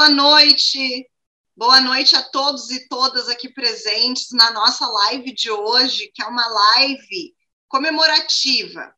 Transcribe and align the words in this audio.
boa 0.00 0.08
noite. 0.08 1.06
Boa 1.54 1.78
noite 1.78 2.16
a 2.16 2.22
todos 2.22 2.70
e 2.70 2.88
todas 2.88 3.28
aqui 3.28 3.50
presentes 3.50 4.28
na 4.32 4.50
nossa 4.50 4.86
live 4.86 5.30
de 5.30 5.50
hoje, 5.50 6.10
que 6.14 6.22
é 6.22 6.26
uma 6.26 6.46
live 6.46 7.34
comemorativa. 7.68 8.94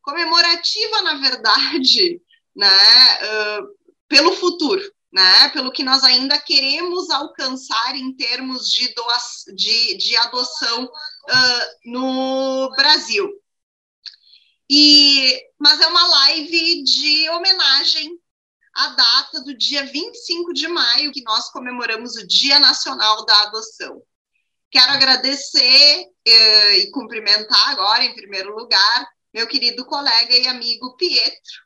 Comemorativa, 0.00 1.02
na 1.02 1.16
verdade, 1.16 2.22
né, 2.56 2.66
uh, 2.66 3.68
pelo 4.08 4.32
futuro, 4.32 4.80
né, 5.12 5.50
pelo 5.50 5.70
que 5.70 5.84
nós 5.84 6.02
ainda 6.02 6.38
queremos 6.38 7.10
alcançar 7.10 7.94
em 7.94 8.16
termos 8.16 8.70
de, 8.70 8.94
de, 9.54 9.98
de 9.98 10.16
adoção 10.16 10.84
uh, 10.84 11.90
no 11.92 12.70
Brasil. 12.74 13.30
E, 14.70 15.42
mas 15.58 15.78
é 15.78 15.86
uma 15.88 16.08
live 16.08 16.84
de 16.84 17.28
homenagem 17.28 18.18
à 18.78 18.88
data 18.90 19.40
do 19.42 19.52
dia 19.56 19.84
25 19.84 20.52
de 20.52 20.68
maio, 20.68 21.10
que 21.10 21.22
nós 21.24 21.50
comemoramos 21.50 22.14
o 22.14 22.24
Dia 22.24 22.60
Nacional 22.60 23.26
da 23.26 23.42
Adoção. 23.42 24.00
Quero 24.70 24.92
agradecer 24.92 26.04
uh, 26.04 26.72
e 26.74 26.88
cumprimentar 26.92 27.70
agora, 27.70 28.04
em 28.04 28.14
primeiro 28.14 28.54
lugar, 28.54 29.08
meu 29.34 29.48
querido 29.48 29.84
colega 29.84 30.32
e 30.32 30.46
amigo 30.46 30.94
Pietro, 30.96 31.62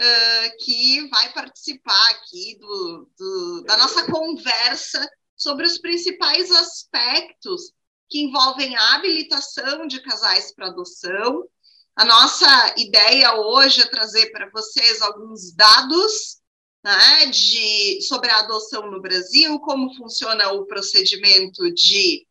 uh, 0.00 0.64
que 0.64 1.08
vai 1.10 1.32
participar 1.32 2.10
aqui 2.10 2.58
do, 2.58 3.08
do, 3.16 3.62
da 3.62 3.76
nossa 3.76 4.10
conversa 4.10 5.08
sobre 5.36 5.64
os 5.64 5.78
principais 5.78 6.50
aspectos 6.50 7.70
que 8.10 8.20
envolvem 8.20 8.74
a 8.74 8.94
habilitação 8.96 9.86
de 9.86 10.00
casais 10.00 10.52
para 10.52 10.66
adoção. 10.66 11.48
A 11.94 12.04
nossa 12.06 12.74
ideia 12.78 13.34
hoje 13.34 13.82
é 13.82 13.86
trazer 13.86 14.30
para 14.30 14.48
vocês 14.50 15.02
alguns 15.02 15.52
dados 15.54 16.38
né, 16.82 17.26
de, 17.26 18.00
sobre 18.02 18.30
a 18.30 18.40
adoção 18.40 18.90
no 18.90 19.00
Brasil, 19.00 19.58
como 19.60 19.94
funciona 19.94 20.52
o 20.52 20.64
procedimento 20.64 21.70
de, 21.74 22.26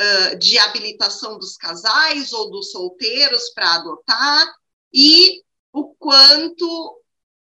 uh, 0.00 0.38
de 0.38 0.58
habilitação 0.58 1.38
dos 1.38 1.56
casais 1.56 2.32
ou 2.32 2.50
dos 2.50 2.70
solteiros 2.70 3.50
para 3.50 3.74
adotar, 3.74 4.54
e 4.92 5.42
o 5.70 5.94
quanto 5.96 7.00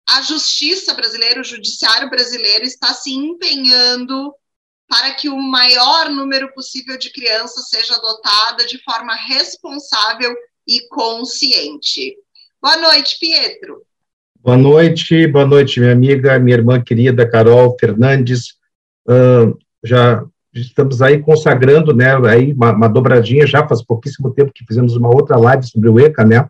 a 0.07 0.21
justiça 0.21 0.93
brasileira, 0.93 1.41
o 1.41 1.43
judiciário 1.43 2.09
brasileiro 2.09 2.63
está 2.63 2.93
se 2.93 3.11
empenhando 3.11 4.33
para 4.87 5.13
que 5.13 5.29
o 5.29 5.37
maior 5.37 6.09
número 6.09 6.53
possível 6.53 6.97
de 6.97 7.11
crianças 7.11 7.69
seja 7.69 7.95
adotada 7.95 8.65
de 8.65 8.81
forma 8.83 9.13
responsável 9.15 10.35
e 10.69 10.87
consciente. 10.87 12.15
Boa 12.61 12.77
noite, 12.77 13.17
Pietro. 13.19 13.81
Boa 14.39 14.55
noite, 14.55 15.25
boa 15.25 15.45
noite, 15.45 15.79
minha 15.79 15.91
amiga, 15.91 16.37
minha 16.37 16.57
irmã 16.57 16.79
querida 16.79 17.27
Carol 17.27 17.75
Fernandes. 17.79 18.53
Uh, 19.07 19.57
já 19.83 20.23
estamos 20.53 21.01
aí 21.01 21.19
consagrando, 21.19 21.93
né, 21.93 22.15
aí 22.27 22.53
uma, 22.53 22.71
uma, 22.71 22.87
dobradinha, 22.87 23.47
já 23.47 23.67
faz 23.67 23.83
pouquíssimo 23.83 24.31
tempo 24.31 24.51
que 24.53 24.65
fizemos 24.67 24.95
uma 24.95 25.09
outra 25.09 25.37
live 25.37 25.65
sobre 25.65 25.89
o 25.89 25.99
ECA, 25.99 26.23
né, 26.23 26.45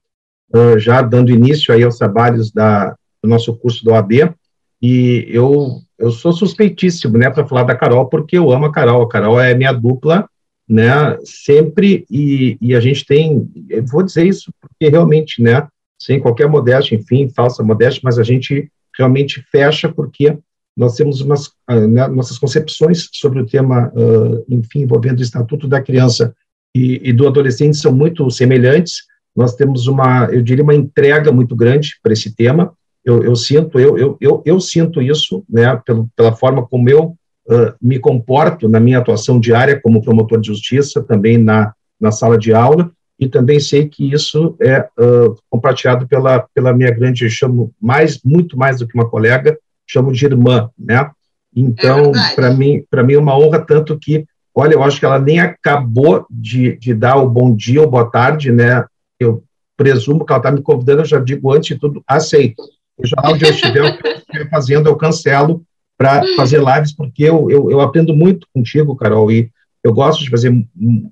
uh, 0.53 0.77
já 0.77 1.01
dando 1.01 1.31
início 1.31 1.73
aí 1.73 1.83
aos 1.83 1.97
trabalhos 1.97 2.51
da, 2.51 2.95
do 3.23 3.29
nosso 3.29 3.55
curso 3.55 3.83
do 3.85 3.91
OAB, 3.91 4.33
e 4.81 5.27
eu, 5.29 5.79
eu 5.97 6.11
sou 6.11 6.33
suspeitíssimo, 6.33 7.17
né, 7.17 7.29
para 7.29 7.47
falar 7.47 7.63
da 7.63 7.75
Carol, 7.75 8.07
porque 8.07 8.37
eu 8.37 8.51
amo 8.51 8.65
a 8.65 8.71
Carol, 8.71 9.01
a 9.03 9.09
Carol 9.09 9.39
é 9.39 9.53
minha 9.55 9.71
dupla, 9.71 10.27
né, 10.69 11.17
sempre, 11.23 12.05
e, 12.11 12.55
e 12.61 12.75
a 12.75 12.79
gente 12.79 13.03
tem, 13.03 13.49
vou 13.89 14.03
dizer 14.03 14.27
isso 14.27 14.53
porque 14.61 14.87
realmente, 14.87 15.41
né, 15.41 15.67
sem 15.99 16.19
qualquer 16.19 16.47
modéstia, 16.47 16.95
enfim, 16.95 17.27
falsa 17.27 17.63
modéstia, 17.63 18.01
mas 18.03 18.19
a 18.19 18.23
gente 18.23 18.71
realmente 18.95 19.43
fecha 19.51 19.89
porque 19.89 20.37
nós 20.77 20.95
temos 20.95 21.21
umas, 21.21 21.47
uh, 21.47 21.87
né, 21.89 22.07
nossas 22.07 22.37
concepções 22.37 23.09
sobre 23.11 23.41
o 23.41 23.45
tema, 23.45 23.91
uh, 23.95 24.45
enfim, 24.47 24.81
envolvendo 24.81 25.19
o 25.19 25.23
Estatuto 25.23 25.67
da 25.67 25.81
Criança 25.81 26.33
e, 26.75 27.09
e 27.09 27.11
do 27.11 27.27
Adolescente 27.27 27.75
são 27.75 27.91
muito 27.91 28.29
semelhantes, 28.29 29.03
nós 29.35 29.55
temos 29.55 29.87
uma, 29.87 30.25
eu 30.25 30.41
diria, 30.41 30.63
uma 30.63 30.75
entrega 30.75 31.31
muito 31.31 31.55
grande 31.55 31.95
para 32.03 32.13
esse 32.13 32.35
tema, 32.35 32.73
eu, 33.03 33.23
eu 33.23 33.35
sinto, 33.35 33.79
eu, 33.79 33.97
eu, 33.97 34.17
eu, 34.21 34.43
eu, 34.45 34.59
sinto 34.59 35.01
isso, 35.01 35.43
né, 35.49 35.81
pela 36.15 36.35
forma 36.35 36.65
como 36.65 36.89
eu 36.89 37.15
uh, 37.49 37.73
me 37.81 37.99
comporto 37.99 38.69
na 38.69 38.79
minha 38.79 38.99
atuação 38.99 39.39
diária 39.39 39.79
como 39.81 40.01
promotor 40.01 40.39
de 40.39 40.47
justiça, 40.47 41.01
também 41.01 41.37
na, 41.37 41.73
na 41.99 42.11
sala 42.11 42.37
de 42.37 42.53
aula, 42.53 42.91
e 43.19 43.27
também 43.27 43.59
sei 43.59 43.89
que 43.89 44.11
isso 44.13 44.55
é 44.61 44.87
uh, 44.97 45.35
compartilhado 45.49 46.07
pela, 46.07 46.47
pela 46.53 46.73
minha 46.73 46.91
grande, 46.91 47.29
chamo 47.29 47.73
mais, 47.81 48.21
muito 48.23 48.57
mais 48.57 48.79
do 48.79 48.87
que 48.87 48.95
uma 48.95 49.09
colega, 49.09 49.57
chamo 49.85 50.13
de 50.13 50.25
irmã, 50.25 50.69
né? 50.77 51.09
Então, 51.53 52.11
é 52.15 52.35
para 52.35 52.53
mim, 52.53 52.83
para 52.89 53.03
mim 53.03 53.13
é 53.13 53.19
uma 53.19 53.37
honra 53.37 53.59
tanto 53.59 53.97
que, 53.97 54.25
olha, 54.55 54.75
eu 54.75 54.83
acho 54.83 54.99
que 54.99 55.05
ela 55.05 55.19
nem 55.19 55.39
acabou 55.39 56.25
de, 56.29 56.77
de 56.77 56.93
dar 56.93 57.17
o 57.17 57.27
bom 57.27 57.53
dia 57.53 57.81
ou 57.81 57.89
boa 57.89 58.09
tarde, 58.09 58.51
né? 58.51 58.85
Eu 59.19 59.43
presumo 59.75 60.25
que 60.25 60.31
ela 60.31 60.39
está 60.39 60.51
me 60.51 60.61
convidando, 60.61 61.01
eu 61.01 61.05
já 61.05 61.19
digo 61.19 61.51
antes 61.51 61.69
de 61.69 61.79
tudo, 61.79 62.03
aceito. 62.07 62.61
Seja 63.01 63.15
lá 63.21 63.31
onde 63.31 63.45
eu 63.45 63.49
estiver, 63.49 63.83
o 63.83 63.97
que 63.97 64.07
eu 64.07 64.11
estiver 64.11 64.49
fazendo, 64.49 64.87
eu 64.87 64.95
cancelo 64.95 65.63
para 65.99 66.23
fazer 66.37 66.63
lives, 66.63 66.93
porque 66.93 67.23
eu, 67.23 67.51
eu, 67.51 67.69
eu, 67.69 67.81
aprendo 67.81 68.15
muito 68.15 68.47
contigo, 68.53 68.95
Carol, 68.95 69.29
e 69.29 69.51
eu 69.83 69.93
gosto 69.93 70.23
de 70.23 70.29
fazer, 70.29 70.49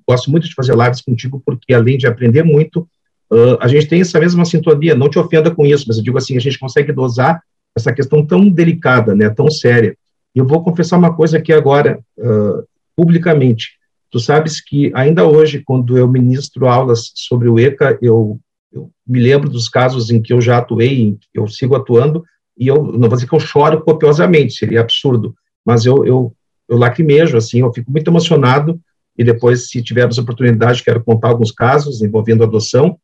gosto 0.08 0.30
muito 0.30 0.48
de 0.48 0.54
fazer 0.54 0.74
lives 0.74 1.02
contigo, 1.02 1.42
porque 1.44 1.74
além 1.74 1.98
de 1.98 2.06
aprender 2.06 2.42
muito, 2.42 2.88
uh, 3.30 3.58
a 3.60 3.68
gente 3.68 3.86
tem 3.86 4.00
essa 4.00 4.18
mesma 4.18 4.46
sintonia, 4.46 4.94
não 4.94 5.10
te 5.10 5.18
ofenda 5.18 5.50
com 5.50 5.66
isso, 5.66 5.84
mas 5.86 5.98
eu 5.98 6.02
digo 6.02 6.16
assim, 6.16 6.38
a 6.38 6.40
gente 6.40 6.58
consegue 6.58 6.90
dosar 6.90 7.42
essa 7.76 7.92
questão 7.92 8.24
tão 8.24 8.48
delicada, 8.48 9.14
né, 9.14 9.28
tão 9.28 9.50
séria. 9.50 9.94
E 10.34 10.38
eu 10.38 10.46
vou 10.46 10.64
confessar 10.64 10.96
uma 10.96 11.14
coisa 11.14 11.36
aqui 11.36 11.52
agora, 11.52 12.00
uh, 12.18 12.64
publicamente. 12.96 13.72
Tu 14.10 14.18
sabes 14.18 14.58
que 14.58 14.90
ainda 14.94 15.26
hoje, 15.26 15.62
quando 15.62 15.98
eu 15.98 16.08
ministro 16.08 16.66
aulas 16.66 17.12
sobre 17.14 17.46
o 17.46 17.58
ECA, 17.58 17.98
eu 18.00 18.40
eu 18.70 18.90
me 19.06 19.18
lembro 19.18 19.48
dos 19.48 19.66
casos 19.66 20.10
em 20.10 20.20
que 20.20 20.30
eu 20.32 20.42
já 20.42 20.58
atuei, 20.58 21.00
em 21.00 21.14
que 21.14 21.26
eu 21.34 21.48
sigo 21.48 21.74
atuando, 21.74 22.22
e 22.58 22.66
eu 22.66 22.82
não 22.82 23.08
vou 23.08 23.16
dizer 23.16 23.28
que 23.28 23.34
eu 23.34 23.40
choro 23.40 23.80
copiosamente, 23.82 24.54
seria 24.54 24.80
absurdo, 24.80 25.34
mas 25.64 25.86
eu, 25.86 26.04
eu, 26.04 26.34
eu 26.68 26.76
lacrimejo, 26.76 27.36
assim, 27.36 27.60
eu 27.60 27.72
fico 27.72 27.90
muito 27.90 28.10
emocionado, 28.10 28.80
e 29.16 29.24
depois, 29.24 29.68
se 29.68 29.82
tivermos 29.82 30.18
oportunidade, 30.18 30.82
quero 30.82 31.02
contar 31.02 31.28
alguns 31.28 31.50
casos 31.50 32.02
envolvendo 32.02 32.44
adoção, 32.44 32.98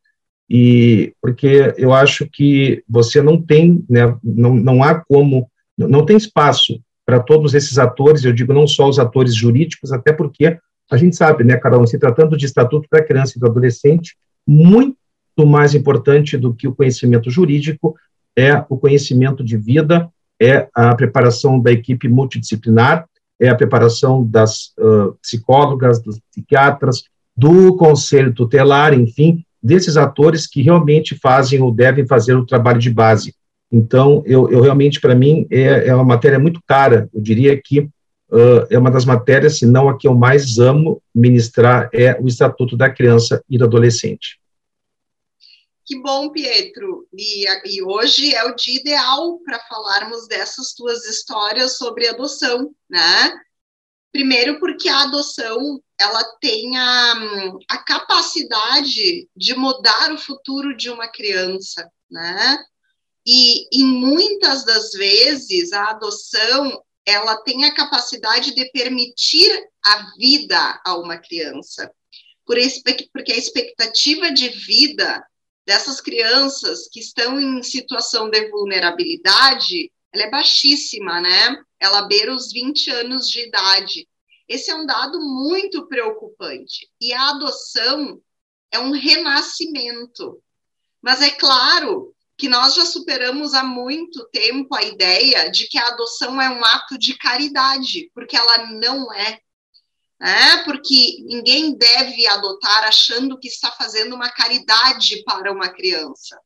e 0.49 1.13
porque 1.21 1.73
eu 1.77 1.93
acho 1.93 2.29
que 2.31 2.83
você 2.89 3.23
não 3.23 3.41
tem, 3.41 3.85
né, 3.89 4.17
não, 4.23 4.55
não 4.55 4.83
há 4.83 4.95
como, 4.95 5.49
não 5.77 6.05
tem 6.05 6.17
espaço 6.17 6.81
para 7.07 7.21
todos 7.21 7.55
esses 7.55 7.79
atores, 7.79 8.25
eu 8.25 8.33
digo 8.33 8.53
não 8.53 8.67
só 8.67 8.89
os 8.89 8.99
atores 8.99 9.35
jurídicos, 9.35 9.93
até 9.93 10.13
porque 10.13 10.59
a 10.91 10.97
gente 10.97 11.17
sabe, 11.17 11.45
né, 11.45 11.57
Carol, 11.57 11.87
se 11.87 11.99
tratando 11.99 12.37
de 12.37 12.47
Estatuto 12.47 12.89
da 12.91 13.03
Criança 13.03 13.35
e 13.37 13.41
do 13.41 13.47
Adolescente, 13.47 14.17
muito 14.47 14.97
mais 15.47 15.75
importante 15.75 16.37
do 16.37 16.55
que 16.55 16.69
o 16.69 16.75
conhecimento 16.75 17.31
jurídico 17.31 17.95
é 18.37 18.65
o 18.69 18.77
conhecimento 18.77 19.45
de 19.45 19.57
vida, 19.57 20.09
é 20.41 20.69
a 20.75 20.95
preparação 20.95 21.61
da 21.61 21.71
equipe 21.71 22.09
multidisciplinar, 22.09 23.07
é 23.41 23.49
a 23.49 23.55
preparação 23.55 24.25
das 24.25 24.73
uh, 24.79 25.15
psicólogas, 25.21 26.03
dos 26.03 26.19
psiquiatras, 26.31 27.05
do 27.37 27.77
conselho 27.77 28.33
tutelar, 28.33 28.95
enfim, 28.95 29.45
desses 29.63 29.97
atores 29.97 30.47
que 30.47 30.63
realmente 30.63 31.19
fazem 31.21 31.61
ou 31.61 31.73
devem 31.73 32.07
fazer 32.07 32.35
o 32.35 32.47
trabalho 32.47 32.79
de 32.79 32.91
base. 32.91 33.35
Então, 33.73 34.23
eu, 34.27 34.49
eu 34.51 34.61
realmente, 34.61 35.01
para 35.01 35.15
mim, 35.15 35.47
é, 35.51 35.89
é, 35.89 35.95
uma 35.95 36.05
matéria 36.05 36.39
muito 36.39 36.61
cara. 36.67 37.09
Eu 37.13 37.21
diria 37.21 37.61
que 37.61 37.81
uh, 37.81 38.67
é 38.71 38.79
uma 38.79 38.91
das 38.91 39.05
matérias, 39.05 39.59
se 39.59 39.67
não 39.67 39.89
a 39.89 39.99
que 39.99 40.07
eu 40.07 40.15
mais 40.15 40.59
amo 40.59 41.03
ministrar, 41.15 41.89
é 41.93 42.17
o 42.21 42.29
Estatuto 42.29 42.77
da 42.77 42.89
Criança 42.89 43.43
e 43.51 43.59
do 43.59 43.65
Adolescente. 43.65 44.39
Que 45.87 46.01
bom, 46.01 46.31
Pietro. 46.31 47.07
E, 47.13 47.45
e 47.67 47.83
hoje 47.83 48.35
é 48.35 48.45
o 48.45 48.55
dia 48.55 48.81
ideal 48.81 49.39
para 49.41 49.61
falarmos 49.67 50.27
dessas 50.27 50.73
tuas 50.73 51.05
histórias 51.05 51.77
sobre 51.77 52.09
adoção, 52.09 52.75
né? 52.89 53.39
Primeiro, 54.11 54.59
porque 54.59 54.89
a 54.89 55.03
adoção 55.03 55.83
ela 56.01 56.25
tem 56.41 56.77
a, 56.79 57.15
a 57.69 57.79
capacidade 57.79 59.29
de 59.37 59.55
mudar 59.55 60.13
o 60.13 60.19
futuro 60.19 60.75
de 60.75 60.89
uma 60.89 61.07
criança, 61.09 61.91
né? 62.11 62.59
E 63.27 63.69
em 63.79 63.85
muitas 63.85 64.65
das 64.65 64.93
vezes 64.93 65.73
a 65.73 65.91
adoção 65.91 66.83
ela 67.05 67.37
tem 67.43 67.67
a 67.67 67.75
capacidade 67.75 68.55
de 68.55 68.71
permitir 68.71 69.51
a 69.85 70.13
vida 70.17 70.81
a 70.83 70.97
uma 70.97 71.19
criança, 71.19 71.93
por 72.47 72.57
porque 73.13 73.33
a 73.33 73.37
expectativa 73.37 74.33
de 74.33 74.49
vida 74.49 75.23
dessas 75.67 76.01
crianças 76.01 76.89
que 76.89 77.01
estão 77.01 77.41
em 77.41 77.63
situação 77.63 78.29
de 78.29 78.51
vulnerabilidade, 78.51 79.91
ela 80.13 80.25
é 80.25 80.31
baixíssima, 80.31 81.21
né? 81.21 81.57
Ela 81.81 82.03
beira 82.03 82.35
os 82.35 82.53
20 82.53 82.91
anos 82.91 83.29
de 83.29 83.47
idade. 83.47 84.09
Esse 84.49 84.71
é 84.71 84.75
um 84.75 84.87
dado 84.87 85.19
muito 85.21 85.87
preocupante. 85.87 86.89
E 87.01 87.13
a 87.13 87.31
adoção 87.31 88.21
é 88.71 88.79
um 88.79 88.93
renascimento. 88.93 90.41
Mas 91.03 91.21
é 91.21 91.31
claro 91.31 92.15
que 92.37 92.49
nós 92.49 92.75
já 92.75 92.85
superamos 92.85 93.55
há 93.55 93.63
muito 93.63 94.25
tempo 94.31 94.75
a 94.75 94.83
ideia 94.83 95.51
de 95.51 95.69
que 95.69 95.79
a 95.79 95.89
adoção 95.89 96.41
é 96.41 96.51
um 96.51 96.65
ato 96.65 96.99
de 96.99 97.17
caridade, 97.17 98.11
porque 98.15 98.37
ela 98.37 98.71
não 98.73 99.13
é. 99.13 99.41
Né? 100.21 100.65
Porque 100.65 101.23
ninguém 101.25 101.77
deve 101.77 102.27
adotar 102.27 102.85
achando 102.85 103.39
que 103.39 103.49
está 103.49 103.71
fazendo 103.73 104.15
uma 104.15 104.31
caridade 104.31 105.23
para 105.25 105.53
uma 105.53 105.69
criança. 105.69 106.39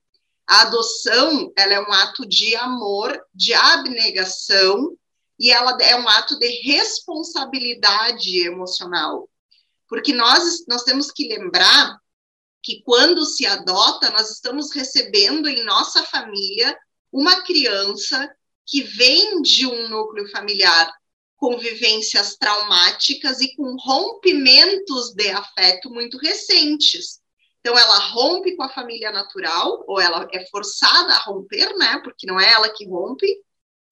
A 0.46 0.62
adoção 0.62 1.52
ela 1.56 1.74
é 1.74 1.80
um 1.80 1.92
ato 1.92 2.26
de 2.26 2.56
amor, 2.56 3.20
de 3.34 3.52
abnegação, 3.52 4.96
e 5.38 5.52
ela 5.52 5.76
é 5.80 5.94
um 5.94 6.08
ato 6.08 6.38
de 6.38 6.48
responsabilidade 6.62 8.38
emocional. 8.38 9.28
Porque 9.86 10.12
nós, 10.12 10.64
nós 10.66 10.82
temos 10.82 11.10
que 11.10 11.28
lembrar 11.28 11.98
que 12.62 12.82
quando 12.82 13.24
se 13.24 13.46
adota, 13.46 14.10
nós 14.10 14.30
estamos 14.30 14.72
recebendo 14.72 15.48
em 15.48 15.64
nossa 15.64 16.02
família 16.02 16.76
uma 17.12 17.42
criança 17.42 18.28
que 18.66 18.82
vem 18.82 19.40
de 19.40 19.66
um 19.66 19.88
núcleo 19.88 20.30
familiar 20.30 20.92
com 21.38 21.56
vivências 21.56 22.36
traumáticas 22.36 23.40
e 23.40 23.54
com 23.54 23.76
rompimentos 23.78 25.14
de 25.14 25.30
afeto 25.30 25.88
muito 25.88 26.18
recentes. 26.18 27.20
Então, 27.60 27.78
ela 27.78 27.98
rompe 27.98 28.56
com 28.56 28.64
a 28.64 28.68
família 28.68 29.12
natural, 29.12 29.84
ou 29.86 30.00
ela 30.00 30.28
é 30.32 30.44
forçada 30.46 31.14
a 31.14 31.22
romper, 31.22 31.76
né? 31.78 32.00
Porque 32.02 32.26
não 32.26 32.40
é 32.40 32.52
ela 32.52 32.68
que 32.68 32.86
rompe. 32.86 33.26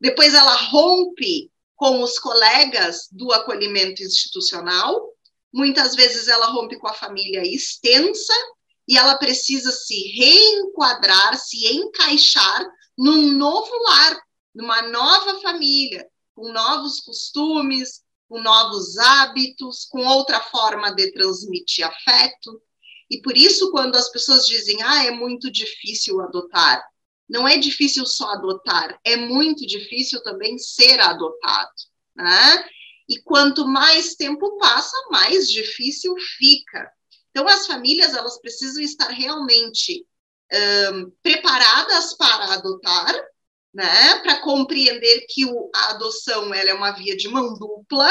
Depois, 0.00 0.34
ela 0.34 0.54
rompe 0.54 1.50
com 1.76 2.02
os 2.02 2.18
colegas 2.18 3.08
do 3.12 3.32
acolhimento 3.32 4.02
institucional. 4.02 5.08
Muitas 5.52 5.94
vezes, 5.94 6.26
ela 6.26 6.46
rompe 6.46 6.76
com 6.78 6.88
a 6.88 6.94
família 6.94 7.42
extensa, 7.42 8.34
e 8.88 8.96
ela 8.96 9.18
precisa 9.18 9.70
se 9.70 10.08
reenquadrar, 10.12 11.36
se 11.36 11.66
encaixar 11.66 12.66
num 12.96 13.32
novo 13.32 13.70
lar, 13.82 14.20
numa 14.54 14.82
nova 14.82 15.40
família, 15.40 16.08
com 16.36 16.52
novos 16.52 17.00
costumes, 17.00 18.02
com 18.28 18.40
novos 18.40 18.98
hábitos, 18.98 19.86
com 19.86 20.04
outra 20.06 20.38
forma 20.38 20.94
de 20.94 21.10
transmitir 21.12 21.86
afeto. 21.86 22.60
E 23.10 23.22
por 23.22 23.36
isso, 23.36 23.70
quando 23.70 23.96
as 23.96 24.10
pessoas 24.10 24.46
dizem, 24.46 24.82
ah, 24.82 25.04
é 25.06 25.10
muito 25.10 25.50
difícil 25.50 26.20
adotar, 26.20 26.84
não 27.28 27.48
é 27.48 27.56
difícil 27.56 28.04
só 28.04 28.32
adotar, 28.32 29.00
é 29.02 29.16
muito 29.16 29.66
difícil 29.66 30.22
também 30.22 30.58
ser 30.58 31.00
adotado. 31.00 31.72
Né? 32.14 32.68
E 33.08 33.18
quanto 33.22 33.66
mais 33.66 34.14
tempo 34.14 34.58
passa, 34.58 34.96
mais 35.10 35.50
difícil 35.50 36.14
fica. 36.36 36.92
Então, 37.30 37.48
as 37.48 37.66
famílias 37.66 38.14
elas 38.14 38.38
precisam 38.40 38.82
estar 38.82 39.08
realmente 39.08 40.06
um, 40.92 41.10
preparadas 41.22 42.14
para 42.14 42.54
adotar, 42.54 43.14
né, 43.76 44.20
para 44.20 44.40
compreender 44.40 45.26
que 45.28 45.44
o, 45.44 45.70
a 45.74 45.90
adoção 45.90 46.54
ela 46.54 46.70
é 46.70 46.74
uma 46.74 46.92
via 46.92 47.14
de 47.14 47.28
mão 47.28 47.52
dupla, 47.52 48.10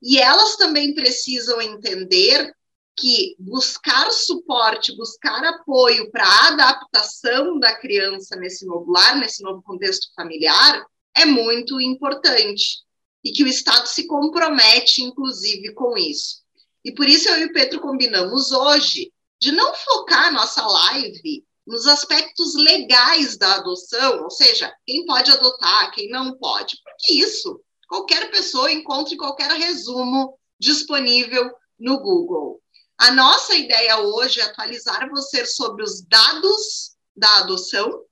e 0.00 0.16
elas 0.16 0.56
também 0.56 0.94
precisam 0.94 1.60
entender 1.60 2.54
que 2.96 3.34
buscar 3.36 4.12
suporte, 4.12 4.96
buscar 4.96 5.42
apoio 5.44 6.08
para 6.12 6.24
a 6.24 6.48
adaptação 6.48 7.58
da 7.58 7.76
criança 7.76 8.36
nesse 8.36 8.64
novo 8.64 8.92
lar, 8.92 9.16
nesse 9.16 9.42
novo 9.42 9.60
contexto 9.60 10.06
familiar, 10.14 10.86
é 11.16 11.26
muito 11.26 11.80
importante. 11.80 12.78
E 13.24 13.32
que 13.32 13.42
o 13.42 13.48
Estado 13.48 13.86
se 13.86 14.06
compromete, 14.06 15.02
inclusive, 15.02 15.74
com 15.74 15.96
isso. 15.98 16.42
E 16.84 16.92
por 16.92 17.08
isso 17.08 17.28
eu 17.28 17.40
e 17.40 17.44
o 17.46 17.52
Pedro 17.52 17.80
combinamos 17.80 18.52
hoje 18.52 19.12
de 19.40 19.50
não 19.50 19.74
focar 19.74 20.32
nossa 20.32 20.64
live 20.64 21.44
nos 21.66 21.86
aspectos 21.86 22.54
legais 22.54 23.36
da 23.36 23.56
adoção, 23.56 24.22
ou 24.24 24.30
seja, 24.30 24.72
quem 24.86 25.04
pode 25.04 25.30
adotar, 25.30 25.92
quem 25.92 26.08
não 26.08 26.36
pode, 26.36 26.76
porque 26.82 27.14
isso 27.14 27.60
qualquer 27.88 28.30
pessoa 28.30 28.72
encontra 28.72 29.14
em 29.14 29.16
qualquer 29.16 29.50
resumo 29.52 30.38
disponível 30.58 31.50
no 31.78 31.98
Google. 32.00 32.60
A 32.98 33.10
nossa 33.10 33.54
ideia 33.54 33.98
hoje 33.98 34.40
é 34.40 34.44
atualizar 34.44 35.08
você 35.08 35.46
sobre 35.46 35.82
os 35.82 36.02
dados 36.02 36.94
da 37.16 37.38
adoção, 37.38 38.04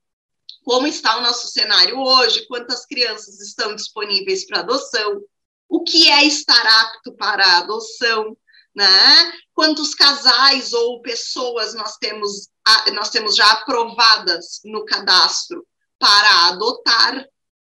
como 0.64 0.86
está 0.86 1.18
o 1.18 1.22
nosso 1.22 1.48
cenário 1.48 1.98
hoje, 1.98 2.46
quantas 2.46 2.84
crianças 2.84 3.40
estão 3.40 3.74
disponíveis 3.74 4.46
para 4.46 4.60
adoção, 4.60 5.22
o 5.68 5.82
que 5.82 6.10
é 6.10 6.24
estar 6.24 6.66
apto 6.82 7.14
para 7.14 7.44
a 7.44 7.58
adoção, 7.58 8.36
né? 8.78 9.32
Quantos 9.52 9.92
casais 9.92 10.72
ou 10.72 11.02
pessoas 11.02 11.74
nós 11.74 11.96
temos, 11.96 12.48
nós 12.94 13.10
temos 13.10 13.34
já 13.34 13.50
aprovadas 13.50 14.60
no 14.64 14.84
cadastro 14.84 15.66
para 15.98 16.46
adotar 16.46 17.26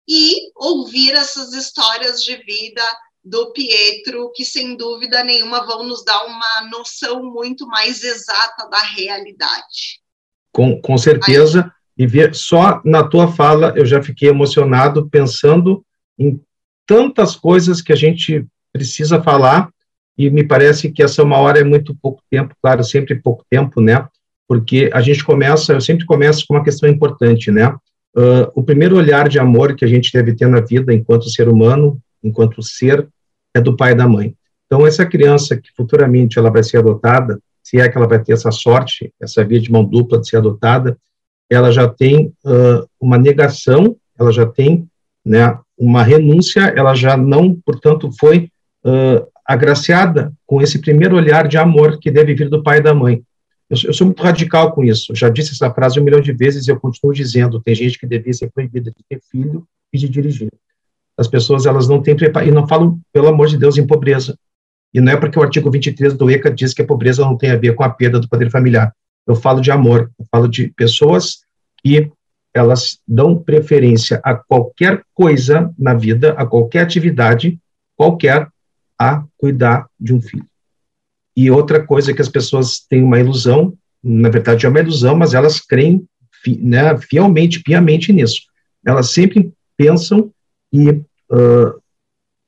e 0.09 0.51
ouvir 0.57 1.13
essas 1.13 1.53
histórias 1.53 2.25
de 2.25 2.37
vida 2.37 2.83
do 3.23 3.53
Pietro, 3.53 4.33
que 4.35 4.47
sem 4.47 4.79
dúvida 4.79 5.23
nenhuma 5.23 5.67
vão 5.67 5.83
nos 5.83 6.03
dar 6.07 6.25
uma 6.25 6.71
noção 6.71 7.23
muito 7.23 7.67
mais 7.67 8.03
exata 8.03 8.67
da 8.71 8.81
realidade. 8.81 10.01
Com, 10.53 10.81
com 10.81 10.97
certeza, 10.97 11.71
e 11.99 12.07
só 12.33 12.81
na 12.83 13.07
tua 13.07 13.31
fala 13.31 13.75
eu 13.77 13.85
já 13.85 14.03
fiquei 14.03 14.31
emocionado 14.31 15.09
pensando 15.11 15.85
em 16.19 16.41
tantas 16.87 17.37
coisas 17.37 17.83
que 17.83 17.93
a 17.93 17.97
gente 17.97 18.47
precisa 18.73 19.23
falar 19.23 19.71
e 20.17 20.31
me 20.31 20.45
parece 20.45 20.91
que 20.91 21.03
essa 21.03 21.23
uma 21.23 21.39
hora 21.39 21.61
é 21.61 21.65
muito 21.65 21.95
pouco 21.95 22.23
tempo, 22.31 22.55
claro, 22.63 22.85
sempre 22.85 23.15
pouco 23.17 23.45
tempo, 23.51 23.81
né? 23.81 24.07
Porque 24.47 24.91
a 24.93 25.01
gente 25.01 25.25
começa, 25.25 25.73
eu 25.73 25.81
sempre 25.81 26.07
começo 26.07 26.45
com 26.47 26.55
uma 26.55 26.65
questão 26.65 26.89
importante, 26.89 27.51
né? 27.51 27.69
Uh, 28.17 28.47
o 28.55 28.63
primeiro 28.63 28.97
olhar 28.97 29.29
de 29.29 29.41
amor 29.41 29.75
que 29.75 29.85
a 29.85 29.89
gente 29.89 30.13
deve 30.13 30.35
ter 30.35 30.47
na 30.49 30.61
vida 30.61 30.95
enquanto 30.95 31.29
ser 31.29 31.49
humano, 31.49 31.99
enquanto 32.23 32.63
ser, 32.63 33.09
é 33.53 33.61
do 33.61 33.77
pai 33.77 33.93
e 33.93 33.97
da 33.97 34.07
mãe. 34.07 34.35
Então, 34.67 34.87
essa 34.87 35.05
criança 35.05 35.57
que 35.57 35.71
futuramente 35.77 36.39
ela 36.39 36.51
vai 36.51 36.63
ser 36.63 36.79
adotada, 36.79 37.41
se 37.63 37.81
é 37.81 37.89
que 37.89 37.97
ela 37.97 38.07
vai 38.07 38.23
ter 38.23 38.33
essa 38.33 38.51
sorte, 38.51 39.13
essa 39.21 39.45
via 39.45 39.61
de 39.61 39.71
mão 39.71 39.85
dupla 39.85 40.21
de 40.21 40.29
ser 40.29 40.37
adotada, 40.37 40.97
ela 41.51 41.73
já 41.73 41.89
tem 41.89 42.33
uh, 42.45 42.89
uma 43.01 43.19
negação, 43.19 43.97
ela 44.19 44.33
já 44.33 44.47
tem 44.47 44.87
né, 45.25 45.59
uma 45.77 46.03
renúncia, 46.03 46.61
ela 46.77 46.95
já 46.95 47.17
não, 47.17 47.55
portanto, 47.65 48.11
foi 48.19 48.49
uh, 48.85 49.27
agraciada 49.47 50.33
com 50.47 50.63
esse 50.63 50.79
primeiro 50.81 51.17
olhar 51.17 51.47
de 51.47 51.59
amor 51.59 51.99
que 51.99 52.11
deve 52.11 52.35
vir 52.35 52.49
do 52.49 52.63
pai 52.63 52.79
e 52.79 52.83
da 52.83 52.95
mãe. 52.95 53.23
Eu, 53.69 53.77
eu 53.85 53.93
sou 53.93 54.07
muito 54.07 54.23
radical 54.23 54.73
com 54.73 54.85
isso. 54.85 55.13
Eu 55.13 55.17
já 55.17 55.29
disse 55.29 55.53
essa 55.53 55.73
frase 55.73 55.99
um 55.99 56.05
milhão 56.05 56.21
de 56.21 56.33
vezes 56.33 56.67
e 56.67 56.71
eu 56.71 56.81
continuo 56.81 57.15
dizendo. 57.15 57.61
Tem 57.61 57.75
gente 57.75 57.99
que 57.99 58.07
devia 58.07 58.33
ser 58.33 58.51
proibida 58.51 58.91
de 58.91 59.05
ter 59.09 59.21
filho 59.31 59.67
e 59.93 59.99
de 59.99 60.09
dirigir. 60.09 60.51
As 61.17 61.29
pessoas 61.29 61.67
elas 61.67 61.89
não 61.89 62.03
têm 62.03 62.17
preparo 62.17 62.47
e 62.47 62.51
não 62.51 62.67
falam, 62.67 62.99
pelo 63.13 63.29
amor 63.29 63.47
de 63.47 63.57
Deus, 63.57 63.79
em 63.79 63.87
pobreza. 63.87 64.37
E 64.93 65.01
não 65.01 65.13
é 65.13 65.17
porque 65.17 65.39
o 65.39 65.43
artigo 65.43 65.71
23 65.71 66.15
do 66.15 66.31
ECA 66.31 66.51
diz 66.51 66.73
que 66.73 66.83
a 66.83 66.87
pobreza 66.87 67.23
não 67.23 67.37
tem 67.37 67.51
a 67.51 67.57
ver 67.57 67.75
com 67.75 67.83
a 67.83 67.91
perda 67.91 68.21
do 68.21 68.29
poder 68.29 68.51
familiar. 68.51 68.93
Eu 69.27 69.35
falo 69.35 69.61
de 69.61 69.71
amor. 69.71 70.11
Eu 70.19 70.27
falo 70.31 70.49
de 70.49 70.69
pessoas 70.69 71.39
que 71.83 72.11
elas 72.55 72.99
dão 73.07 73.37
preferência 73.37 74.21
a 74.23 74.35
qualquer 74.35 75.03
coisa 75.13 75.73
na 75.77 75.95
vida, 75.95 76.33
a 76.35 76.47
qualquer 76.47 76.83
atividade, 76.83 77.59
qualquer, 77.97 78.49
a 78.99 79.25
cuidar 79.37 79.87
de 79.99 80.15
um 80.15 80.21
filho. 80.21 80.47
E 81.37 81.51
outra 81.51 81.85
coisa 81.85 82.15
que 82.15 82.23
as 82.23 82.29
pessoas 82.29 82.79
têm 82.89 83.03
uma 83.03 83.19
ilusão, 83.19 83.75
na 84.03 84.29
verdade 84.29 84.67
é 84.67 84.69
uma 84.69 84.81
ilusão, 84.81 85.17
mas 85.17 85.35
elas 85.35 85.61
creem 85.61 86.05
né, 86.61 86.97
fielmente, 86.99 87.63
piamente 87.63 88.13
nisso. 88.13 88.43
Elas 88.85 89.11
sempre 89.11 89.53
pensam 89.77 90.31
que 90.71 90.91
uh, 90.91 91.83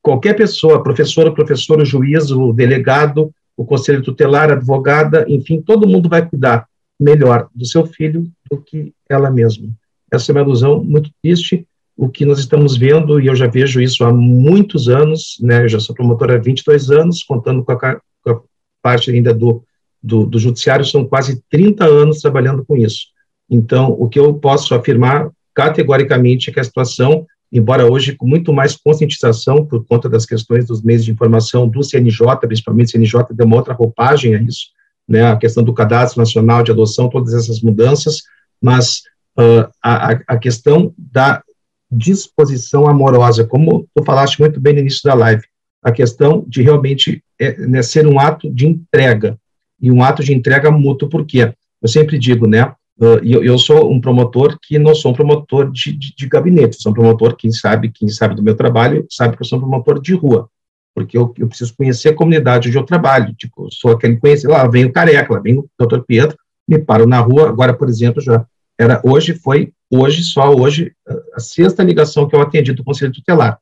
qualquer 0.02 0.34
pessoa, 0.34 0.82
professora, 0.82 1.32
professor, 1.32 1.84
juiz, 1.84 2.30
o 2.30 2.52
delegado, 2.52 3.32
o 3.56 3.64
conselho 3.64 4.02
tutelar, 4.02 4.52
advogada, 4.52 5.24
enfim, 5.28 5.60
todo 5.60 5.88
mundo 5.88 6.08
vai 6.08 6.28
cuidar 6.28 6.68
melhor 7.00 7.48
do 7.54 7.66
seu 7.66 7.86
filho 7.86 8.30
do 8.50 8.58
que 8.58 8.92
ela 9.08 9.30
mesma. 9.30 9.68
Essa 10.12 10.30
é 10.30 10.34
uma 10.34 10.42
ilusão 10.42 10.84
muito 10.84 11.10
triste 11.22 11.65
o 11.96 12.08
que 12.08 12.26
nós 12.26 12.38
estamos 12.38 12.76
vendo, 12.76 13.18
e 13.18 13.26
eu 13.26 13.34
já 13.34 13.46
vejo 13.46 13.80
isso 13.80 14.04
há 14.04 14.12
muitos 14.12 14.88
anos, 14.88 15.38
né, 15.40 15.64
eu 15.64 15.68
já 15.68 15.80
sou 15.80 15.94
promotor 15.94 16.30
há 16.30 16.36
22 16.36 16.90
anos, 16.90 17.22
contando 17.22 17.64
com 17.64 17.72
a, 17.72 17.76
com 17.76 18.30
a 18.30 18.40
parte 18.82 19.10
ainda 19.10 19.32
do, 19.32 19.64
do, 20.02 20.26
do, 20.26 20.38
judiciário, 20.38 20.84
são 20.84 21.06
quase 21.06 21.42
30 21.50 21.86
anos 21.86 22.20
trabalhando 22.20 22.64
com 22.64 22.76
isso. 22.76 23.06
Então, 23.48 23.96
o 23.98 24.08
que 24.08 24.18
eu 24.18 24.34
posso 24.34 24.74
afirmar 24.74 25.30
categoricamente 25.54 26.50
é 26.50 26.52
que 26.52 26.60
a 26.60 26.64
situação, 26.64 27.26
embora 27.50 27.90
hoje 27.90 28.14
com 28.14 28.26
muito 28.26 28.52
mais 28.52 28.76
conscientização 28.76 29.64
por 29.64 29.86
conta 29.86 30.06
das 30.06 30.26
questões 30.26 30.66
dos 30.66 30.82
meios 30.82 31.02
de 31.04 31.10
informação 31.10 31.66
do 31.66 31.82
CNJ, 31.82 32.36
principalmente 32.46 32.88
o 32.88 32.90
CNJ 32.90 33.24
deu 33.32 33.46
uma 33.46 33.56
outra 33.56 33.72
roupagem 33.72 34.34
a 34.34 34.42
isso, 34.42 34.66
né, 35.08 35.24
a 35.24 35.36
questão 35.36 35.62
do 35.64 35.72
cadastro 35.72 36.20
nacional 36.20 36.62
de 36.62 36.72
adoção, 36.72 37.08
todas 37.08 37.32
essas 37.32 37.62
mudanças, 37.62 38.22
mas 38.60 39.02
uh, 39.38 39.70
a, 39.82 40.10
a 40.26 40.36
questão 40.36 40.92
da 40.98 41.42
disposição 41.90 42.86
amorosa, 42.86 43.44
como 43.44 43.86
tu 43.94 44.04
falaste 44.04 44.40
muito 44.40 44.60
bem 44.60 44.74
no 44.74 44.80
início 44.80 45.02
da 45.04 45.14
live, 45.14 45.42
a 45.82 45.92
questão 45.92 46.44
de 46.46 46.62
realmente 46.62 47.22
é, 47.38 47.56
né, 47.66 47.82
ser 47.82 48.06
um 48.06 48.18
ato 48.18 48.50
de 48.50 48.66
entrega, 48.66 49.38
e 49.80 49.90
um 49.90 50.02
ato 50.02 50.24
de 50.24 50.34
entrega 50.34 50.70
mútuo, 50.70 51.08
porque 51.08 51.52
eu 51.82 51.88
sempre 51.88 52.18
digo, 52.18 52.46
né, 52.46 52.72
e 53.22 53.32
eu, 53.32 53.44
eu, 53.44 53.58
sou 53.58 53.92
um 53.92 54.00
promotor 54.00 54.58
que 54.60 54.78
não 54.78 54.94
sou 54.94 55.12
um 55.12 55.14
promotor 55.14 55.70
de, 55.70 55.92
de, 55.92 56.14
de, 56.16 56.26
gabinete, 56.26 56.80
sou 56.80 56.90
um 56.90 56.94
promotor, 56.94 57.36
quem 57.36 57.52
sabe, 57.52 57.90
quem 57.90 58.08
sabe 58.08 58.34
do 58.34 58.42
meu 58.42 58.56
trabalho, 58.56 59.06
sabe 59.10 59.36
que 59.36 59.42
eu 59.42 59.46
sou 59.46 59.58
um 59.58 59.60
promotor 59.60 60.00
de 60.00 60.14
rua, 60.14 60.48
porque 60.94 61.16
eu, 61.16 61.32
eu 61.38 61.46
preciso 61.46 61.76
conhecer 61.76 62.08
a 62.08 62.14
comunidade 62.14 62.68
onde 62.68 62.78
eu 62.78 62.84
trabalho, 62.84 63.34
tipo, 63.34 63.68
sou 63.70 63.92
aquele 63.92 64.16
conhecer, 64.16 64.48
lá 64.48 64.66
vem 64.66 64.86
o 64.86 64.92
Careca, 64.92 65.34
lá 65.34 65.40
vem 65.40 65.58
o 65.58 65.68
doutor 65.78 66.04
Pedro, 66.08 66.38
me 66.66 66.78
paro 66.78 67.06
na 67.06 67.20
rua, 67.20 67.50
agora, 67.50 67.74
por 67.74 67.88
exemplo, 67.88 68.20
já 68.20 68.46
era, 68.78 69.00
hoje 69.04 69.34
foi, 69.34 69.72
hoje, 69.90 70.22
só 70.22 70.54
hoje, 70.54 70.92
a 71.34 71.40
sexta 71.40 71.82
ligação 71.82 72.28
que 72.28 72.34
eu 72.34 72.40
atendi 72.40 72.72
do 72.72 72.84
Conselho 72.84 73.12
Tutelar. 73.12 73.58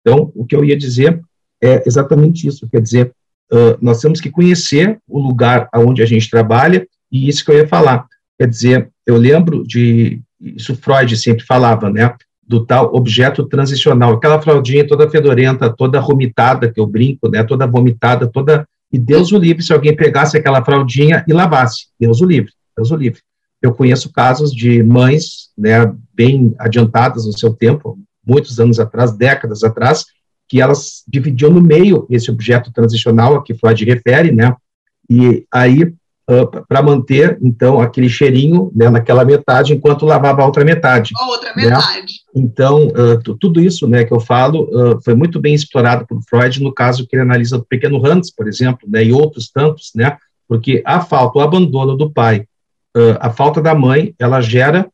Então, 0.00 0.32
o 0.34 0.44
que 0.44 0.56
eu 0.56 0.64
ia 0.64 0.76
dizer 0.76 1.20
é 1.62 1.82
exatamente 1.86 2.46
isso, 2.46 2.68
quer 2.68 2.80
dizer, 2.80 3.12
uh, 3.52 3.76
nós 3.80 4.00
temos 4.00 4.20
que 4.20 4.30
conhecer 4.30 4.98
o 5.08 5.18
lugar 5.18 5.68
onde 5.74 6.02
a 6.02 6.06
gente 6.06 6.30
trabalha, 6.30 6.86
e 7.10 7.28
isso 7.28 7.44
que 7.44 7.50
eu 7.50 7.56
ia 7.56 7.66
falar, 7.66 8.06
Quer 8.38 8.46
dizer, 8.46 8.90
eu 9.04 9.16
lembro 9.16 9.64
de, 9.66 10.20
isso 10.40 10.76
Freud 10.76 11.16
sempre 11.16 11.44
falava, 11.44 11.90
né, 11.90 12.14
do 12.46 12.64
tal 12.64 12.94
objeto 12.94 13.44
transicional, 13.44 14.14
aquela 14.14 14.40
fraldinha 14.40 14.86
toda 14.86 15.10
fedorenta, 15.10 15.68
toda 15.68 16.00
vomitada, 16.00 16.72
que 16.72 16.78
eu 16.78 16.86
brinco, 16.86 17.28
né, 17.28 17.42
toda 17.42 17.66
vomitada, 17.66 18.28
toda, 18.28 18.64
e 18.92 18.98
Deus 18.98 19.32
o 19.32 19.38
livre 19.38 19.62
se 19.62 19.72
alguém 19.72 19.94
pegasse 19.94 20.36
aquela 20.36 20.64
fraldinha 20.64 21.24
e 21.26 21.32
lavasse, 21.32 21.88
Deus 21.98 22.20
o 22.20 22.24
livre, 22.24 22.52
Deus 22.76 22.92
o 22.92 22.96
livre. 22.96 23.20
Eu 23.60 23.74
conheço 23.74 24.12
casos 24.12 24.52
de 24.52 24.82
mães, 24.82 25.48
né, 25.56 25.92
bem 26.14 26.54
adiantadas 26.58 27.26
no 27.26 27.36
seu 27.36 27.52
tempo, 27.52 27.98
muitos 28.24 28.60
anos 28.60 28.78
atrás, 28.78 29.16
décadas 29.16 29.64
atrás, 29.64 30.04
que 30.48 30.60
elas 30.60 31.02
dividiam 31.06 31.50
no 31.50 31.60
meio 31.60 32.06
esse 32.08 32.30
objeto 32.30 32.72
transicional 32.72 33.34
a 33.34 33.42
que 33.42 33.54
Freud 33.54 33.84
refere, 33.84 34.32
né, 34.32 34.54
e 35.10 35.44
aí 35.52 35.82
uh, 36.28 36.66
para 36.68 36.82
manter, 36.82 37.38
então, 37.40 37.80
aquele 37.80 38.08
cheirinho 38.08 38.70
né, 38.74 38.90
naquela 38.90 39.24
metade, 39.24 39.72
enquanto 39.72 40.04
lavava 40.04 40.42
a 40.42 40.46
outra 40.46 40.64
metade. 40.64 41.12
A 41.16 41.26
outra 41.26 41.54
né? 41.56 41.64
metade. 41.64 42.14
Então, 42.34 42.88
uh, 42.88 43.36
tudo 43.38 43.60
isso 43.60 43.88
né, 43.88 44.04
que 44.04 44.12
eu 44.12 44.20
falo 44.20 44.64
uh, 44.64 45.02
foi 45.02 45.14
muito 45.14 45.40
bem 45.40 45.54
explorado 45.54 46.06
por 46.06 46.20
Freud 46.28 46.62
no 46.62 46.72
caso 46.72 47.06
que 47.06 47.16
ele 47.16 47.22
analisa 47.22 47.56
do 47.56 47.64
pequeno 47.64 48.04
Hans, 48.04 48.30
por 48.30 48.46
exemplo, 48.46 48.86
né, 48.88 49.04
e 49.04 49.12
outros 49.12 49.50
tantos, 49.50 49.90
né, 49.94 50.16
porque 50.46 50.82
a 50.84 51.00
falta, 51.00 51.38
o 51.38 51.42
abandono 51.42 51.96
do 51.96 52.10
pai, 52.10 52.44
a 53.20 53.30
falta 53.30 53.60
da 53.60 53.74
mãe, 53.74 54.14
ela 54.18 54.40
gera, 54.40 54.90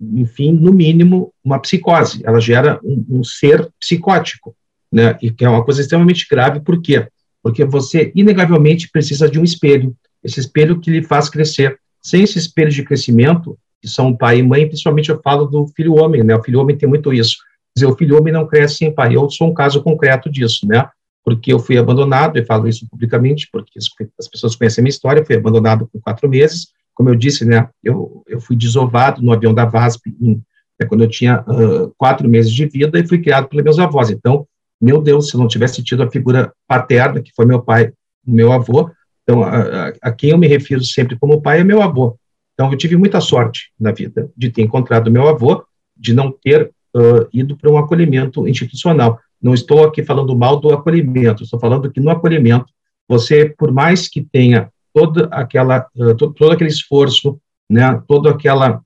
enfim, 0.00 0.52
no 0.52 0.72
mínimo, 0.72 1.32
uma 1.44 1.58
psicose, 1.58 2.22
ela 2.24 2.40
gera 2.40 2.80
um, 2.82 3.04
um 3.08 3.24
ser 3.24 3.68
psicótico, 3.78 4.54
né, 4.92 5.16
e 5.22 5.30
que 5.30 5.44
é 5.44 5.48
uma 5.48 5.64
coisa 5.64 5.80
extremamente 5.80 6.26
grave, 6.28 6.60
por 6.60 6.80
quê? 6.80 7.06
Porque 7.42 7.64
você, 7.64 8.12
inegavelmente, 8.14 8.90
precisa 8.90 9.28
de 9.28 9.38
um 9.38 9.44
espelho, 9.44 9.94
esse 10.22 10.40
espelho 10.40 10.78
que 10.80 10.90
lhe 10.90 11.02
faz 11.02 11.28
crescer. 11.28 11.78
Sem 12.02 12.22
esse 12.22 12.38
espelho 12.38 12.70
de 12.70 12.82
crescimento, 12.82 13.58
que 13.80 13.88
são 13.88 14.16
pai 14.16 14.38
e 14.38 14.42
mãe, 14.42 14.66
principalmente 14.66 15.10
eu 15.10 15.20
falo 15.22 15.46
do 15.46 15.66
filho 15.68 15.94
homem, 15.94 16.22
né? 16.22 16.34
O 16.34 16.42
filho 16.42 16.60
homem 16.60 16.76
tem 16.76 16.88
muito 16.88 17.12
isso. 17.12 17.36
Quer 17.74 17.80
dizer, 17.80 17.86
o 17.86 17.96
filho 17.96 18.18
homem 18.18 18.32
não 18.32 18.46
cresce 18.46 18.76
sem 18.76 18.94
pai. 18.94 19.16
Eu 19.16 19.28
sou 19.30 19.48
um 19.48 19.54
caso 19.54 19.82
concreto 19.82 20.30
disso, 20.30 20.66
né? 20.66 20.88
Porque 21.24 21.52
eu 21.52 21.58
fui 21.58 21.78
abandonado, 21.78 22.38
e 22.38 22.44
falo 22.44 22.68
isso 22.68 22.86
publicamente, 22.88 23.48
porque 23.52 23.78
as 24.18 24.28
pessoas 24.28 24.56
conhecem 24.56 24.80
a 24.80 24.84
minha 24.84 24.90
história, 24.90 25.24
fui 25.24 25.36
abandonado 25.36 25.88
por 25.90 26.00
quatro 26.00 26.28
meses. 26.28 26.68
Como 27.00 27.08
eu 27.08 27.14
disse, 27.14 27.46
né? 27.46 27.66
Eu, 27.82 28.22
eu 28.28 28.38
fui 28.38 28.54
desovado 28.54 29.22
no 29.22 29.32
avião 29.32 29.54
da 29.54 29.64
VASP 29.64 30.14
em, 30.20 30.38
é, 30.78 30.84
quando 30.84 31.02
eu 31.02 31.08
tinha 31.08 31.42
uh, 31.48 31.90
quatro 31.96 32.28
meses 32.28 32.52
de 32.52 32.66
vida 32.66 32.98
e 32.98 33.08
fui 33.08 33.22
criado 33.22 33.48
pelos 33.48 33.64
meus 33.64 33.78
avós. 33.78 34.10
Então, 34.10 34.46
meu 34.78 35.00
Deus, 35.00 35.30
se 35.30 35.34
eu 35.34 35.40
não 35.40 35.48
tivesse 35.48 35.82
tido 35.82 36.02
a 36.02 36.10
figura 36.10 36.52
paterna, 36.68 37.22
que 37.22 37.32
foi 37.34 37.46
meu 37.46 37.62
pai, 37.62 37.90
meu 38.22 38.52
avô, 38.52 38.90
então, 39.22 39.42
a, 39.42 39.94
a, 40.02 40.12
quem 40.12 40.28
eu 40.28 40.36
me 40.36 40.46
refiro 40.46 40.84
sempre 40.84 41.18
como 41.18 41.40
pai 41.40 41.60
é 41.60 41.64
meu 41.64 41.80
avô. 41.80 42.18
Então, 42.52 42.70
eu 42.70 42.76
tive 42.76 42.98
muita 42.98 43.18
sorte 43.18 43.72
na 43.80 43.92
vida 43.92 44.30
de 44.36 44.50
ter 44.50 44.60
encontrado 44.60 45.10
meu 45.10 45.26
avô, 45.26 45.64
de 45.96 46.12
não 46.12 46.30
ter 46.30 46.70
uh, 46.94 47.26
ido 47.32 47.56
para 47.56 47.70
um 47.70 47.78
acolhimento 47.78 48.46
institucional. 48.46 49.18
Não 49.40 49.54
estou 49.54 49.86
aqui 49.86 50.04
falando 50.04 50.36
mal 50.36 50.60
do 50.60 50.70
acolhimento, 50.70 51.44
estou 51.44 51.58
falando 51.58 51.90
que 51.90 51.98
no 51.98 52.10
acolhimento, 52.10 52.66
você, 53.08 53.54
por 53.56 53.72
mais 53.72 54.06
que 54.06 54.20
tenha 54.20 54.70
toda 54.92 55.26
aquela, 55.26 55.86
todo, 56.18 56.32
todo 56.32 56.52
aquele 56.52 56.70
esforço, 56.70 57.40
né, 57.68 58.02
toda 58.06 58.30
aquela 58.30 58.82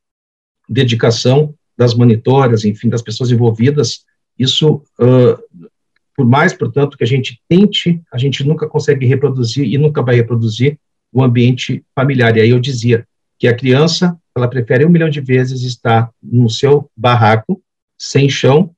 dedicação 0.68 1.54
das 1.76 1.94
monitoras, 1.94 2.64
enfim, 2.64 2.88
das 2.88 3.02
pessoas 3.02 3.30
envolvidas, 3.30 4.04
isso 4.38 4.82
uh, 5.00 5.68
por 6.16 6.24
mais, 6.24 6.52
portanto, 6.52 6.96
que 6.96 7.04
a 7.04 7.06
gente 7.06 7.40
tente, 7.48 8.00
a 8.12 8.18
gente 8.18 8.44
nunca 8.44 8.68
consegue 8.68 9.06
reproduzir 9.06 9.64
e 9.64 9.76
nunca 9.76 10.02
vai 10.02 10.14
reproduzir 10.14 10.78
o 11.12 11.22
ambiente 11.22 11.84
familiar. 11.94 12.36
E 12.36 12.40
aí 12.40 12.50
eu 12.50 12.60
dizia 12.60 13.06
que 13.38 13.48
a 13.48 13.54
criança, 13.54 14.16
ela 14.34 14.48
prefere 14.48 14.84
um 14.84 14.88
milhão 14.88 15.08
de 15.08 15.20
vezes 15.20 15.62
estar 15.62 16.10
no 16.22 16.48
seu 16.48 16.88
barraco, 16.96 17.60
sem 17.98 18.28
chão, 18.28 18.70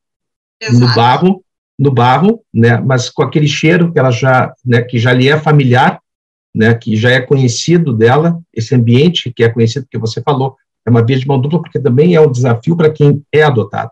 Exato. 0.61 0.81
no 0.81 0.95
barro, 0.95 1.45
no 1.79 1.91
barro, 1.91 2.43
né, 2.53 2.79
mas 2.79 3.11
com 3.11 3.23
aquele 3.23 3.49
cheiro 3.49 3.93
que 3.93 3.99
ela 3.99 4.11
já, 4.11 4.53
né, 4.65 4.81
que 4.83 4.99
já 4.99 5.13
lhe 5.13 5.29
é 5.29 5.39
familiar, 5.39 6.01
né, 6.57 6.75
que 6.75 6.97
já 6.97 7.11
é 7.11 7.21
conhecido 7.21 7.93
dela, 7.93 8.41
esse 8.53 8.75
ambiente 8.75 9.31
que 9.31 9.45
é 9.45 9.49
conhecido 9.51 9.87
que 9.91 9.99
você 9.99 10.23
falou, 10.23 10.57
é 10.87 10.91
uma 10.91 11.05
via 11.05 11.19
de 11.19 11.27
mão 11.27 11.39
dupla 11.39 11.61
porque 11.61 11.79
também 11.79 12.15
é 12.15 12.21
um 12.21 12.33
desafio 12.33 12.75
para 12.75 12.91
quem 12.91 13.23
é 13.31 13.43
adotado. 13.43 13.91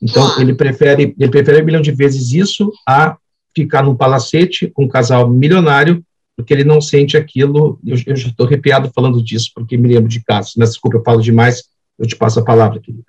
Então, 0.00 0.40
ele 0.40 0.54
prefere, 0.54 1.14
ele 1.18 1.30
prefere 1.30 1.60
um 1.60 1.64
milhão 1.64 1.82
de 1.82 1.92
vezes 1.92 2.32
isso 2.32 2.72
a 2.88 3.18
ficar 3.54 3.82
num 3.82 3.94
palacete 3.94 4.66
com 4.68 4.84
um 4.84 4.88
casal 4.88 5.28
milionário, 5.28 6.02
porque 6.34 6.54
ele 6.54 6.64
não 6.64 6.80
sente 6.80 7.16
aquilo. 7.16 7.78
Eu, 7.84 7.96
eu 8.06 8.16
já 8.16 8.28
estou 8.28 8.46
arrepiado 8.46 8.90
falando 8.94 9.22
disso, 9.22 9.50
porque 9.54 9.76
me 9.76 9.88
lembro 9.88 10.08
de 10.08 10.22
casos. 10.22 10.54
Mas, 10.56 10.70
desculpa, 10.70 10.96
eu 10.96 11.02
falo 11.02 11.20
demais, 11.20 11.64
eu 11.98 12.06
te 12.06 12.16
passo 12.16 12.40
a 12.40 12.44
palavra, 12.44 12.80
querida. 12.80 13.04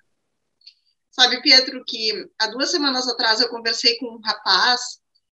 Sabe, 1.12 1.42
Pedro, 1.42 1.84
que 1.86 2.12
há 2.40 2.48
duas 2.48 2.72
semanas 2.72 3.08
atrás 3.08 3.40
eu 3.40 3.50
conversei 3.50 3.98
com 3.98 4.06
um 4.16 4.20
rapaz 4.24 4.82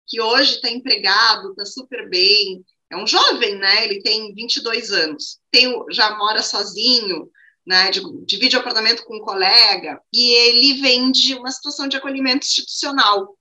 que 0.06 0.20
hoje 0.20 0.54
está 0.54 0.70
empregado, 0.70 1.50
está 1.50 1.64
super 1.64 2.08
bem, 2.08 2.64
é 2.90 2.96
um 2.96 3.06
jovem, 3.06 3.56
né? 3.56 3.84
Ele 3.84 4.02
tem 4.02 4.34
22 4.34 4.90
anos, 4.90 5.38
tem, 5.50 5.72
já 5.90 6.16
mora 6.16 6.42
sozinho, 6.42 7.30
né, 7.66 7.90
divide 8.26 8.56
apartamento 8.56 9.04
com 9.04 9.16
um 9.16 9.24
colega, 9.24 10.00
e 10.12 10.32
ele 10.32 10.80
vem 10.80 11.12
de 11.12 11.34
uma 11.34 11.50
situação 11.50 11.86
de 11.86 11.96
acolhimento 11.96 12.44
institucional. 12.44 13.36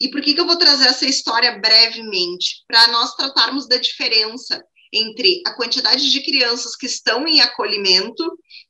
E 0.00 0.10
por 0.10 0.22
que, 0.22 0.34
que 0.34 0.40
eu 0.40 0.46
vou 0.46 0.56
trazer 0.56 0.86
essa 0.86 1.06
história 1.06 1.58
brevemente? 1.58 2.62
Para 2.66 2.88
nós 2.88 3.14
tratarmos 3.14 3.68
da 3.68 3.76
diferença 3.76 4.64
entre 4.92 5.42
a 5.46 5.52
quantidade 5.54 6.10
de 6.10 6.22
crianças 6.22 6.76
que 6.76 6.86
estão 6.86 7.26
em 7.26 7.40
acolhimento 7.40 8.24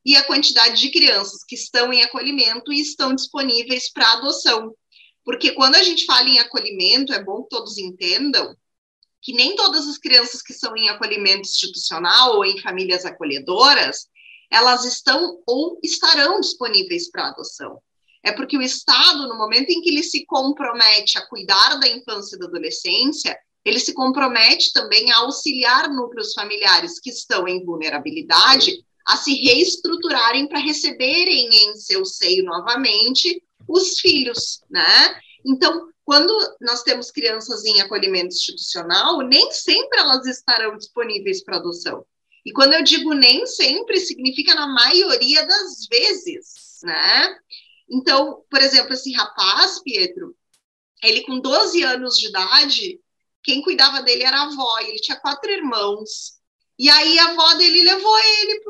e 0.05 0.17
a 0.17 0.25
quantidade 0.25 0.81
de 0.81 0.91
crianças 0.91 1.45
que 1.47 1.55
estão 1.55 1.93
em 1.93 2.03
acolhimento 2.03 2.73
e 2.73 2.81
estão 2.81 3.15
disponíveis 3.15 3.93
para 3.93 4.15
adoção. 4.15 4.75
Porque 5.23 5.53
quando 5.53 5.77
a 5.77 5.83
gente 5.83 6.05
fala 6.07 6.29
em 6.29 6.39
acolhimento, 6.39 7.13
é 7.13 7.23
bom 7.23 7.43
que 7.43 7.51
todos 7.51 7.79
entendam 7.79 8.55
que 9.25 9.33
nem 9.33 9.57
todas 9.57 9.89
as 9.89 9.97
crianças 9.97 10.43
que 10.43 10.53
são 10.53 10.77
em 10.77 10.91
acolhimento 10.91 11.49
institucional 11.49 12.37
ou 12.37 12.45
em 12.45 12.61
famílias 12.61 13.07
acolhedoras, 13.07 14.07
elas 14.51 14.85
estão 14.85 15.43
ou 15.47 15.81
estarão 15.83 16.39
disponíveis 16.39 17.11
para 17.11 17.29
adoção. 17.29 17.81
É 18.23 18.33
porque 18.33 18.57
o 18.57 18.63
Estado, 18.63 19.27
no 19.27 19.39
momento 19.39 19.71
em 19.71 19.81
que 19.81 19.89
ele 19.89 20.03
se 20.03 20.27
compromete 20.27 21.17
a 21.17 21.27
cuidar 21.27 21.81
da 21.81 21.89
infância 21.89 22.37
e 22.37 22.39
da 22.39 22.47
adolescência, 22.47 23.37
ele 23.65 23.81
se 23.81 23.95
compromete 23.95 24.73
também 24.75 25.11
a 25.11 25.19
auxiliar 25.19 25.91
núcleos 25.91 26.35
familiares 26.35 27.01
que 27.01 27.09
estão 27.09 27.49
em 27.49 27.65
vulnerabilidade 27.65 28.85
a 29.07 29.17
se 29.17 29.35
reestruturarem 29.35 30.47
para 30.49 30.59
receberem 30.59 31.49
em 31.51 31.77
seu 31.77 32.05
seio 32.05 32.45
novamente 32.45 33.43
os 33.67 33.99
filhos, 34.01 34.61
né? 34.71 35.19
Então, 35.47 35.89
quando 36.05 36.33
nós 36.61 36.83
temos 36.83 37.11
crianças 37.11 37.65
em 37.65 37.81
acolhimento 37.81 38.35
institucional, 38.35 39.21
nem 39.23 39.51
sempre 39.53 39.99
elas 39.99 40.27
estarão 40.27 40.77
disponíveis 40.77 41.43
para 41.43 41.57
adoção. 41.57 42.05
E 42.45 42.53
quando 42.53 42.75
eu 42.75 42.85
digo 42.85 43.15
nem 43.15 43.47
sempre, 43.47 43.99
significa 43.99 44.55
na 44.55 44.67
maioria 44.67 45.47
das 45.47 45.87
vezes, 45.91 46.81
né? 46.83 47.39
Então, 47.89 48.45
por 48.51 48.61
exemplo, 48.61 48.93
esse 48.93 49.13
rapaz, 49.13 49.81
Pedro, 49.83 50.37
ele 51.03 51.23
com 51.23 51.41
12 51.41 51.83
anos 51.83 52.19
de 52.19 52.29
idade, 52.29 53.01
quem 53.43 53.63
cuidava 53.63 54.03
dele 54.03 54.25
era 54.25 54.39
a 54.39 54.45
avó, 54.45 54.79
ele 54.81 54.99
tinha 54.99 55.21
quatro 55.21 55.51
irmãos. 55.51 56.35
E 56.79 56.91
aí 56.91 57.19
a 57.19 57.31
avó 57.31 57.55
dele 57.55 57.83
levou 57.83 58.19
ele 58.19 58.61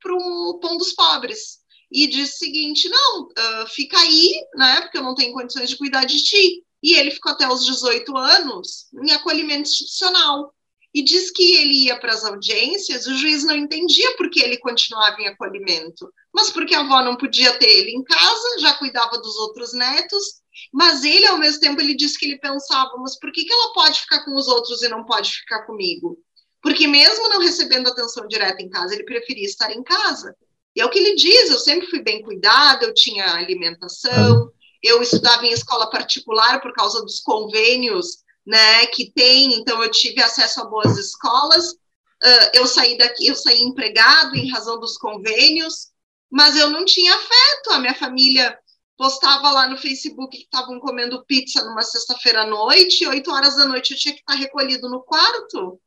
para 0.00 0.14
um 0.14 0.58
pão 0.60 0.76
dos 0.76 0.92
pobres 0.92 1.58
e 1.90 2.06
disse 2.06 2.34
o 2.34 2.38
seguinte: 2.38 2.88
não, 2.88 3.22
uh, 3.22 3.66
fica 3.68 3.98
aí, 3.98 4.32
né? 4.54 4.82
Porque 4.82 4.98
eu 4.98 5.02
não 5.02 5.14
tenho 5.14 5.32
condições 5.32 5.70
de 5.70 5.78
cuidar 5.78 6.04
de 6.04 6.22
ti. 6.22 6.64
E 6.86 6.94
ele 6.94 7.10
ficou 7.10 7.32
até 7.32 7.48
os 7.48 7.64
18 7.64 8.16
anos 8.16 8.86
em 8.94 9.10
acolhimento 9.10 9.68
institucional 9.68 10.54
e 10.94 11.02
diz 11.02 11.32
que 11.32 11.56
ele 11.56 11.86
ia 11.86 11.98
para 11.98 12.12
as 12.12 12.24
audiências, 12.24 13.08
o 13.08 13.18
juiz 13.18 13.42
não 13.42 13.56
entendia 13.56 14.16
por 14.16 14.30
que 14.30 14.40
ele 14.40 14.56
continuava 14.58 15.20
em 15.20 15.26
acolhimento, 15.26 16.08
mas 16.32 16.48
porque 16.48 16.76
a 16.76 16.82
avó 16.82 17.02
não 17.02 17.16
podia 17.16 17.58
ter 17.58 17.66
ele 17.66 17.90
em 17.90 18.04
casa, 18.04 18.60
já 18.60 18.72
cuidava 18.74 19.18
dos 19.18 19.34
outros 19.34 19.72
netos, 19.72 20.40
mas 20.72 21.02
ele, 21.02 21.26
ao 21.26 21.38
mesmo 21.38 21.58
tempo, 21.58 21.80
ele 21.80 21.96
disse 21.96 22.16
que 22.16 22.24
ele 22.24 22.38
pensava, 22.38 22.96
mas 22.98 23.18
por 23.18 23.32
que, 23.32 23.44
que 23.44 23.52
ela 23.52 23.72
pode 23.74 24.02
ficar 24.02 24.24
com 24.24 24.36
os 24.36 24.46
outros 24.46 24.80
e 24.84 24.88
não 24.88 25.04
pode 25.04 25.32
ficar 25.32 25.66
comigo? 25.66 26.16
Porque 26.62 26.86
mesmo 26.86 27.28
não 27.28 27.40
recebendo 27.40 27.88
atenção 27.88 28.28
direta 28.28 28.62
em 28.62 28.70
casa, 28.70 28.94
ele 28.94 29.02
preferia 29.02 29.44
estar 29.44 29.72
em 29.72 29.82
casa. 29.82 30.36
E 30.76 30.80
é 30.80 30.86
o 30.86 30.90
que 30.90 31.00
ele 31.00 31.16
diz, 31.16 31.50
eu 31.50 31.58
sempre 31.58 31.88
fui 31.88 32.00
bem 32.00 32.22
cuidada, 32.22 32.86
eu 32.86 32.94
tinha 32.94 33.34
alimentação. 33.34 34.52
Eu 34.86 35.02
estudava 35.02 35.44
em 35.46 35.52
escola 35.52 35.90
particular 35.90 36.60
por 36.60 36.72
causa 36.72 37.02
dos 37.02 37.20
convênios 37.20 38.24
né, 38.46 38.86
que 38.86 39.10
tem, 39.10 39.54
então 39.54 39.82
eu 39.82 39.90
tive 39.90 40.22
acesso 40.22 40.60
a 40.60 40.66
boas 40.66 40.96
escolas, 40.96 41.72
uh, 41.72 42.50
eu 42.54 42.66
saí 42.66 42.96
daqui, 42.96 43.26
eu 43.26 43.34
saí 43.34 43.60
empregado 43.60 44.36
em 44.36 44.48
razão 44.48 44.78
dos 44.78 44.96
convênios, 44.96 45.88
mas 46.30 46.56
eu 46.56 46.70
não 46.70 46.84
tinha 46.84 47.12
afeto, 47.14 47.70
a 47.70 47.80
minha 47.80 47.94
família 47.94 48.56
postava 48.96 49.50
lá 49.50 49.68
no 49.68 49.76
Facebook 49.76 50.36
que 50.36 50.44
estavam 50.44 50.78
comendo 50.78 51.24
pizza 51.26 51.62
numa 51.64 51.82
sexta-feira 51.82 52.42
à 52.42 52.46
noite, 52.46 53.06
oito 53.06 53.30
horas 53.32 53.56
da 53.56 53.66
noite 53.66 53.92
eu 53.92 53.98
tinha 53.98 54.14
que 54.14 54.20
estar 54.20 54.34
recolhido 54.34 54.88
no 54.88 55.02
quarto, 55.02 55.80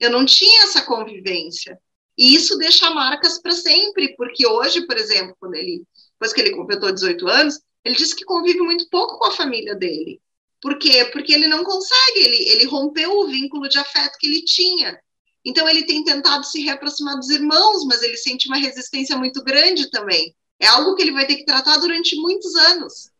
eu 0.00 0.10
não 0.10 0.26
tinha 0.26 0.64
essa 0.64 0.82
convivência, 0.82 1.78
e 2.18 2.34
isso 2.34 2.58
deixa 2.58 2.90
marcas 2.90 3.40
para 3.40 3.52
sempre, 3.52 4.14
porque 4.16 4.46
hoje, 4.46 4.84
por 4.86 4.96
exemplo, 4.96 5.36
quando 5.38 5.54
ele, 5.54 5.84
depois 6.12 6.32
que 6.32 6.40
ele 6.40 6.56
completou 6.56 6.92
18 6.92 7.28
anos, 7.28 7.60
ele 7.84 7.94
disse 7.94 8.14
que 8.14 8.24
convive 8.24 8.60
muito 8.60 8.88
pouco 8.88 9.18
com 9.18 9.26
a 9.26 9.32
família 9.32 9.74
dele, 9.74 10.20
por 10.60 10.78
quê? 10.78 11.06
Porque 11.06 11.32
ele 11.32 11.46
não 11.46 11.64
consegue, 11.64 12.18
ele, 12.18 12.48
ele 12.50 12.64
rompeu 12.66 13.18
o 13.18 13.28
vínculo 13.28 13.68
de 13.68 13.78
afeto 13.78 14.18
que 14.18 14.26
ele 14.26 14.42
tinha. 14.44 15.00
Então, 15.44 15.66
ele 15.66 15.86
tem 15.86 16.04
tentado 16.04 16.44
se 16.44 16.60
reaproximar 16.60 17.16
dos 17.16 17.30
irmãos, 17.30 17.84
mas 17.86 18.02
ele 18.02 18.16
sente 18.16 18.46
uma 18.46 18.58
resistência 18.58 19.16
muito 19.16 19.42
grande 19.42 19.90
também. 19.90 20.36
É 20.58 20.66
algo 20.66 20.94
que 20.94 21.02
ele 21.02 21.12
vai 21.12 21.26
ter 21.26 21.36
que 21.36 21.46
tratar 21.46 21.78
durante 21.78 22.14
muitos 22.16 22.54
anos. 22.54 23.10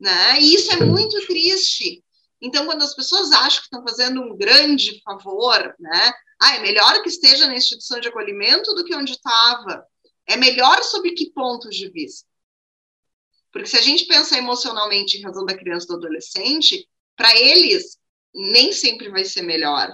Né? 0.00 0.40
E 0.40 0.54
isso 0.54 0.72
é 0.72 0.82
muito 0.82 1.26
triste. 1.26 2.02
Então, 2.40 2.64
quando 2.64 2.82
as 2.82 2.94
pessoas 2.94 3.30
acham 3.32 3.60
que 3.60 3.66
estão 3.66 3.82
fazendo 3.82 4.22
um 4.22 4.36
grande 4.36 5.00
favor, 5.02 5.74
né? 5.78 6.12
Ah, 6.40 6.56
é 6.56 6.60
melhor 6.60 7.02
que 7.02 7.08
esteja 7.08 7.46
na 7.46 7.56
instituição 7.56 7.98
de 7.98 8.08
acolhimento 8.08 8.74
do 8.74 8.84
que 8.84 8.94
onde 8.94 9.12
estava. 9.12 9.86
É 10.26 10.36
melhor 10.36 10.82
sob 10.82 11.10
que 11.12 11.30
pontos 11.30 11.74
de 11.74 11.88
vista? 11.90 12.26
Porque 13.56 13.70
se 13.70 13.78
a 13.78 13.80
gente 13.80 14.04
pensa 14.04 14.36
emocionalmente 14.36 15.16
em 15.16 15.22
razão 15.22 15.42
da 15.46 15.56
criança 15.56 15.86
e 15.86 15.88
do 15.88 15.94
adolescente, 15.94 16.86
para 17.16 17.34
eles 17.40 17.96
nem 18.34 18.70
sempre 18.70 19.08
vai 19.08 19.24
ser 19.24 19.40
melhor, 19.40 19.90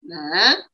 né? 0.00 0.64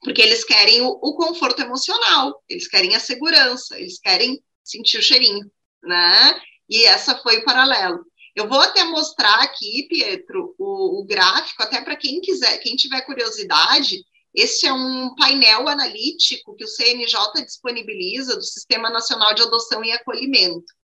Porque 0.00 0.20
eles 0.20 0.42
querem 0.42 0.80
o, 0.80 0.88
o, 1.00 1.14
conforto 1.14 1.62
emocional, 1.62 2.42
eles 2.48 2.66
querem 2.66 2.96
a 2.96 2.98
segurança, 2.98 3.78
eles 3.78 4.00
querem 4.00 4.42
sentir 4.64 4.98
o 4.98 5.02
cheirinho, 5.02 5.48
né? 5.80 6.42
E 6.68 6.84
essa 6.86 7.16
foi 7.18 7.38
o 7.38 7.44
paralelo. 7.44 8.04
Eu 8.34 8.48
vou 8.48 8.60
até 8.60 8.82
mostrar 8.82 9.40
aqui, 9.40 9.86
Pietro, 9.88 10.56
o, 10.58 11.00
o 11.00 11.04
gráfico, 11.04 11.62
até 11.62 11.80
para 11.80 11.94
quem 11.94 12.20
quiser, 12.20 12.58
quem 12.58 12.74
tiver 12.74 13.02
curiosidade, 13.02 14.02
esse 14.34 14.66
é 14.66 14.72
um 14.72 15.14
painel 15.14 15.68
analítico 15.68 16.56
que 16.56 16.64
o 16.64 16.68
CNJ 16.68 17.44
disponibiliza 17.44 18.34
do 18.34 18.42
Sistema 18.42 18.90
Nacional 18.90 19.34
de 19.34 19.42
Adoção 19.42 19.84
e 19.84 19.92
Acolhimento. 19.92 20.76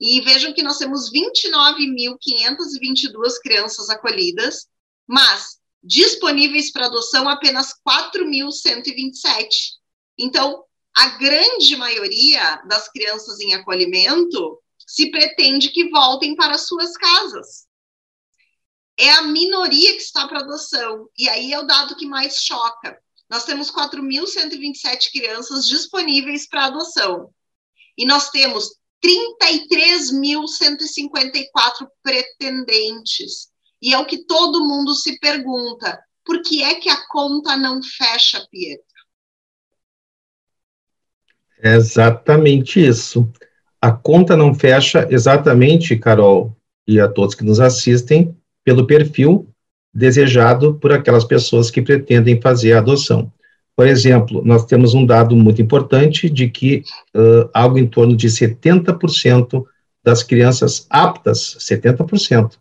E 0.00 0.20
vejam 0.20 0.52
que 0.52 0.62
nós 0.62 0.78
temos 0.78 1.10
29.522 1.10 3.40
crianças 3.42 3.90
acolhidas, 3.90 4.68
mas 5.06 5.58
disponíveis 5.82 6.70
para 6.70 6.86
adoção 6.86 7.28
apenas 7.28 7.74
4.127. 7.86 9.48
Então, 10.16 10.64
a 10.96 11.08
grande 11.10 11.76
maioria 11.76 12.62
das 12.66 12.90
crianças 12.90 13.38
em 13.40 13.52
acolhimento 13.54 14.58
se 14.86 15.10
pretende 15.10 15.70
que 15.70 15.90
voltem 15.90 16.34
para 16.34 16.56
suas 16.58 16.96
casas. 16.96 17.68
É 18.96 19.10
a 19.10 19.22
minoria 19.22 19.92
que 19.92 20.02
está 20.02 20.26
para 20.26 20.40
adoção, 20.40 21.08
e 21.16 21.28
aí 21.28 21.52
é 21.52 21.58
o 21.58 21.66
dado 21.66 21.94
que 21.94 22.06
mais 22.06 22.42
choca. 22.42 22.98
Nós 23.30 23.44
temos 23.44 23.70
4.127 23.70 25.12
crianças 25.12 25.66
disponíveis 25.66 26.48
para 26.48 26.64
adoção. 26.64 27.30
E 27.96 28.04
nós 28.06 28.30
temos 28.30 28.78
33.154 29.04 31.88
pretendentes. 32.02 33.48
E 33.80 33.94
é 33.94 33.98
o 33.98 34.06
que 34.06 34.24
todo 34.24 34.66
mundo 34.66 34.94
se 34.94 35.18
pergunta: 35.18 35.98
por 36.24 36.42
que 36.42 36.62
é 36.62 36.74
que 36.74 36.88
a 36.88 37.06
conta 37.08 37.56
não 37.56 37.82
fecha, 37.82 38.46
Pietro? 38.50 38.86
É 41.60 41.74
exatamente 41.74 42.84
isso. 42.84 43.30
A 43.80 43.92
conta 43.92 44.36
não 44.36 44.52
fecha 44.54 45.06
exatamente, 45.10 45.96
Carol, 45.96 46.56
e 46.86 47.00
a 47.00 47.08
todos 47.08 47.34
que 47.34 47.44
nos 47.44 47.60
assistem, 47.60 48.36
pelo 48.64 48.86
perfil 48.86 49.52
desejado 49.92 50.74
por 50.74 50.92
aquelas 50.92 51.24
pessoas 51.24 51.70
que 51.70 51.82
pretendem 51.82 52.40
fazer 52.40 52.74
a 52.74 52.78
adoção. 52.78 53.32
Por 53.78 53.86
exemplo, 53.86 54.42
nós 54.44 54.66
temos 54.66 54.92
um 54.92 55.06
dado 55.06 55.36
muito 55.36 55.62
importante 55.62 56.28
de 56.28 56.50
que 56.50 56.82
uh, 57.14 57.48
algo 57.54 57.78
em 57.78 57.86
torno 57.86 58.16
de 58.16 58.26
70% 58.26 59.64
das 60.02 60.24
crianças 60.24 60.84
aptas, 60.90 61.56
70%, 61.60 62.54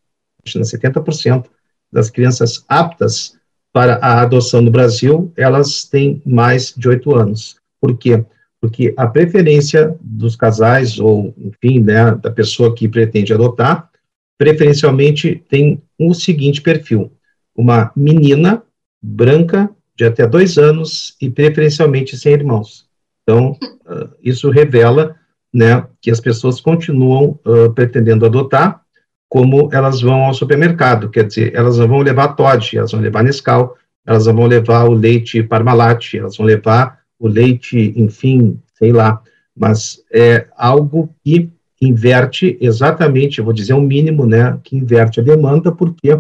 70% 0.46 1.46
das 1.92 2.12
crianças 2.12 2.64
aptas 2.70 3.36
para 3.74 3.96
a 3.96 4.22
adoção 4.22 4.62
no 4.62 4.70
Brasil, 4.70 5.34
elas 5.36 5.86
têm 5.86 6.22
mais 6.24 6.72
de 6.78 6.88
8 6.88 7.16
anos. 7.16 7.56
Por 7.82 7.98
quê? 7.98 8.24
Porque 8.62 8.94
a 8.96 9.08
preferência 9.08 9.98
dos 10.00 10.36
casais, 10.36 11.00
ou, 11.00 11.34
enfim, 11.36 11.80
né, 11.80 12.14
da 12.14 12.30
pessoa 12.30 12.76
que 12.76 12.88
pretende 12.88 13.34
adotar, 13.34 13.90
preferencialmente 14.38 15.44
tem 15.50 15.82
o 15.98 16.14
seguinte 16.14 16.62
perfil: 16.62 17.12
uma 17.56 17.92
menina 17.96 18.62
branca, 19.02 19.68
de 19.98 20.06
até 20.06 20.28
dois 20.28 20.58
anos 20.58 21.16
e 21.20 21.30
preferencialmente 21.30 22.16
sem 22.16 22.34
irmãos. 22.34 22.86
Então, 23.24 23.58
uh, 23.86 24.10
isso 24.24 24.50
revela 24.50 25.16
né, 25.54 25.86
que 26.00 26.12
as 26.12 26.20
pessoas 26.20 26.62
continuam 26.62 27.40
uh, 27.46 27.74
pretendendo 27.74 28.26
adotar, 28.26 28.82
como 29.28 29.70
elas 29.74 30.00
vão 30.00 30.26
ao 30.26 30.34
supermercado, 30.34 31.10
quer 31.10 31.26
dizer, 31.26 31.54
elas 31.54 31.78
não 31.78 31.88
vão 31.88 32.00
levar 32.00 32.30
Todd, 32.30 32.78
elas 32.78 32.92
vão 32.92 33.02
levar 33.02 33.24
Nescau, 33.24 33.76
elas 34.06 34.26
vão 34.26 34.46
levar 34.46 34.86
o 34.86 34.94
leite 34.94 35.44
Parmalat, 35.44 36.14
elas 36.14 36.38
vão 36.38 36.46
levar 36.46 37.00
o 37.20 37.28
leite, 37.28 37.94
enfim, 37.98 38.58
sei 38.78 38.94
lá, 38.94 39.22
mas 39.54 40.02
é 40.14 40.48
algo 40.56 41.14
que 41.26 41.50
inverte 41.82 42.58
exatamente, 42.62 43.40
eu 43.40 43.46
vou 43.46 43.54
dizer 43.54 43.74
o 43.74 43.78
um 43.78 43.82
mínimo, 43.82 44.26
né, 44.26 44.58
que 44.64 44.78
inverte 44.78 45.20
a 45.20 45.24
demanda, 45.24 45.72
por 45.72 45.94
quê? 45.94 46.18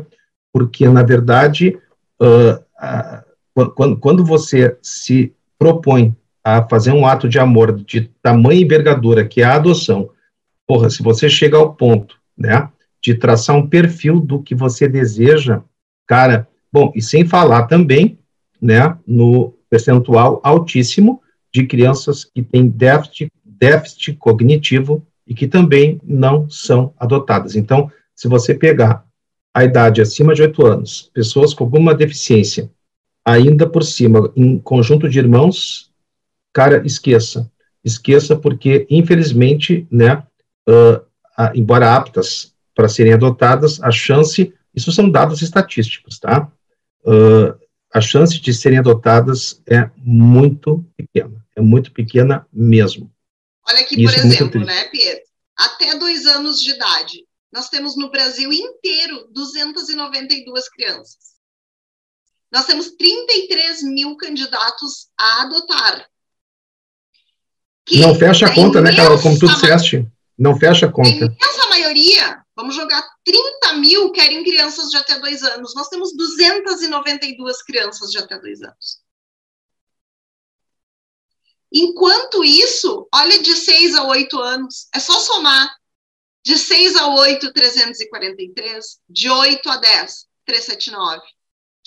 Porque, 0.51 0.87
na 0.89 1.03
verdade, 1.03 1.77
uh, 2.19 2.61
quando, 3.65 3.97
quando 3.97 4.23
você 4.23 4.77
se 4.81 5.33
propõe 5.57 6.15
a 6.43 6.67
fazer 6.67 6.91
um 6.91 7.05
ato 7.05 7.27
de 7.27 7.39
amor 7.39 7.73
de 7.73 8.09
tamanha 8.21 8.61
envergadura, 8.61 9.27
que 9.27 9.41
é 9.41 9.45
a 9.45 9.55
adoção, 9.55 10.09
porra, 10.67 10.89
se 10.89 11.01
você 11.01 11.29
chega 11.29 11.57
ao 11.57 11.73
ponto, 11.73 12.17
né, 12.37 12.69
de 13.01 13.15
traçar 13.15 13.55
um 13.55 13.67
perfil 13.67 14.19
do 14.19 14.41
que 14.41 14.53
você 14.53 14.87
deseja, 14.87 15.61
cara, 16.05 16.47
bom, 16.71 16.91
e 16.95 17.01
sem 17.01 17.25
falar 17.25 17.63
também, 17.63 18.19
né, 18.61 18.95
no 19.05 19.53
percentual 19.69 20.39
altíssimo 20.43 21.21
de 21.51 21.65
crianças 21.65 22.23
que 22.23 22.43
têm 22.43 22.67
déficit, 22.67 23.31
déficit 23.43 24.13
cognitivo 24.13 25.05
e 25.25 25.33
que 25.33 25.47
também 25.47 25.99
não 26.03 26.49
são 26.49 26.93
adotadas. 26.97 27.55
Então, 27.55 27.91
se 28.15 28.27
você 28.27 28.53
pegar 28.53 29.05
a 29.53 29.63
idade 29.63 30.01
acima 30.01 30.33
de 30.33 30.43
8 30.43 30.65
anos, 30.65 31.11
pessoas 31.13 31.53
com 31.53 31.63
alguma 31.63 31.93
deficiência, 31.93 32.69
ainda 33.27 33.67
por 33.67 33.83
cima, 33.83 34.31
em 34.37 34.57
conjunto 34.57 35.09
de 35.09 35.19
irmãos, 35.19 35.91
cara, 36.53 36.81
esqueça. 36.87 37.51
Esqueça, 37.83 38.37
porque, 38.37 38.87
infelizmente, 38.89 39.85
né, 39.91 40.23
uh, 40.69 41.05
embora 41.53 41.93
aptas 41.93 42.53
para 42.73 42.87
serem 42.87 43.11
adotadas, 43.11 43.83
a 43.83 43.91
chance, 43.91 44.53
isso 44.73 44.93
são 44.93 45.09
dados 45.09 45.41
estatísticos, 45.41 46.17
tá? 46.19 46.49
Uh, 47.03 47.53
a 47.93 47.99
chance 47.99 48.39
de 48.39 48.53
serem 48.53 48.79
adotadas 48.79 49.61
é 49.67 49.89
muito 49.97 50.85
pequena, 50.95 51.45
é 51.53 51.61
muito 51.61 51.91
pequena 51.91 52.47
mesmo. 52.51 53.11
Olha 53.67 53.81
aqui, 53.81 54.01
por 54.01 54.13
é 54.13 54.17
exemplo, 54.19 54.63
né, 54.63 54.85
Pietro? 54.85 55.27
Até 55.57 55.97
dois 55.97 56.25
anos 56.25 56.61
de 56.61 56.71
idade, 56.71 57.25
nós 57.51 57.67
temos 57.67 57.97
no 57.97 58.09
Brasil 58.09 58.53
inteiro 58.53 59.27
292 59.33 60.69
crianças. 60.69 61.36
Nós 62.51 62.65
temos 62.65 62.91
33 62.91 63.83
mil 63.83 64.15
candidatos 64.15 65.07
a 65.19 65.43
adotar. 65.43 66.09
não 67.91 68.15
fecha 68.15 68.47
a 68.47 68.53
conta, 68.53 68.81
né, 68.81 68.95
Carol? 68.95 69.21
Como 69.21 69.37
tu 69.37 69.47
disseste. 69.47 70.05
Não 70.37 70.57
fecha 70.57 70.85
a 70.85 70.91
conta. 70.91 71.25
A 71.25 71.45
imensa 71.45 71.67
maioria, 71.69 72.43
vamos 72.55 72.75
jogar 72.75 73.03
30 73.25 73.73
mil 73.73 74.11
querem 74.11 74.43
crianças 74.43 74.89
de 74.89 74.97
até 74.97 75.19
dois 75.19 75.43
anos. 75.43 75.73
Nós 75.75 75.89
temos 75.89 76.15
292 76.15 77.63
crianças 77.63 78.11
de 78.11 78.19
até 78.19 78.39
dois 78.39 78.61
anos. 78.61 79.01
Enquanto 81.73 82.45
isso, 82.45 83.07
olha 83.13 83.41
de 83.41 83.53
6 83.53 83.95
a 83.95 84.03
8 84.07 84.39
anos, 84.39 84.87
é 84.95 84.99
só 84.99 85.19
somar. 85.19 85.69
De 86.45 86.57
6 86.57 86.95
a 86.95 87.07
8, 87.07 87.51
343. 87.51 88.99
De 89.09 89.29
8 89.29 89.69
a 89.69 89.77
10, 89.77 90.25
379 90.45 91.21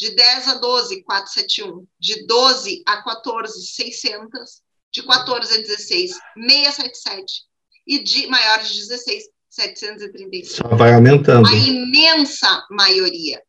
de 0.00 0.14
10 0.14 0.48
a 0.48 0.54
12, 0.54 1.02
471, 1.02 1.86
de 2.00 2.26
12 2.26 2.82
a 2.86 3.02
14, 3.02 3.66
600, 3.66 4.62
de 4.90 5.02
14 5.02 5.52
a 5.52 5.60
16, 5.60 6.12
677. 6.38 7.42
E 7.86 7.98
de 7.98 8.26
maiores 8.28 8.68
de 8.70 8.78
16, 8.78 9.24
735. 9.50 10.56
Só 10.56 10.74
vai 10.74 10.94
aumentando. 10.94 11.46
A 11.46 11.54
imensa 11.54 12.66
maioria. 12.70 13.42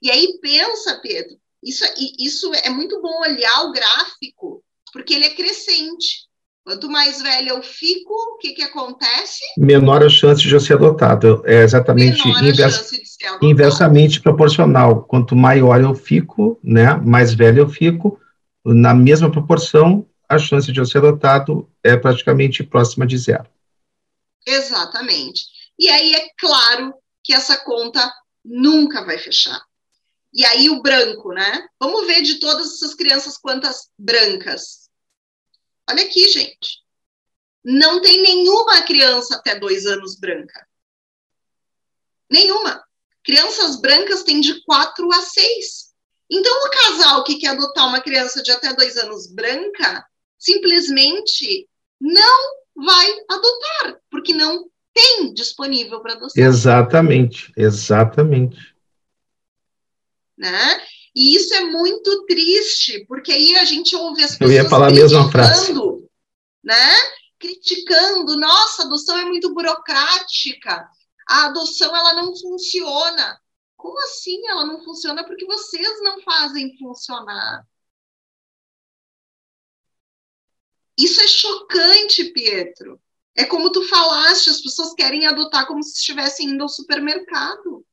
E 0.00 0.10
aí 0.10 0.38
pensa, 0.40 0.98
Pedro, 1.02 1.38
isso, 1.62 1.84
isso 2.18 2.50
é 2.54 2.70
muito 2.70 3.02
bom 3.02 3.20
olhar 3.20 3.64
o 3.64 3.72
gráfico, 3.72 4.64
porque 4.94 5.12
ele 5.12 5.26
é 5.26 5.34
crescente. 5.34 6.29
Quanto 6.64 6.90
mais 6.90 7.22
velho 7.22 7.48
eu 7.48 7.62
fico, 7.62 8.12
o 8.12 8.38
que, 8.38 8.52
que 8.52 8.62
acontece? 8.62 9.40
Menor 9.56 10.04
a 10.04 10.08
chance 10.08 10.42
de 10.42 10.52
eu 10.52 10.60
ser 10.60 10.74
adotado. 10.74 11.42
É 11.46 11.62
exatamente 11.62 12.28
invers, 12.28 12.90
inversamente 13.40 14.20
proporcional. 14.20 15.02
Quanto 15.04 15.34
maior 15.34 15.80
eu 15.80 15.94
fico, 15.94 16.60
né, 16.62 16.94
mais 16.96 17.32
velho 17.34 17.60
eu 17.60 17.68
fico, 17.68 18.20
na 18.64 18.94
mesma 18.94 19.30
proporção, 19.30 20.06
a 20.28 20.38
chance 20.38 20.70
de 20.70 20.78
eu 20.78 20.86
ser 20.86 20.98
adotado 20.98 21.68
é 21.82 21.96
praticamente 21.96 22.62
próxima 22.62 23.06
de 23.06 23.16
zero. 23.18 23.46
Exatamente. 24.46 25.44
E 25.78 25.88
aí 25.88 26.14
é 26.14 26.28
claro 26.38 26.94
que 27.24 27.32
essa 27.32 27.56
conta 27.56 28.12
nunca 28.44 29.04
vai 29.04 29.18
fechar. 29.18 29.60
E 30.32 30.44
aí 30.44 30.70
o 30.70 30.80
branco, 30.80 31.32
né? 31.32 31.66
Vamos 31.80 32.06
ver 32.06 32.22
de 32.22 32.38
todas 32.38 32.74
essas 32.74 32.94
crianças 32.94 33.36
quantas 33.36 33.88
brancas. 33.98 34.89
Olha 35.90 36.04
aqui, 36.04 36.28
gente. 36.28 36.80
Não 37.64 38.00
tem 38.00 38.22
nenhuma 38.22 38.82
criança 38.82 39.36
até 39.36 39.58
dois 39.58 39.86
anos 39.86 40.18
branca. 40.18 40.66
Nenhuma. 42.30 42.82
Crianças 43.24 43.80
brancas 43.80 44.22
têm 44.22 44.40
de 44.40 44.62
quatro 44.64 45.12
a 45.12 45.20
seis. 45.22 45.90
Então, 46.30 46.52
o 46.64 46.70
casal 46.70 47.24
que 47.24 47.38
quer 47.38 47.48
adotar 47.48 47.88
uma 47.88 48.00
criança 48.00 48.40
de 48.40 48.52
até 48.52 48.72
dois 48.72 48.96
anos 48.96 49.26
branca 49.26 50.06
simplesmente 50.38 51.68
não 52.00 52.60
vai 52.76 53.10
adotar, 53.28 54.00
porque 54.08 54.32
não 54.32 54.70
tem 54.94 55.34
disponível 55.34 56.00
para 56.00 56.14
adoção. 56.14 56.42
Exatamente, 56.42 57.52
exatamente. 57.56 58.74
Né? 60.38 60.80
E 61.14 61.34
isso 61.34 61.52
é 61.54 61.60
muito 61.64 62.24
triste, 62.26 63.04
porque 63.06 63.32
aí 63.32 63.56
a 63.56 63.64
gente 63.64 63.96
ouve 63.96 64.22
as 64.22 64.32
pessoas 64.32 64.50
Eu 64.50 64.62
ia 64.62 64.68
falar 64.68 64.88
a 64.88 64.92
mesma 64.92 65.30
frase. 65.30 65.72
né? 66.62 66.94
Criticando, 67.38 68.38
nossa, 68.38 68.82
a 68.82 68.86
adoção 68.86 69.18
é 69.18 69.24
muito 69.24 69.52
burocrática. 69.52 70.88
A 71.28 71.46
adoção 71.46 71.94
ela 71.96 72.14
não 72.14 72.36
funciona. 72.36 73.40
Como 73.76 73.98
assim 74.04 74.46
ela 74.46 74.64
não 74.66 74.84
funciona? 74.84 75.24
Porque 75.24 75.46
vocês 75.46 76.02
não 76.02 76.20
fazem 76.22 76.76
funcionar. 76.78 77.66
Isso 80.98 81.20
é 81.20 81.26
chocante, 81.26 82.24
Pietro. 82.24 83.00
É 83.34 83.46
como 83.46 83.72
tu 83.72 83.82
falaste, 83.88 84.50
as 84.50 84.60
pessoas 84.60 84.92
querem 84.92 85.26
adotar 85.26 85.66
como 85.66 85.82
se 85.82 85.94
estivessem 85.98 86.48
indo 86.50 86.62
ao 86.62 86.68
supermercado. 86.68 87.84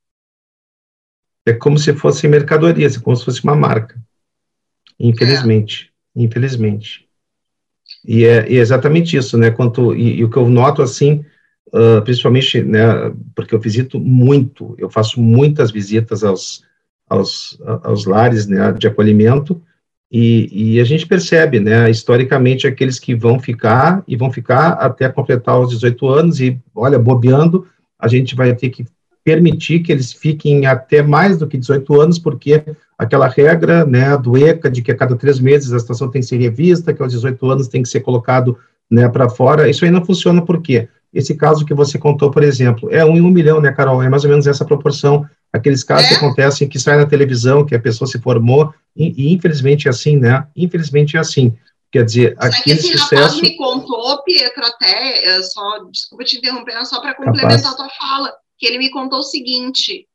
É 1.48 1.54
como 1.54 1.78
se 1.78 1.94
fosse 1.94 2.28
mercadoria, 2.28 2.88
como 3.00 3.16
se 3.16 3.24
fosse 3.26 3.44
uma 3.44 3.56
marca. 3.56 4.00
Infelizmente. 5.00 5.92
É. 6.16 6.24
Infelizmente. 6.24 7.08
E 8.06 8.26
é, 8.26 8.50
e 8.50 8.58
é, 8.58 8.60
exatamente 8.60 9.16
isso, 9.16 9.38
né? 9.38 9.52
Quanto, 9.52 9.96
e, 9.96 10.18
e, 10.18 10.24
o 10.24 10.30
que 10.30 10.38
eu 10.38 10.50
noto, 10.50 10.82
assim, 10.82 11.24
uh, 11.68 12.02
principalmente, 12.04 12.62
né, 12.64 13.14
porque 13.36 13.56
eu 13.56 13.60
visito 13.60 14.00
muito, 14.00 14.76
eu 14.78 14.90
faço 14.90 15.22
muitas 15.22 15.72
visitas 15.72 16.24
aos, 16.24 16.64
aos, 17.10 17.58
aos 17.84 18.06
lares 18.06 18.48
né, 18.48 18.72
de 18.74 18.88
acolhimento, 18.88 19.62
e, 20.10 20.76
e, 20.76 20.80
a 20.80 20.86
gente 20.86 21.06
percebe, 21.06 21.60
né, 21.60 21.90
historicamente, 21.90 22.66
aqueles 22.66 22.98
que 22.98 23.14
vão 23.14 23.40
ficar 23.40 24.04
e 24.08 24.16
vão 24.16 24.32
ficar 24.32 24.70
até 24.74 25.10
completar 25.10 25.60
os 25.60 25.70
18 25.70 26.08
anos 26.08 26.40
e, 26.40 26.58
olha, 26.74 26.98
bobeando, 26.98 27.68
a 28.00 28.08
gente 28.08 28.34
vai 28.34 28.56
ter 28.56 28.70
que 28.70 28.86
permitir 29.28 29.82
que 29.82 29.92
eles 29.92 30.14
fiquem 30.14 30.66
até 30.66 31.02
mais 31.02 31.38
do 31.38 31.46
que 31.46 31.58
18 31.58 32.00
anos, 32.00 32.18
porque 32.18 32.64
aquela 32.98 33.28
regra, 33.28 33.86
né, 33.86 34.16
do 34.16 34.38
ECA, 34.38 34.72
de 34.72 34.82
que 34.82 34.90
a 34.90 34.96
cada 34.96 35.18
três 35.18 35.38
meses 35.38 35.74
a 35.74 35.80
situação 35.80 36.10
tem 36.10 36.22
que 36.22 36.28
ser 36.30 36.38
revista, 36.38 36.94
que 36.94 37.04
aos 37.04 37.12
18 37.12 37.52
anos 37.52 37.68
tem 37.68 37.84
que 37.84 37.90
ser 37.90 38.00
colocado, 38.00 38.58
né, 38.90 39.10
para 39.10 39.28
fora, 39.28 39.70
isso 39.70 39.84
aí 39.84 39.92
não 39.92 40.06
funciona 40.06 40.42
por 40.42 40.62
quê? 40.62 40.88
Esse 41.14 41.36
caso 41.36 41.66
que 41.66 41.74
você 41.74 42.00
contou, 42.00 42.32
por 42.32 42.42
exemplo, 42.42 42.88
é 42.90 43.04
um 43.04 43.18
em 43.18 43.22
um 43.22 43.30
milhão, 43.30 43.60
né, 43.60 43.70
Carol? 43.74 44.02
É 44.02 44.08
mais 44.08 44.24
ou 44.24 44.30
menos 44.30 44.48
essa 44.48 44.64
proporção 44.64 45.26
aqueles 45.52 45.84
casos 45.84 46.06
é. 46.06 46.10
que 46.10 46.16
acontecem, 46.16 46.70
que 46.70 46.80
saem 46.80 47.00
na 47.00 47.06
televisão, 47.06 47.66
que 47.66 47.76
a 47.76 47.80
pessoa 47.82 48.08
se 48.08 48.22
formou, 48.22 48.74
e, 48.96 49.26
e 49.26 49.34
infelizmente 49.34 49.90
é 49.90 49.92
assim, 49.92 50.16
né? 50.16 50.48
Infelizmente 50.56 51.18
é 51.18 51.20
assim. 51.20 51.54
Quer 51.92 52.06
dizer, 52.06 52.38
Sabe 52.40 52.56
aquele 52.56 52.80
esse 52.80 52.98
sucesso... 52.98 53.16
rapaz 53.16 53.42
me 53.42 53.58
contou, 53.58 54.24
Pietro, 54.24 54.66
até, 54.66 55.42
só, 55.42 55.84
desculpa 55.92 56.24
te 56.24 56.38
interromper, 56.38 56.86
só 56.86 57.02
para 57.02 57.14
complementar 57.14 57.74
a 57.74 57.76
tua 57.76 57.90
fala, 57.90 58.34
que 58.58 58.66
ele 58.66 58.78
me 58.78 58.92
contou 58.92 59.20
o 59.20 59.24
seguinte, 59.24 60.08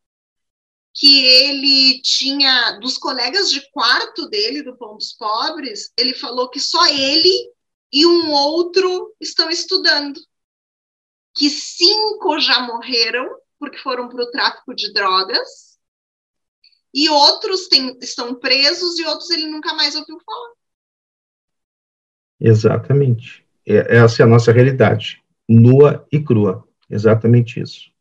que 0.94 1.24
ele 1.24 2.00
tinha, 2.02 2.78
dos 2.80 2.98
colegas 2.98 3.50
de 3.50 3.60
quarto 3.70 4.28
dele, 4.28 4.62
do 4.62 4.76
Pontos 4.76 5.12
Pobres, 5.12 5.92
ele 5.96 6.14
falou 6.14 6.50
que 6.50 6.60
só 6.60 6.86
ele 6.86 7.32
e 7.92 8.06
um 8.06 8.30
outro 8.30 9.14
estão 9.20 9.50
estudando. 9.50 10.20
Que 11.34 11.48
cinco 11.48 12.38
já 12.38 12.60
morreram 12.60 13.28
porque 13.62 13.78
foram 13.78 14.08
para 14.08 14.24
o 14.24 14.30
tráfico 14.32 14.74
de 14.74 14.92
drogas, 14.92 15.78
e 16.92 17.08
outros 17.08 17.68
tem, 17.68 17.96
estão 18.02 18.34
presos 18.34 18.98
e 18.98 19.04
outros 19.04 19.30
ele 19.30 19.46
nunca 19.46 19.72
mais 19.72 19.94
ouviu 19.94 20.18
falar. 20.18 20.50
Exatamente. 22.40 23.46
É, 23.64 23.98
essa 23.98 24.20
é 24.20 24.24
a 24.24 24.28
nossa 24.28 24.50
realidade, 24.50 25.22
nua 25.48 26.04
e 26.10 26.20
crua. 26.20 26.66
Exatamente 26.90 27.60
isso. 27.60 27.91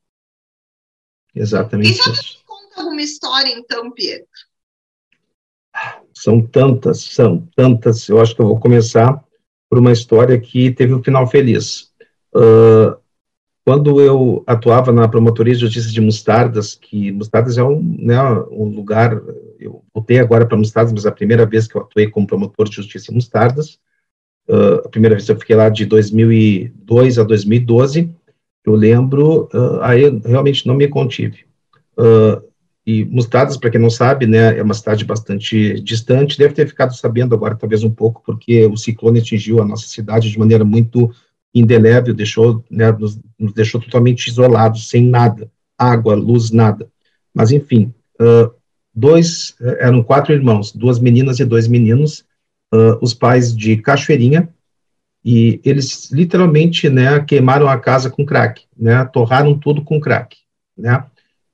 Exatamente 1.33 1.93
Quem 1.93 2.03
sabe 2.03 2.17
isso. 2.17 2.43
conta 2.45 2.81
alguma 2.81 3.01
história, 3.01 3.53
então, 3.53 3.91
Pietro? 3.91 4.27
São 6.13 6.41
tantas, 6.45 7.01
são 7.01 7.47
tantas. 7.55 8.07
Eu 8.09 8.19
acho 8.19 8.35
que 8.35 8.41
eu 8.41 8.47
vou 8.47 8.59
começar 8.59 9.23
por 9.69 9.79
uma 9.79 9.91
história 9.91 10.39
que 10.39 10.71
teve 10.71 10.93
um 10.93 11.03
final 11.03 11.25
feliz. 11.27 11.91
Uh, 12.35 12.99
quando 13.63 14.01
eu 14.01 14.43
atuava 14.47 14.91
na 14.91 15.07
Promotoria 15.07 15.53
de 15.53 15.61
Justiça 15.61 15.91
de 15.91 16.01
Mostardas, 16.01 16.75
que 16.75 17.11
Mostardas 17.11 17.57
é 17.57 17.63
um, 17.63 17.81
né, 17.99 18.19
um 18.51 18.65
lugar, 18.65 19.21
eu 19.59 19.83
voltei 19.93 20.19
agora 20.19 20.45
para 20.45 20.57
Mostardas, 20.57 20.91
mas 20.91 21.05
a 21.05 21.11
primeira 21.11 21.45
vez 21.45 21.67
que 21.67 21.77
eu 21.77 21.81
atuei 21.81 22.09
como 22.09 22.27
promotor 22.27 22.67
de 22.67 22.75
Justiça 22.75 23.11
em 23.11 23.15
Mostardas, 23.15 23.79
uh, 24.49 24.85
a 24.85 24.89
primeira 24.89 25.15
vez 25.15 25.29
eu 25.29 25.39
fiquei 25.39 25.55
lá 25.55 25.69
de 25.69 25.85
2002 25.85 27.19
a 27.19 27.23
2012, 27.23 28.13
eu 28.65 28.76
lembro, 28.76 29.50
uh, 29.54 29.82
aí 29.82 30.10
realmente 30.24 30.67
não 30.67 30.76
me 30.76 30.88
contive. 30.88 31.45
Uh, 31.97 32.41
e 32.86 33.06
Mostardas, 33.06 33.58
para 33.58 33.69
quem 33.69 33.80
não 33.80 33.89
sabe, 33.89 34.26
né, 34.26 34.58
é 34.58 34.63
uma 34.63 34.74
cidade 34.74 35.06
bastante 35.06 35.80
distante, 35.82 36.38
deve 36.38 36.54
ter 36.54 36.67
ficado 36.67 36.95
sabendo 36.95 37.36
agora 37.36 37.56
talvez 37.56 37.84
um 37.84 37.91
pouco, 37.91 38.24
porque 38.26 38.65
o 38.65 38.76
ciclone 38.76 39.19
atingiu 39.19 39.62
a 39.62 39.65
nossa 39.65 39.88
cidade 39.88 40.32
de 40.32 40.39
maneira 40.39 40.65
muito 40.65 41.12
indelével, 41.54 42.13
deixou, 42.13 42.63
né, 42.71 42.91
nos, 42.91 43.19
nos, 43.38 43.54
deixou 43.54 43.80
totalmente 43.80 44.28
isolados, 44.28 44.89
sem 44.89 45.04
nada, 45.04 45.52
água, 45.78 46.15
luz, 46.15 46.50
nada. 46.50 46.89
Mas, 47.34 47.52
enfim, 47.52 47.93
uh, 48.19 48.52
dois, 48.93 49.56
eram 49.80 50.04
quatro 50.04 50.34
irmãos, 50.34 50.71
duas 50.71 51.00
meninas 51.00 51.39
e 51.39 51.45
dois 51.45 51.67
meninos, 51.67 52.26
uh, 52.74 52.97
os 53.02 53.13
pais 53.13 53.56
de 53.56 53.78
Cachoeirinha, 53.78 54.50
e 55.23 55.62
eles 55.63 56.12
literalmente, 56.12 56.89
né, 56.89 57.19
queimaram 57.19 57.67
a 57.67 57.77
casa 57.77 58.10
com 58.10 58.25
crack, 58.25 58.63
né, 58.77 59.05
torraram 59.05 59.57
tudo 59.57 59.84
com 59.84 59.99
crack, 59.99 60.38
né, 60.77 61.03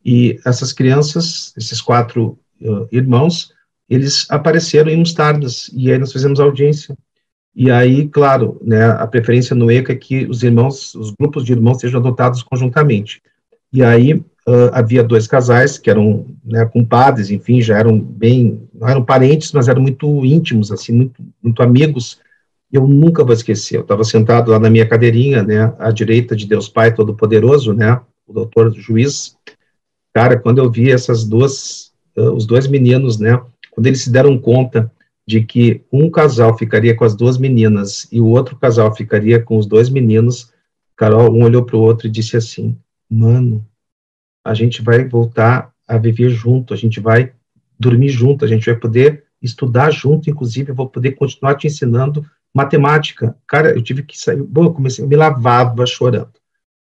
e 0.06 0.40
essas 0.46 0.72
crianças, 0.72 1.54
esses 1.58 1.82
quatro 1.82 2.40
uh, 2.62 2.88
irmãos, 2.92 3.52
eles 3.90 4.26
apareceram 4.30 4.90
em 4.90 4.98
Mostardas, 4.98 5.70
e 5.74 5.92
aí 5.92 5.98
nós 5.98 6.14
fizemos 6.14 6.40
audiência, 6.40 6.98
e 7.60 7.72
aí, 7.72 8.08
claro, 8.08 8.62
né, 8.64 8.86
a 8.86 9.08
preferência 9.08 9.56
no 9.56 9.72
ECA 9.72 9.92
é 9.92 9.96
que 9.96 10.28
os 10.28 10.44
irmãos, 10.44 10.94
os 10.94 11.10
grupos 11.10 11.44
de 11.44 11.54
irmãos 11.54 11.80
sejam 11.80 12.00
adotados 12.00 12.44
conjuntamente. 12.44 13.20
E 13.74 13.84
aí 13.84 14.14
uh, 14.14 14.70
havia 14.72 15.04
dois 15.04 15.26
casais 15.26 15.80
que 15.80 15.90
eram 15.90 16.28
né, 16.46 16.64
compadres, 16.66 17.32
enfim, 17.32 17.60
já 17.60 17.80
eram 17.80 18.00
bem, 18.00 18.62
não 18.72 18.88
eram 18.88 19.04
parentes, 19.04 19.52
mas 19.54 19.68
eram 19.68 19.82
muito 19.82 20.24
íntimos, 20.24 20.72
assim, 20.72 20.94
muito, 20.94 21.24
muito 21.42 21.64
amigos. 21.64 22.20
Eu 22.72 22.88
nunca 22.88 23.24
vou 23.24 23.34
esquecer. 23.34 23.78
Eu 23.78 23.82
estava 23.82 24.04
sentado 24.04 24.52
lá 24.52 24.60
na 24.60 24.70
minha 24.70 24.88
cadeirinha, 24.88 25.44
né, 25.44 25.74
à 25.80 25.92
direita 25.92 26.36
de 26.36 26.46
Deus 26.46 26.68
Pai 26.68 26.94
Todo-Poderoso, 26.94 27.74
né, 27.74 28.02
o 28.28 28.34
doutor 28.34 28.74
juiz. 28.74 29.38
Cara, 30.14 30.38
quando 30.38 30.58
eu 30.58 30.70
vi 30.70 30.92
essas 30.92 31.24
duas, 31.24 31.94
uh, 32.18 32.32
os 32.32 32.46
dois 32.46 32.68
meninos, 32.68 33.18
né, 33.20 33.42
quando 33.72 33.88
eles 33.88 34.02
se 34.02 34.12
deram 34.12 34.38
conta 34.38 34.92
de 35.28 35.44
que 35.44 35.82
um 35.92 36.10
casal 36.10 36.58
ficaria 36.58 36.96
com 36.96 37.04
as 37.04 37.16
duas 37.16 37.38
meninas 37.38 38.08
e 38.12 38.20
o 38.20 38.28
outro 38.28 38.56
casal 38.56 38.96
ficaria 38.96 39.42
com 39.42 39.58
os 39.58 39.66
dois 39.66 39.90
meninos, 39.90 40.52
Carol, 40.96 41.34
um 41.34 41.44
olhou 41.44 41.64
para 41.64 41.76
o 41.76 41.82
outro 41.82 42.08
e 42.08 42.10
disse 42.10 42.36
assim: 42.36 42.78
Mano, 43.10 43.66
a 44.44 44.54
gente 44.54 44.82
vai 44.82 45.08
voltar 45.08 45.72
a 45.88 45.98
viver 45.98 46.30
junto, 46.30 46.74
a 46.74 46.78
gente 46.78 47.00
vai 47.00 47.34
dormir 47.80 48.10
junto, 48.10 48.44
a 48.44 48.48
gente 48.48 48.66
vai 48.66 48.76
poder 48.76 49.26
estudar 49.42 49.92
junto, 49.92 50.30
inclusive 50.30 50.72
eu 50.72 50.76
vou 50.76 50.90
poder 50.90 51.12
continuar 51.12 51.56
te 51.56 51.68
ensinando 51.68 52.26
matemática, 52.58 53.38
cara, 53.46 53.70
eu 53.70 53.84
tive 53.84 54.02
que 54.02 54.20
sair, 54.20 54.42
bom, 54.42 54.66
eu 54.66 54.74
comecei, 54.74 55.06
eu 55.06 55.08
me 55.08 55.16
lavava 55.16 55.86
chorando. 55.86 56.34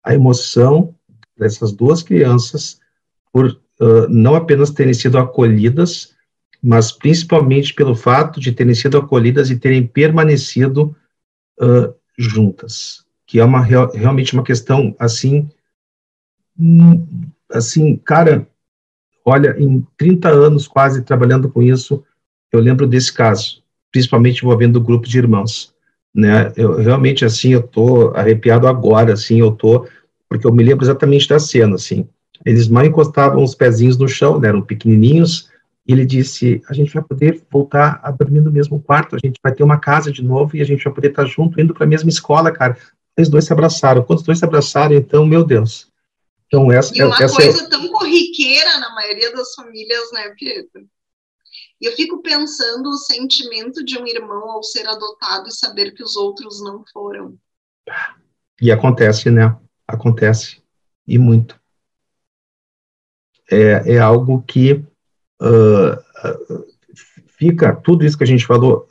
A 0.04 0.14
emoção 0.14 0.94
dessas 1.36 1.72
duas 1.72 2.02
crianças 2.02 2.78
por 3.32 3.46
uh, 3.80 4.06
não 4.10 4.34
apenas 4.34 4.70
terem 4.70 4.92
sido 4.92 5.16
acolhidas, 5.16 6.14
mas 6.62 6.92
principalmente 6.92 7.72
pelo 7.72 7.94
fato 7.94 8.38
de 8.38 8.52
terem 8.52 8.74
sido 8.74 8.98
acolhidas 8.98 9.48
e 9.50 9.58
terem 9.58 9.86
permanecido 9.86 10.94
uh, 11.58 11.94
juntas, 12.18 13.06
que 13.26 13.40
é 13.40 13.44
uma 13.44 13.62
realmente 13.62 14.34
uma 14.34 14.44
questão 14.44 14.94
assim, 14.98 15.48
assim, 17.50 17.96
cara, 17.96 18.46
olha, 19.24 19.56
em 19.58 19.86
30 19.96 20.28
anos 20.28 20.68
quase 20.68 21.02
trabalhando 21.02 21.48
com 21.48 21.62
isso, 21.62 22.04
eu 22.52 22.60
lembro 22.60 22.86
desse 22.86 23.10
caso, 23.10 23.61
principalmente 23.92 24.42
envolvendo 24.42 24.76
o 24.76 24.80
grupo 24.80 25.06
de 25.06 25.18
irmãos, 25.18 25.72
né? 26.14 26.52
Eu 26.56 26.76
realmente 26.76 27.24
assim, 27.24 27.50
eu 27.50 27.62
tô 27.62 28.08
arrepiado 28.16 28.66
agora, 28.66 29.12
assim, 29.12 29.38
eu 29.38 29.52
tô 29.52 29.86
porque 30.28 30.46
eu 30.46 30.52
me 30.52 30.64
lembro 30.64 30.82
exatamente 30.82 31.28
da 31.28 31.38
cena, 31.38 31.74
assim. 31.74 32.08
Eles 32.44 32.66
mal 32.66 32.84
encostavam 32.86 33.44
os 33.44 33.54
pezinhos 33.54 33.98
no 33.98 34.08
chão, 34.08 34.40
né, 34.40 34.48
eram 34.48 34.62
pequenininhos, 34.62 35.50
e 35.86 35.92
ele 35.92 36.06
disse: 36.06 36.62
a 36.68 36.72
gente 36.72 36.92
vai 36.92 37.02
poder 37.02 37.42
voltar 37.50 38.00
a 38.02 38.10
dormir 38.10 38.40
no 38.40 38.50
mesmo 38.50 38.80
quarto, 38.80 39.14
a 39.14 39.18
gente 39.18 39.38
vai 39.42 39.52
ter 39.52 39.62
uma 39.62 39.78
casa 39.78 40.10
de 40.10 40.22
novo 40.22 40.56
e 40.56 40.62
a 40.62 40.64
gente 40.64 40.82
vai 40.82 40.92
poder 40.92 41.08
estar 41.08 41.26
junto, 41.26 41.60
indo 41.60 41.74
para 41.74 41.84
a 41.84 41.88
mesma 41.88 42.08
escola, 42.08 42.50
cara. 42.50 42.76
Eles 43.16 43.28
dois 43.28 43.44
se 43.44 43.52
abraçaram. 43.52 44.02
Quando 44.02 44.20
os 44.20 44.24
dois 44.24 44.38
se 44.38 44.44
abraçaram, 44.44 44.94
então, 44.94 45.26
meu 45.26 45.44
Deus. 45.44 45.88
Então, 46.46 46.72
essa, 46.72 46.96
e 46.96 47.02
uma 47.02 47.14
essa 47.14 47.42
é 47.42 47.44
coisa 47.44 47.64
é... 47.64 47.68
tão 47.68 47.88
corriqueira 47.88 48.78
na 48.78 48.94
maioria 48.94 49.34
das 49.34 49.54
famílias, 49.54 50.12
né, 50.12 50.34
Pietro? 50.38 50.82
E 51.82 51.86
eu 51.86 51.92
fico 51.92 52.22
pensando 52.22 52.88
o 52.90 52.96
sentimento 52.96 53.84
de 53.84 53.98
um 53.98 54.06
irmão 54.06 54.52
ao 54.52 54.62
ser 54.62 54.86
adotado 54.86 55.48
e 55.48 55.52
saber 55.52 55.90
que 55.90 56.04
os 56.04 56.14
outros 56.14 56.62
não 56.62 56.84
foram. 56.92 57.34
E 58.60 58.70
acontece, 58.70 59.32
né? 59.32 59.56
Acontece. 59.88 60.62
E 61.04 61.18
muito. 61.18 61.60
É, 63.50 63.94
é 63.94 63.98
algo 63.98 64.42
que 64.42 64.74
uh, 64.74 66.64
fica, 67.36 67.74
tudo 67.74 68.04
isso 68.04 68.16
que 68.16 68.22
a 68.22 68.28
gente 68.28 68.46
falou, 68.46 68.86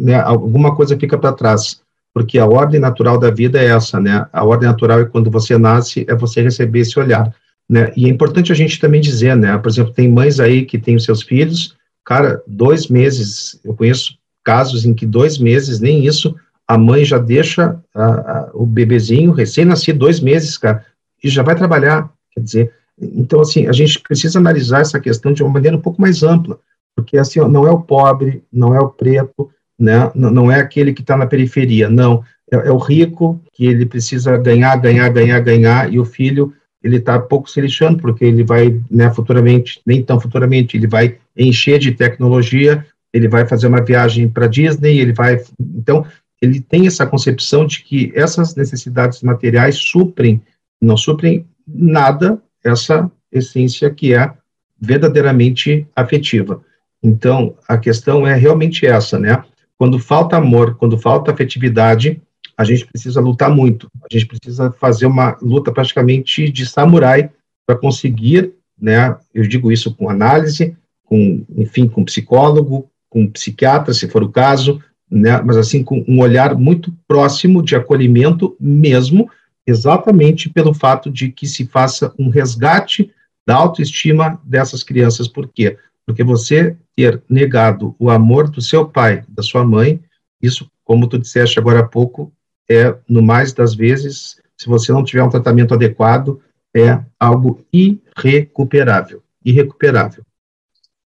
né, 0.00 0.14
alguma 0.20 0.76
coisa 0.76 0.96
fica 0.96 1.18
para 1.18 1.32
trás, 1.32 1.82
porque 2.14 2.38
a 2.38 2.46
ordem 2.46 2.78
natural 2.78 3.18
da 3.18 3.28
vida 3.28 3.60
é 3.60 3.66
essa, 3.66 3.98
né? 3.98 4.26
A 4.32 4.44
ordem 4.44 4.68
natural 4.68 5.00
é 5.00 5.04
quando 5.04 5.30
você 5.30 5.58
nasce, 5.58 6.06
é 6.08 6.14
você 6.14 6.40
receber 6.40 6.78
esse 6.78 6.98
olhar, 6.98 7.34
né? 7.68 7.92
E 7.96 8.06
é 8.06 8.08
importante 8.08 8.52
a 8.52 8.54
gente 8.54 8.78
também 8.78 9.00
dizer, 9.00 9.36
né? 9.36 9.58
Por 9.58 9.68
exemplo, 9.68 9.92
tem 9.92 10.08
mães 10.08 10.38
aí 10.38 10.64
que 10.64 10.78
têm 10.78 10.94
os 10.94 11.04
seus 11.04 11.22
filhos, 11.22 11.76
cara, 12.06 12.40
dois 12.46 12.86
meses, 12.86 13.60
eu 13.64 13.74
conheço 13.74 14.16
casos 14.44 14.86
em 14.86 14.94
que 14.94 15.04
dois 15.04 15.38
meses, 15.38 15.80
nem 15.80 16.06
isso, 16.06 16.36
a 16.66 16.78
mãe 16.78 17.04
já 17.04 17.18
deixa 17.18 17.80
a, 17.92 18.04
a, 18.04 18.50
o 18.54 18.64
bebezinho 18.64 19.32
recém-nascido, 19.32 19.98
dois 19.98 20.20
meses, 20.20 20.56
cara, 20.56 20.86
e 21.22 21.28
já 21.28 21.42
vai 21.42 21.56
trabalhar, 21.56 22.08
quer 22.32 22.40
dizer, 22.40 22.72
então, 22.96 23.40
assim, 23.40 23.66
a 23.66 23.72
gente 23.72 24.00
precisa 24.00 24.38
analisar 24.38 24.80
essa 24.80 25.00
questão 25.00 25.32
de 25.32 25.42
uma 25.42 25.52
maneira 25.52 25.76
um 25.76 25.80
pouco 25.80 26.00
mais 26.00 26.22
ampla, 26.22 26.58
porque, 26.94 27.18
assim, 27.18 27.40
não 27.40 27.66
é 27.66 27.70
o 27.70 27.82
pobre, 27.82 28.42
não 28.52 28.72
é 28.72 28.80
o 28.80 28.88
preto, 28.88 29.50
né, 29.78 30.10
não 30.14 30.50
é 30.50 30.60
aquele 30.60 30.94
que 30.94 31.02
está 31.02 31.16
na 31.16 31.26
periferia, 31.26 31.90
não, 31.90 32.22
é, 32.50 32.68
é, 32.68 32.70
o 32.70 32.78
rico 32.78 33.40
que 33.52 33.66
ele 33.66 33.84
precisa 33.84 34.36
ganhar, 34.38 34.76
ganhar, 34.76 35.08
ganhar, 35.08 35.40
ganhar, 35.40 35.92
e 35.92 35.98
o 35.98 36.04
filho, 36.04 36.54
ele 36.86 36.98
está 36.98 37.18
pouco 37.18 37.50
se 37.50 37.60
lixando, 37.60 37.98
porque 37.98 38.24
ele 38.24 38.44
vai, 38.44 38.80
né, 38.88 39.12
futuramente, 39.12 39.80
nem 39.84 40.02
tão 40.02 40.20
futuramente, 40.20 40.76
ele 40.76 40.86
vai 40.86 41.18
encher 41.36 41.80
de 41.80 41.90
tecnologia, 41.90 42.86
ele 43.12 43.26
vai 43.28 43.44
fazer 43.44 43.66
uma 43.66 43.82
viagem 43.82 44.28
para 44.28 44.46
Disney, 44.46 45.00
ele 45.00 45.12
vai, 45.12 45.42
então, 45.60 46.06
ele 46.40 46.60
tem 46.60 46.86
essa 46.86 47.04
concepção 47.04 47.66
de 47.66 47.82
que 47.82 48.12
essas 48.14 48.54
necessidades 48.54 49.20
materiais 49.20 49.74
suprem, 49.76 50.40
não 50.80 50.96
suprem 50.96 51.44
nada 51.66 52.40
essa 52.64 53.10
essência 53.32 53.90
que 53.90 54.14
é 54.14 54.32
verdadeiramente 54.80 55.86
afetiva. 55.96 56.62
Então, 57.02 57.56
a 57.68 57.76
questão 57.76 58.24
é 58.24 58.34
realmente 58.34 58.86
essa, 58.86 59.18
né? 59.18 59.42
Quando 59.76 59.98
falta 59.98 60.36
amor, 60.36 60.76
quando 60.76 60.96
falta 60.96 61.32
afetividade, 61.32 62.22
a 62.56 62.64
gente 62.64 62.86
precisa 62.86 63.20
lutar 63.20 63.50
muito. 63.50 63.90
A 64.02 64.12
gente 64.12 64.26
precisa 64.26 64.72
fazer 64.72 65.06
uma 65.06 65.36
luta 65.42 65.70
praticamente 65.70 66.48
de 66.50 66.64
samurai 66.66 67.30
para 67.66 67.76
conseguir, 67.76 68.52
né? 68.80 69.16
Eu 69.34 69.46
digo 69.46 69.70
isso 69.70 69.94
com 69.94 70.08
análise, 70.08 70.76
com, 71.04 71.44
enfim, 71.56 71.86
com 71.86 72.04
psicólogo, 72.04 72.90
com 73.10 73.30
psiquiatra, 73.30 73.92
se 73.92 74.08
for 74.08 74.22
o 74.22 74.30
caso, 74.30 74.82
né? 75.10 75.40
Mas 75.42 75.56
assim 75.56 75.84
com 75.84 76.04
um 76.08 76.20
olhar 76.20 76.54
muito 76.54 76.92
próximo 77.06 77.62
de 77.62 77.76
acolhimento 77.76 78.56
mesmo, 78.58 79.30
exatamente 79.66 80.48
pelo 80.48 80.72
fato 80.72 81.10
de 81.10 81.30
que 81.30 81.46
se 81.46 81.66
faça 81.66 82.14
um 82.18 82.28
resgate 82.28 83.12
da 83.46 83.54
autoestima 83.54 84.40
dessas 84.44 84.82
crianças. 84.82 85.28
Por 85.28 85.48
quê? 85.48 85.76
Porque 86.06 86.24
você 86.24 86.76
ter 86.96 87.22
negado 87.28 87.94
o 87.98 88.10
amor 88.10 88.48
do 88.48 88.62
seu 88.62 88.88
pai, 88.88 89.24
da 89.28 89.42
sua 89.42 89.64
mãe, 89.64 90.00
isso, 90.40 90.70
como 90.84 91.08
tu 91.08 91.18
disseste 91.18 91.58
agora 91.58 91.80
há 91.80 91.84
pouco, 91.84 92.32
é, 92.68 92.96
no 93.08 93.22
mais 93.22 93.52
das 93.52 93.74
vezes, 93.74 94.40
se 94.56 94.66
você 94.66 94.92
não 94.92 95.04
tiver 95.04 95.22
um 95.22 95.30
tratamento 95.30 95.74
adequado, 95.74 96.42
é 96.74 97.04
algo 97.18 97.64
irrecuperável. 97.72 99.22
Irrecuperável. 99.44 100.24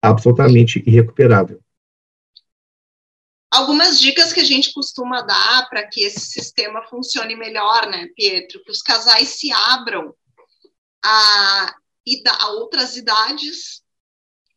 Absolutamente 0.03 0.83
irrecuperável 0.87 1.61
algumas 3.51 3.99
dicas 3.99 4.33
que 4.33 4.41
a 4.41 4.45
gente 4.45 4.73
costuma 4.73 5.23
dar 5.23 5.69
para 5.69 5.87
que 5.87 6.03
esse 6.03 6.21
sistema 6.21 6.83
funcione 6.87 7.35
melhor, 7.35 7.89
né, 7.89 8.09
Pietro? 8.15 8.63
Que 8.63 8.71
os 8.71 8.81
casais 8.81 9.29
se 9.31 9.51
abram 9.51 10.15
a, 11.05 11.75
a 12.39 12.49
outras 12.53 12.97
idades, 12.97 13.83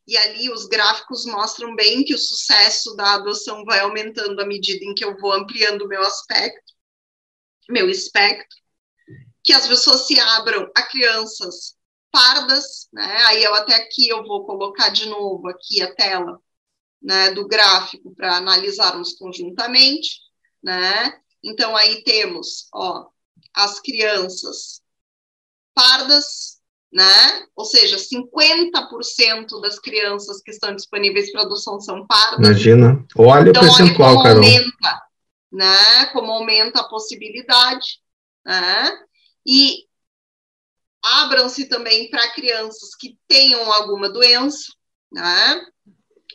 e 0.06 0.18
ali 0.18 0.50
os 0.50 0.68
gráficos 0.68 1.26
mostram 1.26 1.76
bem 1.76 2.04
que 2.04 2.14
o 2.14 2.20
sucesso 2.20 2.94
da 2.96 3.14
adoção 3.14 3.64
vai 3.64 3.80
aumentando 3.80 4.40
à 4.40 4.46
medida 4.46 4.84
em 4.86 4.94
que 4.94 5.04
eu 5.04 5.18
vou 5.18 5.32
ampliando 5.32 5.84
o 5.84 5.88
meu 5.88 6.02
aspecto, 6.02 6.73
meu 7.70 7.90
espectro, 7.90 8.58
que 9.44 9.54
as 9.54 9.68
pessoas 9.68 10.08
se 10.08 10.20
abram 10.20 10.70
a 10.76 10.84
crianças 10.84 11.76
pardas, 12.12 12.88
né? 12.94 13.24
Aí 13.28 13.44
eu 13.44 13.54
até 13.56 13.76
aqui 13.76 14.08
eu 14.08 14.24
vou 14.24 14.46
colocar 14.46 14.90
de 14.90 15.08
novo 15.08 15.48
aqui 15.48 15.82
a 15.82 15.94
tela 15.94 16.40
né, 17.02 17.32
do 17.32 17.48
gráfico 17.48 18.14
para 18.16 18.38
analisarmos 18.38 19.14
conjuntamente, 19.14 20.20
né? 20.64 21.20
Então 21.44 21.76
aí 21.76 22.04
temos, 22.04 22.68
ó, 22.74 23.08
as 23.54 23.80
crianças 23.82 24.82
pardas, 25.74 26.60
né? 26.92 27.46
Ou 27.56 27.66
seja, 27.66 27.98
50% 27.98 29.60
das 29.62 29.80
crianças 29.80 30.42
que 30.42 30.52
estão 30.52 30.74
disponíveis 30.74 31.32
para 31.32 31.42
adoção 31.42 31.82
são 31.82 32.06
pardas. 32.08 32.48
Imagina. 32.48 33.06
Olha 33.18 33.50
então, 33.50 33.62
o 33.62 33.66
percentual, 33.66 34.12
olha 34.12 34.18
como 34.18 34.46
aumenta, 34.46 35.02
né? 35.54 36.08
Como 36.08 36.32
aumenta 36.32 36.82
a 36.82 36.90
possibilidade, 36.90 38.02
né? 38.44 38.92
E 39.46 39.86
abram-se 41.04 41.66
também 41.66 42.10
para 42.10 42.34
crianças 42.34 42.96
que 42.96 43.18
tenham 43.28 43.72
alguma 43.72 44.10
doença, 44.10 44.74
né? 45.12 45.66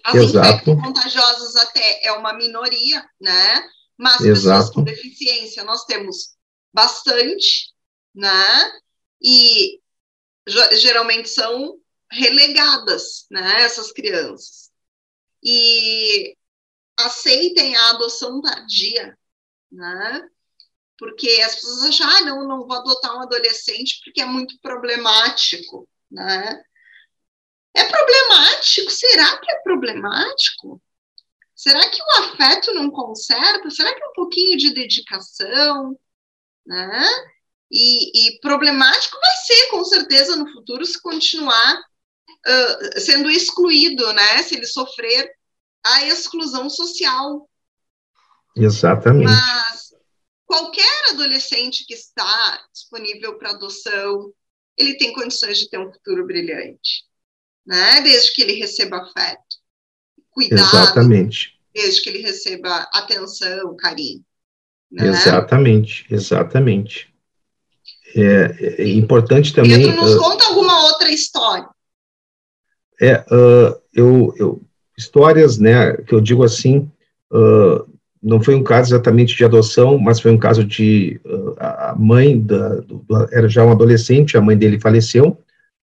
As 0.05 0.15
Exato. 0.15 0.77
contagiosas 0.77 1.57
até 1.57 2.07
é 2.07 2.13
uma 2.13 2.33
minoria, 2.35 3.05
né? 3.21 3.69
Mas 3.99 4.21
Exato. 4.21 4.59
pessoas 4.59 4.71
com 4.71 4.85
deficiência 4.85 5.65
nós 5.65 5.85
temos 5.85 6.37
bastante, 6.73 7.73
né? 8.15 8.73
E 9.21 9.81
geralmente 10.75 11.29
são 11.29 11.77
relegadas, 12.11 13.27
né? 13.31 13.63
Essas 13.63 13.91
crianças. 13.91 14.71
E 15.43 16.37
aceitem 16.99 17.77
a 17.77 17.91
adoção 17.91 18.41
tardia, 18.41 19.17
né? 19.71 20.29
Porque 20.99 21.29
as 21.45 21.55
pessoas 21.55 21.83
acham, 21.85 22.09
ah, 22.09 22.21
não, 22.23 22.49
não 22.49 22.67
vou 22.67 22.77
adotar 22.77 23.17
um 23.17 23.23
adolescente 23.23 24.01
porque 24.05 24.21
é 24.21 24.27
muito 24.27 24.59
problemático, 24.61 25.89
né? 26.11 26.63
É 27.75 27.85
problemático? 27.85 28.91
Será 28.91 29.39
que 29.39 29.51
é 29.53 29.61
problemático? 29.61 30.83
Será 31.55 31.89
que 31.89 32.01
o 32.03 32.23
afeto 32.23 32.73
não 32.73 32.91
conserta? 32.91 33.71
Será 33.71 33.95
que 33.95 34.03
é 34.03 34.07
um 34.07 34.13
pouquinho 34.13 34.57
de 34.57 34.75
dedicação? 34.75 35.99
Né? 36.67 37.07
E, 37.71 38.29
e 38.29 38.41
problemático 38.41 39.17
vai 39.21 39.37
ser, 39.47 39.71
com 39.71 39.85
certeza, 39.85 40.37
no 40.37 40.51
futuro, 40.53 40.85
se 40.85 41.01
continuar 41.01 41.79
uh, 41.79 43.01
sendo 43.01 43.31
excluído, 43.31 44.13
né? 44.13 44.43
Se 44.43 44.57
ele 44.57 44.67
sofrer 44.67 45.31
a 45.95 46.07
exclusão 46.07 46.69
social. 46.69 47.49
Exatamente. 48.57 49.31
Mas 49.31 49.95
qualquer 50.47 51.11
adolescente 51.11 51.85
que 51.87 51.95
está 51.95 52.61
disponível 52.73 53.39
para 53.39 53.51
adoção, 53.51 54.33
ele 54.77 54.97
tem 54.97 55.13
condições 55.13 55.59
de 55.59 55.69
ter 55.69 55.79
um 55.79 55.93
futuro 55.93 56.27
brilhante 56.27 57.09
né? 57.69 58.01
Desde 58.01 58.33
que 58.33 58.43
ele 58.43 58.55
receba 58.55 58.97
afeto, 58.97 59.43
cuidado, 60.31 60.63
Exatamente. 60.63 61.61
desde 61.75 62.03
que 62.03 62.09
ele 62.09 62.23
receba 62.23 62.89
atenção, 62.95 63.77
carinho. 63.77 64.25
Né? 64.91 65.09
Exatamente, 65.09 66.07
exatamente. 66.11 67.15
É, 68.17 68.83
é, 68.83 68.89
importante 68.89 69.53
também. 69.53 69.83
Pedro, 69.83 69.97
nos 69.97 70.15
uh, 70.15 70.19
conta 70.19 70.47
alguma 70.47 70.83
outra 70.85 71.11
história. 71.11 71.69
É, 72.99 73.19
uh, 73.31 73.79
eu, 73.93 74.35
eu, 74.39 74.63
histórias, 74.99 75.59
né, 75.59 75.93
que 75.93 76.13
eu 76.13 76.21
digo 76.21 76.43
assim, 76.43 76.91
uh, 77.33 77.89
não 78.21 78.43
foi 78.43 78.57
um 78.57 78.65
caso 78.65 78.93
exatamente 78.93 79.37
de 79.37 79.45
adoção, 79.45 79.97
mas 79.97 80.19
foi 80.19 80.33
um 80.33 80.37
caso 80.39 80.65
de 80.65 81.21
uh, 81.25 81.55
a 81.57 81.95
mãe 81.97 82.39
da, 82.41 82.81
do, 82.81 83.05
era 83.31 83.49
já 83.49 83.65
um 83.65 83.71
adolescente, 83.71 84.37
a 84.37 84.41
mãe 84.41 84.57
dele 84.57 84.81
faleceu, 84.81 85.39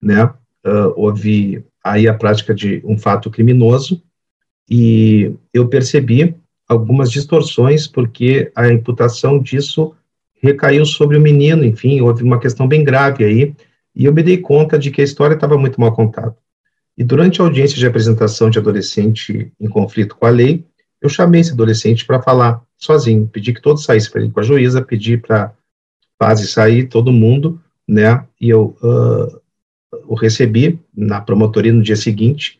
né? 0.01 0.25
Uh, 0.65 0.91
houve 0.97 1.63
aí 1.81 2.07
a 2.07 2.13
prática 2.13 2.53
de 2.53 2.81
um 2.83 2.97
fato 2.97 3.31
criminoso 3.31 4.03
e 4.69 5.33
eu 5.53 5.69
percebi 5.69 6.35
algumas 6.67 7.09
distorções 7.09 7.87
porque 7.87 8.51
a 8.53 8.67
imputação 8.67 9.39
disso 9.39 9.95
recaiu 10.41 10.85
sobre 10.85 11.15
o 11.15 11.21
menino, 11.21 11.63
enfim, 11.63 12.01
houve 12.01 12.23
uma 12.23 12.39
questão 12.39 12.67
bem 12.67 12.83
grave 12.83 13.23
aí 13.23 13.55
e 13.95 14.03
eu 14.03 14.13
me 14.13 14.21
dei 14.21 14.37
conta 14.37 14.77
de 14.77 14.91
que 14.91 14.99
a 14.99 15.03
história 15.03 15.35
estava 15.35 15.57
muito 15.57 15.79
mal 15.79 15.93
contada. 15.93 16.35
E 16.97 17.03
durante 17.03 17.39
a 17.39 17.43
audiência 17.43 17.77
de 17.77 17.85
apresentação 17.85 18.49
de 18.49 18.57
adolescente 18.57 19.51
em 19.59 19.69
conflito 19.69 20.15
com 20.15 20.25
a 20.25 20.29
lei, 20.29 20.65
eu 21.01 21.09
chamei 21.09 21.41
esse 21.41 21.51
adolescente 21.51 22.05
para 22.05 22.21
falar 22.21 22.61
sozinho, 22.77 23.27
pedi 23.27 23.53
que 23.53 23.61
todos 23.61 23.83
saíssem 23.83 24.11
para 24.11 24.23
ir 24.23 24.31
com 24.31 24.39
a 24.39 24.43
juíza, 24.43 24.81
pedi 24.81 25.17
para 25.17 25.53
quase 26.19 26.47
sair 26.47 26.87
todo 26.87 27.11
mundo, 27.11 27.61
né? 27.87 28.25
E 28.41 28.49
eu 28.49 28.75
uh, 28.81 29.39
o 30.07 30.15
recebi 30.15 30.79
na 30.95 31.21
promotoria 31.21 31.71
no 31.71 31.83
dia 31.83 31.95
seguinte 31.95 32.59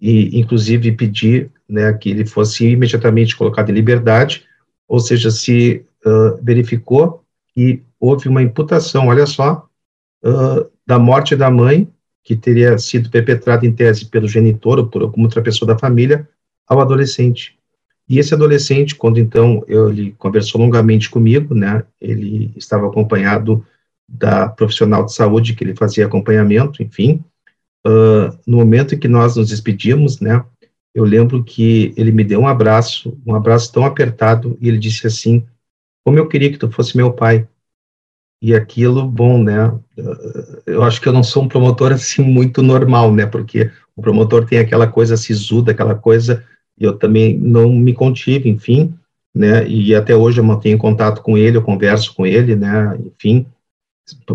e, 0.00 0.38
inclusive, 0.38 0.92
pedi, 0.92 1.50
né, 1.68 1.92
que 1.92 2.10
ele 2.10 2.24
fosse 2.24 2.68
imediatamente 2.68 3.36
colocado 3.36 3.70
em 3.70 3.74
liberdade, 3.74 4.44
ou 4.86 5.00
seja, 5.00 5.30
se 5.30 5.84
uh, 6.04 6.42
verificou 6.42 7.24
que 7.54 7.82
houve 7.98 8.28
uma 8.28 8.42
imputação, 8.42 9.08
olha 9.08 9.26
só, 9.26 9.66
uh, 10.24 10.70
da 10.86 10.98
morte 10.98 11.34
da 11.34 11.50
mãe, 11.50 11.88
que 12.28 12.36
teria 12.36 12.76
sido 12.76 13.08
perpetrada 13.08 13.64
em 13.64 13.72
tese 13.72 14.04
pelo 14.04 14.28
genitor 14.28 14.78
ou 14.78 14.86
por 14.86 15.00
alguma 15.00 15.24
outra 15.24 15.40
pessoa 15.40 15.66
da 15.66 15.78
família, 15.78 16.28
ao 16.66 16.78
adolescente. 16.78 17.56
E 18.06 18.18
esse 18.18 18.34
adolescente, 18.34 18.94
quando 18.94 19.18
então 19.18 19.64
ele 19.66 20.14
conversou 20.18 20.60
longamente 20.60 21.08
comigo, 21.08 21.54
né, 21.54 21.82
ele 21.98 22.52
estava 22.54 22.86
acompanhado 22.86 23.64
da 24.06 24.46
profissional 24.46 25.06
de 25.06 25.14
saúde 25.14 25.54
que 25.54 25.64
ele 25.64 25.74
fazia 25.74 26.04
acompanhamento, 26.04 26.82
enfim, 26.82 27.24
uh, 27.86 28.38
no 28.46 28.58
momento 28.58 28.94
em 28.94 28.98
que 28.98 29.08
nós 29.08 29.36
nos 29.36 29.48
despedimos, 29.48 30.20
né, 30.20 30.44
eu 30.94 31.04
lembro 31.04 31.42
que 31.42 31.94
ele 31.96 32.12
me 32.12 32.24
deu 32.24 32.40
um 32.40 32.46
abraço, 32.46 33.18
um 33.24 33.34
abraço 33.34 33.72
tão 33.72 33.86
apertado, 33.86 34.54
e 34.60 34.68
ele 34.68 34.76
disse 34.76 35.06
assim, 35.06 35.46
como 36.04 36.18
eu 36.18 36.28
queria 36.28 36.52
que 36.52 36.58
tu 36.58 36.70
fosse 36.70 36.94
meu 36.94 37.10
pai. 37.10 37.48
E 38.40 38.54
aquilo, 38.54 39.04
bom, 39.04 39.42
né, 39.42 39.72
eu 40.64 40.84
acho 40.84 41.00
que 41.00 41.08
eu 41.08 41.12
não 41.12 41.24
sou 41.24 41.42
um 41.42 41.48
promotor 41.48 41.92
assim 41.92 42.22
muito 42.22 42.62
normal, 42.62 43.12
né, 43.12 43.26
porque 43.26 43.70
o 43.96 44.02
promotor 44.02 44.44
tem 44.44 44.60
aquela 44.60 44.86
coisa 44.86 45.16
sisuda, 45.16 45.72
aquela 45.72 45.96
coisa 45.96 46.44
eu 46.78 46.92
também 46.96 47.36
não 47.36 47.72
me 47.72 47.92
contive, 47.92 48.48
enfim, 48.48 48.94
né, 49.34 49.66
e 49.66 49.92
até 49.92 50.14
hoje 50.14 50.38
eu 50.38 50.44
mantenho 50.44 50.78
contato 50.78 51.20
com 51.20 51.36
ele, 51.36 51.56
eu 51.56 51.62
converso 51.62 52.14
com 52.14 52.24
ele, 52.24 52.54
né, 52.54 52.96
enfim, 53.04 53.44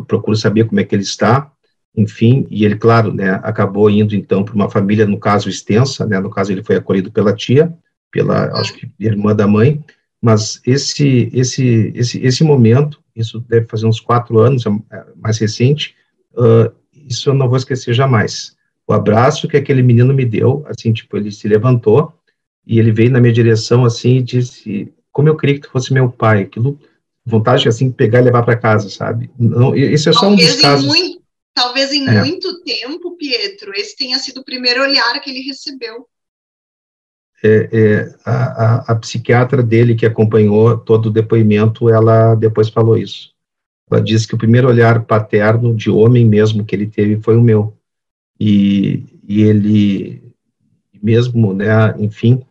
procuro 0.05 0.35
saber 0.35 0.65
como 0.65 0.81
é 0.81 0.83
que 0.83 0.93
ele 0.93 1.03
está, 1.03 1.49
enfim, 1.95 2.45
e 2.49 2.65
ele, 2.65 2.75
claro, 2.75 3.13
né, 3.13 3.39
acabou 3.43 3.89
indo, 3.89 4.13
então, 4.15 4.43
para 4.43 4.53
uma 4.53 4.69
família, 4.69 5.05
no 5.05 5.17
caso, 5.17 5.47
extensa, 5.47 6.05
né, 6.05 6.19
no 6.19 6.29
caso 6.29 6.51
ele 6.51 6.63
foi 6.63 6.75
acolhido 6.75 7.09
pela 7.09 7.33
tia, 7.33 7.73
pela, 8.11 8.51
acho 8.59 8.73
que, 8.73 8.91
irmã 8.99 9.33
da 9.33 9.47
mãe, 9.47 9.81
mas 10.23 10.61
esse, 10.65 11.29
esse, 11.33 11.91
esse, 11.93 12.25
esse 12.25 12.45
momento, 12.45 13.03
isso 13.13 13.41
deve 13.41 13.67
fazer 13.67 13.85
uns 13.85 13.99
quatro 13.99 14.39
anos, 14.39 14.65
é, 14.65 14.69
é 14.69 15.05
mais 15.17 15.37
recente, 15.37 15.95
uh, 16.31 16.73
isso 16.93 17.29
eu 17.29 17.33
não 17.33 17.49
vou 17.49 17.57
esquecer 17.57 17.93
jamais. 17.93 18.55
O 18.87 18.93
abraço 18.93 19.49
que 19.49 19.57
aquele 19.57 19.83
menino 19.83 20.13
me 20.13 20.23
deu, 20.23 20.65
assim, 20.65 20.93
tipo, 20.93 21.17
ele 21.17 21.29
se 21.29 21.45
levantou, 21.45 22.13
e 22.65 22.79
ele 22.79 22.93
veio 22.93 23.11
na 23.11 23.19
minha 23.19 23.33
direção 23.33 23.83
assim 23.83 24.19
e 24.19 24.23
disse: 24.23 24.93
Como 25.11 25.27
eu 25.27 25.35
queria 25.35 25.55
que 25.55 25.61
tu 25.63 25.69
fosse 25.69 25.91
meu 25.91 26.09
pai, 26.09 26.43
aquilo, 26.43 26.79
vontade 27.25 27.67
assim, 27.67 27.91
pegar 27.91 28.21
e 28.21 28.23
levar 28.23 28.43
para 28.43 28.55
casa, 28.55 28.89
sabe? 28.89 29.29
Não, 29.37 29.75
isso 29.75 30.07
é 30.07 30.13
só 30.13 30.21
talvez 30.21 30.49
um 30.49 30.53
dos 30.53 30.61
casos. 30.61 30.85
Muito, 30.85 31.21
talvez 31.53 31.91
em 31.91 32.07
é. 32.07 32.23
muito 32.23 32.63
tempo, 32.63 33.17
Pietro, 33.17 33.73
esse 33.75 33.97
tenha 33.97 34.17
sido 34.19 34.39
o 34.39 34.45
primeiro 34.45 34.81
olhar 34.81 35.19
que 35.19 35.29
ele 35.29 35.41
recebeu. 35.41 36.07
É, 37.45 37.69
é, 37.73 38.15
a, 38.25 38.93
a, 38.93 38.95
psiquiatra 38.95 39.61
dele 39.61 39.95
que 39.95 40.05
acompanhou 40.05 40.77
todo 40.77 41.07
o 41.07 41.11
depoimento, 41.11 41.89
ela 41.89 42.35
depois 42.35 42.69
falou 42.69 42.97
isso. 42.97 43.31
Ela 43.91 43.99
disse 43.99 44.25
que 44.25 44.33
o 44.33 44.37
primeiro 44.37 44.69
olhar 44.69 45.03
paterno 45.03 45.75
de 45.75 45.89
homem 45.89 46.25
mesmo 46.25 46.63
que 46.63 46.73
ele 46.73 46.87
teve 46.87 47.21
foi 47.21 47.35
o 47.35 47.41
meu. 47.41 47.77
E, 48.39 49.03
e 49.27 49.43
ele, 49.43 50.23
mesmo, 51.01 51.53
né, 51.53 51.93
enfim, 51.99 52.41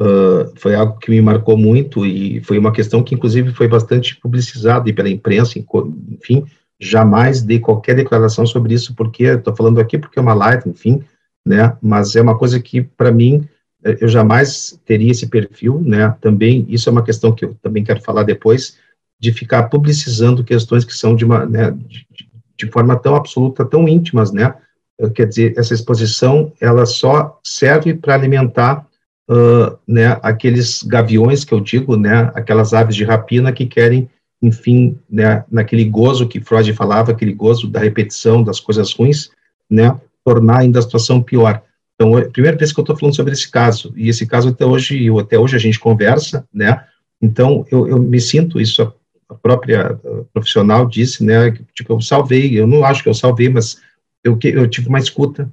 Uh, 0.00 0.54
foi 0.54 0.76
algo 0.76 0.96
que 1.00 1.10
me 1.10 1.20
marcou 1.20 1.56
muito 1.56 2.06
e 2.06 2.40
foi 2.44 2.56
uma 2.56 2.70
questão 2.70 3.02
que, 3.02 3.16
inclusive, 3.16 3.52
foi 3.52 3.66
bastante 3.66 4.14
publicizada 4.20 4.94
pela 4.94 5.10
imprensa, 5.10 5.58
enfim, 5.58 6.44
jamais 6.78 7.42
dei 7.42 7.58
qualquer 7.58 7.96
declaração 7.96 8.46
sobre 8.46 8.74
isso, 8.74 8.94
porque 8.94 9.24
estou 9.24 9.56
falando 9.56 9.80
aqui 9.80 9.98
porque 9.98 10.16
é 10.16 10.22
uma 10.22 10.34
live, 10.34 10.70
enfim, 10.70 11.02
né, 11.44 11.76
mas 11.82 12.14
é 12.14 12.22
uma 12.22 12.38
coisa 12.38 12.60
que, 12.60 12.80
para 12.80 13.10
mim, 13.10 13.48
eu 14.00 14.08
jamais 14.08 14.78
teria 14.84 15.10
esse 15.10 15.26
perfil, 15.26 15.80
né, 15.80 16.14
também, 16.20 16.66
isso 16.68 16.88
é 16.88 16.92
uma 16.92 17.04
questão 17.04 17.32
que 17.32 17.44
eu 17.44 17.54
também 17.62 17.84
quero 17.84 18.00
falar 18.00 18.22
depois, 18.22 18.76
de 19.20 19.32
ficar 19.32 19.64
publicizando 19.64 20.44
questões 20.44 20.84
que 20.84 20.94
são 20.94 21.16
de 21.16 21.24
uma, 21.24 21.44
né, 21.44 21.70
de, 21.70 22.06
de 22.56 22.70
forma 22.70 22.96
tão 22.96 23.14
absoluta, 23.14 23.64
tão 23.64 23.88
íntimas, 23.88 24.32
né, 24.32 24.54
quer 25.14 25.26
dizer, 25.26 25.54
essa 25.56 25.74
exposição, 25.74 26.52
ela 26.60 26.84
só 26.84 27.38
serve 27.44 27.94
para 27.94 28.14
alimentar 28.14 28.86
uh, 29.30 29.78
né, 29.86 30.18
aqueles 30.22 30.82
gaviões 30.82 31.44
que 31.44 31.54
eu 31.54 31.60
digo, 31.60 31.96
né, 31.96 32.32
aquelas 32.34 32.72
aves 32.74 32.96
de 32.96 33.04
rapina 33.04 33.52
que 33.52 33.66
querem, 33.66 34.08
enfim, 34.42 34.98
né, 35.08 35.44
naquele 35.50 35.84
gozo 35.84 36.26
que 36.26 36.40
Freud 36.40 36.72
falava, 36.72 37.12
aquele 37.12 37.32
gozo 37.32 37.68
da 37.68 37.78
repetição 37.78 38.42
das 38.42 38.58
coisas 38.58 38.92
ruins, 38.92 39.30
né, 39.70 39.96
tornar 40.24 40.58
ainda 40.58 40.78
a 40.78 40.82
situação 40.82 41.22
pior. 41.22 41.62
Então, 41.98 42.16
é 42.16 42.22
a 42.22 42.30
primeira 42.30 42.56
vez 42.56 42.72
que 42.72 42.78
eu 42.78 42.82
estou 42.82 42.96
falando 42.96 43.16
sobre 43.16 43.32
esse 43.32 43.50
caso, 43.50 43.92
e 43.96 44.08
esse 44.08 44.24
caso 44.24 44.50
até 44.50 44.64
hoje, 44.64 45.04
eu, 45.04 45.18
até 45.18 45.36
hoje 45.36 45.56
a 45.56 45.58
gente 45.58 45.80
conversa, 45.80 46.46
né, 46.54 46.84
então 47.20 47.66
eu, 47.72 47.88
eu 47.88 47.98
me 47.98 48.20
sinto, 48.20 48.60
isso 48.60 48.82
a, 48.82 48.92
a 49.28 49.34
própria 49.34 49.98
a 50.04 50.24
profissional 50.32 50.86
disse, 50.86 51.24
né, 51.24 51.50
que, 51.50 51.64
tipo, 51.74 51.92
eu 51.92 52.00
salvei, 52.00 52.58
eu 52.58 52.68
não 52.68 52.84
acho 52.84 53.02
que 53.02 53.08
eu 53.08 53.14
salvei, 53.14 53.48
mas 53.48 53.80
eu, 54.22 54.38
eu 54.44 54.68
tive 54.68 54.88
uma 54.88 55.00
escuta, 55.00 55.52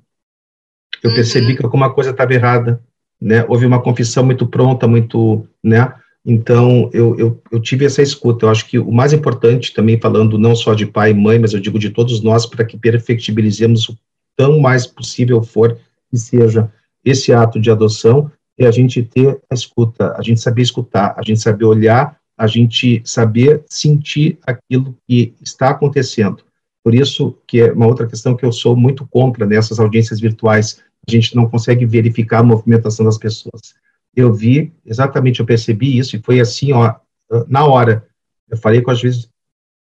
eu 1.02 1.10
uhum. 1.10 1.16
percebi 1.16 1.56
que 1.56 1.64
alguma 1.64 1.92
coisa 1.92 2.12
estava 2.12 2.34
errada, 2.34 2.82
né? 3.22 3.46
Houve 3.48 3.66
uma 3.66 3.82
confissão 3.82 4.24
muito 4.24 4.48
pronta, 4.48 4.88
muito, 4.88 5.48
né? 5.64 5.94
Então, 6.26 6.90
eu, 6.92 7.18
eu, 7.18 7.42
eu, 7.52 7.60
tive 7.60 7.86
essa 7.86 8.02
escuta. 8.02 8.46
Eu 8.46 8.50
acho 8.50 8.68
que 8.68 8.80
o 8.80 8.92
mais 8.92 9.14
importante, 9.14 9.74
também 9.74 10.00
falando 10.00 10.38
não 10.38 10.56
só 10.56 10.74
de 10.74 10.86
pai 10.86 11.12
e 11.12 11.14
mãe, 11.14 11.38
mas 11.38 11.54
eu 11.54 11.60
digo 11.60 11.78
de 11.78 11.92
todos 11.92 12.22
nós, 12.22 12.46
para 12.46 12.66
que 12.66 12.78
perfectibilizemos 12.78 13.88
o 13.90 13.98
tão 14.36 14.60
mais 14.60 14.88
possível 14.88 15.44
for 15.44 15.78
que 16.16 16.20
seja 16.20 16.72
esse 17.04 17.34
ato 17.34 17.60
de 17.60 17.70
adoção, 17.70 18.32
é 18.58 18.66
a 18.66 18.72
gente 18.72 19.04
ter 19.04 19.42
a 19.50 19.54
escuta, 19.54 20.16
a 20.18 20.22
gente 20.22 20.40
saber 20.40 20.62
escutar, 20.62 21.14
a 21.18 21.22
gente 21.22 21.42
saber 21.42 21.66
olhar, 21.66 22.18
a 22.38 22.48
gente 22.48 23.02
saber 23.06 23.64
sentir 23.68 24.40
aquilo 24.48 24.98
que 25.06 25.36
está 25.42 25.70
acontecendo. 25.70 26.44
Por 26.84 26.96
isso 26.96 27.38
que 27.46 27.60
é 27.60 27.74
uma 27.74 27.86
outra 27.86 28.08
questão 28.08 28.36
que 28.36 28.46
eu 28.46 28.52
sou 28.52 28.76
muito 28.76 29.06
contra 29.08 29.46
nessas 29.46 29.80
audiências 29.80 30.20
virtuais, 30.20 30.82
a 31.08 31.12
gente 31.12 31.36
não 31.36 31.50
consegue 31.50 31.86
verificar 31.86 32.40
a 32.40 32.44
movimentação 32.44 33.06
das 33.06 33.18
pessoas. 33.18 33.76
Eu 34.16 34.34
vi, 34.34 34.72
exatamente, 34.86 35.42
eu 35.42 35.46
percebi 35.46 35.98
isso, 35.98 36.16
e 36.16 36.22
foi 36.22 36.40
assim, 36.40 36.72
ó, 36.72 36.96
na 37.48 37.66
hora. 37.66 38.08
Eu 38.50 38.58
falei 38.58 38.82
com 38.82 38.92
as 38.92 39.02
vezes, 39.02 39.28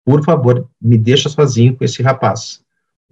por 0.04 0.24
favor, 0.24 0.68
me 0.82 0.98
deixa 0.98 1.28
sozinho 1.28 1.76
com 1.76 1.84
esse 1.84 2.02
rapaz, 2.02 2.63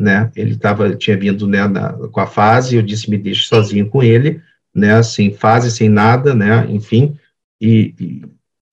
né? 0.03 0.31
Ele 0.35 0.57
tava, 0.57 0.95
tinha 0.97 1.17
vindo, 1.17 1.47
né, 1.47 1.67
na, 1.69 1.93
com 1.93 2.21
a 2.21 2.27
fase, 2.27 2.77
eu 2.77 2.83
disse, 2.83 3.09
me 3.09 3.17
deixa 3.17 3.49
sozinho 3.49 3.89
com 3.89 4.03
ele, 4.03 4.43
né, 4.75 5.03
sem 5.03 5.33
fase, 5.33 5.71
sem 5.71 5.89
nada, 5.89 6.35
né, 6.35 6.67
enfim, 6.69 7.17
e, 7.61 7.95
e 8.01 8.23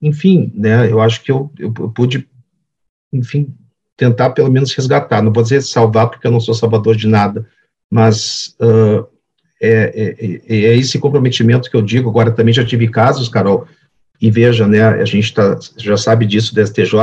enfim, 0.02 0.50
né, 0.54 0.90
eu 0.90 1.00
acho 1.00 1.22
que 1.22 1.30
eu, 1.30 1.50
eu, 1.58 1.72
eu 1.78 1.90
pude, 1.90 2.26
enfim, 3.12 3.54
tentar 3.96 4.30
pelo 4.30 4.50
menos 4.50 4.74
resgatar, 4.74 5.22
não 5.22 5.32
vou 5.32 5.42
dizer 5.42 5.62
salvar, 5.62 6.08
porque 6.08 6.26
eu 6.26 6.32
não 6.32 6.40
sou 6.40 6.54
salvador 6.54 6.96
de 6.96 7.06
nada, 7.06 7.46
mas 7.90 8.56
uh, 8.60 9.06
é, 9.60 10.16
é, 10.18 10.40
é, 10.48 10.76
esse 10.76 10.98
comprometimento 10.98 11.70
que 11.70 11.76
eu 11.76 11.82
digo. 11.82 12.08
Agora, 12.08 12.30
também 12.30 12.54
já 12.54 12.64
tive 12.64 12.88
casos, 12.88 13.28
Carol, 13.28 13.66
e 14.18 14.30
veja, 14.30 14.66
né, 14.66 14.82
a 14.82 15.04
gente 15.04 15.34
tá, 15.34 15.58
já 15.76 15.98
sabe 15.98 16.24
disso 16.24 16.54
do 16.54 16.66
STJ, 16.66 16.94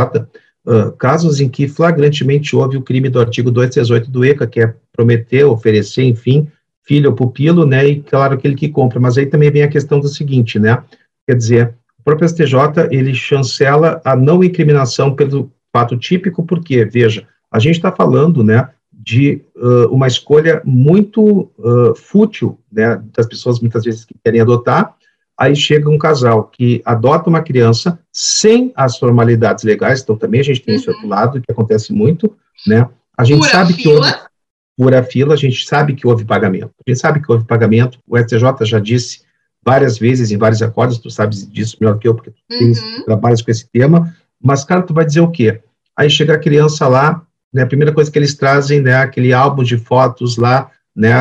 casos 0.98 1.40
em 1.40 1.48
que 1.48 1.68
flagrantemente 1.68 2.56
houve 2.56 2.78
o 2.78 2.82
crime 2.82 3.10
do 3.10 3.20
artigo 3.20 3.50
238 3.50 4.12
do 4.12 4.26
ECA, 4.26 4.46
que 4.46 4.62
é 4.62 4.74
prometer, 4.92 5.46
oferecer, 5.46 6.04
enfim, 6.04 6.48
filho 6.84 7.10
ou 7.10 7.16
pupilo, 7.16 7.66
né, 7.66 7.88
e 7.88 8.02
claro, 8.02 8.34
aquele 8.34 8.56
que 8.56 8.70
compra. 8.70 9.00
Mas 9.00 9.18
aí 9.18 9.26
também 9.26 9.52
vem 9.52 9.64
a 9.64 9.68
questão 9.68 10.00
do 10.00 10.08
seguinte, 10.08 10.60
né, 10.60 10.84
Quer 11.28 11.36
dizer, 11.36 11.76
o 12.00 12.04
próprio 12.04 12.30
STJ, 12.30 12.88
ele 12.90 13.14
chancela 13.14 14.02
a 14.06 14.16
não 14.16 14.42
incriminação 14.42 15.14
pelo 15.14 15.52
fato 15.74 15.98
típico, 15.98 16.46
porque, 16.46 16.86
veja, 16.86 17.28
a 17.52 17.60
gente 17.60 17.76
está 17.76 17.92
falando, 17.92 18.42
né, 18.44 18.70
de 18.94 19.42
uh, 19.58 19.94
uma 19.94 20.08
escolha 20.08 20.62
muito 20.64 21.52
uh, 21.58 21.94
fútil, 21.96 22.58
né, 22.72 23.02
das 23.16 23.28
pessoas 23.28 23.60
muitas 23.60 23.84
vezes 23.84 24.06
que 24.06 24.16
querem 24.24 24.40
adotar, 24.40 24.96
aí 25.38 25.56
chega 25.56 25.90
um 25.90 25.98
casal 25.98 26.46
que 26.46 26.82
adota 26.84 27.30
uma 27.30 27.42
criança 27.42 28.00
sem 28.12 28.72
as 28.76 28.98
formalidades 28.98 29.64
legais, 29.64 30.02
então 30.02 30.18
também 30.18 30.40
a 30.40 30.44
gente 30.44 30.62
tem 30.62 30.76
uhum. 30.76 30.80
esse 30.80 30.90
outro 30.90 31.08
lado, 31.08 31.42
que 31.42 31.52
acontece 31.52 31.94
muito, 31.94 32.36
né, 32.66 32.88
a 33.18 33.24
gente 33.24 33.40
Pura 33.40 33.52
sabe 33.52 33.74
fila. 33.74 33.84
que 33.84 33.90
houve, 33.90 34.16
pura 34.78 35.04
fila, 35.04 35.34
a 35.34 35.38
gente 35.38 35.68
sabe 35.68 35.94
que 35.94 36.08
houve 36.08 36.26
pagamento, 36.26 36.72
a 36.86 36.90
gente 36.90 37.00
sabe 37.00 37.22
que 37.22 37.32
houve 37.32 37.46
pagamento, 37.46 38.00
o 38.08 38.18
STJ 38.18 38.66
já 38.66 38.80
disse 38.80 39.22
várias 39.64 39.98
vezes 39.98 40.32
em 40.32 40.38
vários 40.38 40.62
acordos, 40.62 40.98
tu 40.98 41.10
sabes 41.10 41.48
disso 41.48 41.78
melhor 41.80 42.00
que 42.00 42.08
eu, 42.08 42.16
porque 42.16 42.32
tu 42.32 42.38
uhum. 42.50 43.04
trabalhas 43.06 43.42
com 43.42 43.52
esse 43.52 43.68
tema, 43.70 44.16
mas, 44.42 44.64
cara, 44.64 44.82
tu 44.82 44.94
vai 44.94 45.06
dizer 45.06 45.20
o 45.20 45.32
quê? 45.32 45.62
Aí 45.96 46.10
chega 46.10 46.34
a 46.34 46.40
criança 46.40 46.88
lá, 46.88 47.22
né, 47.54 47.64
a 47.64 47.68
primeira 47.68 47.94
coisa 47.94 48.12
que 48.12 48.18
eles 48.18 48.36
trazem, 48.36 48.82
né, 48.82 48.96
aquele 48.96 49.34
álbum 49.34 49.64
de 49.64 49.78
fotos 49.78 50.38
lá, 50.38 50.72
né, 50.98 51.14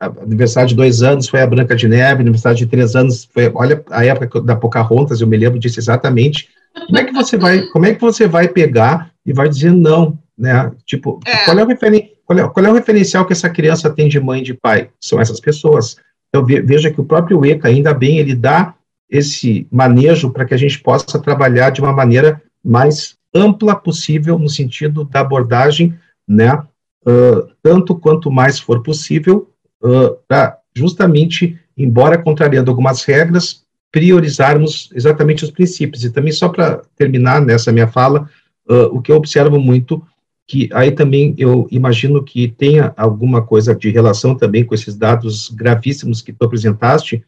aniversário 0.00 0.70
de 0.70 0.74
dois 0.74 1.02
anos 1.02 1.28
foi 1.28 1.42
a 1.42 1.46
Branca 1.46 1.76
de 1.76 1.86
Neve, 1.86 2.22
aniversário 2.22 2.56
de 2.56 2.66
três 2.66 2.96
anos 2.96 3.28
foi, 3.30 3.52
olha, 3.54 3.84
a 3.90 4.02
época 4.02 4.40
da 4.40 4.56
Pocahontas, 4.56 5.20
eu 5.20 5.26
me 5.26 5.36
lembro 5.36 5.58
disso 5.58 5.78
exatamente, 5.78 6.48
como 6.86 6.98
é 6.98 7.04
que 7.04 7.12
você 7.12 7.36
vai, 7.36 7.60
como 7.66 7.84
é 7.84 7.94
que 7.94 8.00
você 8.00 8.26
vai 8.26 8.48
pegar 8.48 9.10
e 9.26 9.34
vai 9.34 9.46
dizer 9.46 9.72
não, 9.72 10.18
né, 10.38 10.72
tipo, 10.86 11.20
é. 11.26 11.44
Qual, 11.44 11.58
é 11.58 11.76
qual, 12.24 12.38
é, 12.38 12.48
qual 12.48 12.66
é 12.66 12.70
o 12.70 12.74
referencial 12.74 13.26
que 13.26 13.34
essa 13.34 13.50
criança 13.50 13.90
tem 13.90 14.08
de 14.08 14.18
mãe 14.18 14.40
e 14.40 14.44
de 14.44 14.54
pai? 14.54 14.88
São 14.98 15.20
essas 15.20 15.38
pessoas. 15.38 15.96
Então, 16.28 16.46
veja 16.46 16.90
que 16.90 17.00
o 17.00 17.04
próprio 17.04 17.44
ECA, 17.44 17.68
ainda 17.68 17.92
bem, 17.92 18.18
ele 18.18 18.34
dá 18.34 18.74
esse 19.10 19.66
manejo 19.70 20.30
para 20.30 20.46
que 20.46 20.54
a 20.54 20.56
gente 20.56 20.78
possa 20.80 21.18
trabalhar 21.18 21.70
de 21.70 21.82
uma 21.82 21.92
maneira 21.92 22.40
mais 22.64 23.16
ampla 23.34 23.76
possível 23.76 24.38
no 24.38 24.48
sentido 24.48 25.04
da 25.04 25.20
abordagem, 25.20 25.94
né, 26.26 26.62
uh, 27.06 27.48
tanto 27.62 27.94
quanto 27.94 28.30
mais 28.30 28.58
for 28.58 28.82
possível, 28.82 29.50
uh, 29.82 30.16
para 30.26 30.58
justamente, 30.74 31.58
embora 31.76 32.18
contrariando 32.18 32.70
algumas 32.70 33.04
regras, 33.04 33.64
priorizarmos 33.90 34.90
exatamente 34.94 35.44
os 35.44 35.50
princípios. 35.50 36.04
E 36.04 36.10
também, 36.10 36.32
só 36.32 36.48
para 36.48 36.82
terminar 36.96 37.40
nessa 37.40 37.72
minha 37.72 37.88
fala, 37.88 38.28
uh, 38.68 38.84
o 38.96 39.02
que 39.02 39.10
eu 39.10 39.16
observo 39.16 39.58
muito, 39.58 40.02
que 40.46 40.68
aí 40.72 40.92
também 40.92 41.34
eu 41.38 41.68
imagino 41.70 42.22
que 42.24 42.48
tenha 42.48 42.92
alguma 42.96 43.42
coisa 43.42 43.74
de 43.74 43.90
relação 43.90 44.34
também 44.34 44.64
com 44.64 44.74
esses 44.74 44.96
dados 44.96 45.48
gravíssimos 45.48 46.22
que 46.22 46.32
tu 46.32 46.44
apresentaste, 46.44 47.24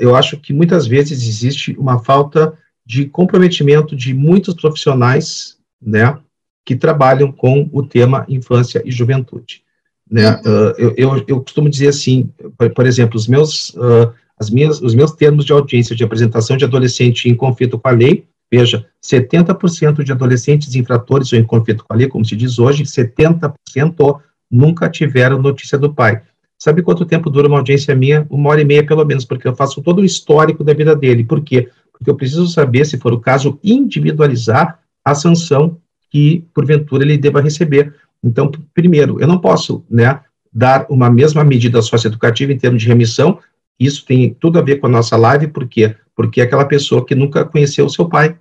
eu 0.00 0.16
acho 0.16 0.38
que 0.38 0.52
muitas 0.52 0.88
vezes 0.88 1.22
existe 1.22 1.76
uma 1.78 2.00
falta 2.00 2.58
de 2.84 3.06
comprometimento 3.06 3.94
de 3.94 4.12
muitos 4.12 4.54
profissionais, 4.54 5.56
né, 5.80 6.18
que 6.64 6.76
trabalham 6.76 7.30
com 7.32 7.68
o 7.72 7.82
tema 7.82 8.24
infância 8.28 8.82
e 8.84 8.90
juventude. 8.90 9.62
Né? 10.10 10.30
Uh, 10.44 10.74
eu, 10.78 10.94
eu, 10.96 11.24
eu, 11.26 11.40
costumo 11.40 11.68
dizer 11.68 11.88
assim, 11.88 12.30
por, 12.56 12.70
por 12.70 12.86
exemplo, 12.86 13.16
os 13.16 13.26
meus, 13.26 13.70
uh, 13.70 14.12
as 14.38 14.50
minhas, 14.50 14.80
os 14.80 14.94
meus 14.94 15.12
termos 15.12 15.44
de 15.44 15.52
audiência 15.52 15.96
de 15.96 16.04
apresentação 16.04 16.56
de 16.56 16.64
adolescente 16.64 17.28
em 17.28 17.34
conflito 17.34 17.78
com 17.78 17.88
a 17.88 17.92
lei, 17.92 18.26
veja, 18.50 18.86
70% 19.02 20.02
de 20.02 20.12
adolescentes 20.12 20.74
infratores 20.74 21.32
ou 21.32 21.38
em 21.38 21.44
conflito 21.44 21.84
com 21.84 21.94
a 21.94 21.96
lei, 21.96 22.08
como 22.08 22.24
se 22.24 22.36
diz 22.36 22.58
hoje, 22.58 22.84
70% 22.84 24.20
nunca 24.50 24.90
tiveram 24.90 25.40
notícia 25.40 25.78
do 25.78 25.92
pai. 25.92 26.20
Sabe 26.58 26.82
quanto 26.82 27.06
tempo 27.06 27.30
dura 27.30 27.48
uma 27.48 27.56
audiência 27.56 27.94
minha? 27.94 28.26
Uma 28.30 28.50
hora 28.50 28.60
e 28.60 28.64
meia, 28.64 28.86
pelo 28.86 29.04
menos, 29.04 29.24
porque 29.24 29.48
eu 29.48 29.56
faço 29.56 29.82
todo 29.82 30.00
o 30.00 30.04
histórico 30.04 30.62
da 30.62 30.74
vida 30.74 30.94
dele. 30.94 31.24
Por 31.24 31.40
quê? 31.40 31.68
porque 32.02 32.10
eu 32.10 32.16
preciso 32.16 32.48
saber, 32.48 32.84
se 32.84 32.98
for 32.98 33.12
o 33.12 33.20
caso, 33.20 33.60
individualizar 33.62 34.80
a 35.04 35.14
sanção 35.14 35.78
que, 36.12 36.44
porventura, 36.52 37.02
ele 37.02 37.16
deva 37.16 37.40
receber. 37.40 37.94
Então, 38.22 38.50
primeiro, 38.74 39.18
eu 39.18 39.26
não 39.26 39.38
posso 39.38 39.82
né, 39.90 40.20
dar 40.52 40.84
uma 40.90 41.10
mesma 41.10 41.42
medida 41.42 41.80
socioeducativa 41.80 42.52
em 42.52 42.58
termos 42.58 42.82
de 42.82 42.88
remissão, 42.88 43.38
isso 43.80 44.04
tem 44.04 44.36
tudo 44.38 44.58
a 44.58 44.62
ver 44.62 44.76
com 44.76 44.86
a 44.86 44.90
nossa 44.90 45.16
live, 45.16 45.48
por 45.48 45.66
quê? 45.66 45.96
Porque 46.14 46.42
é 46.42 46.44
aquela 46.44 46.66
pessoa 46.66 47.04
que 47.04 47.14
nunca 47.14 47.46
conheceu 47.46 47.86
o 47.86 47.90
seu 47.90 48.06
pai, 48.06 48.36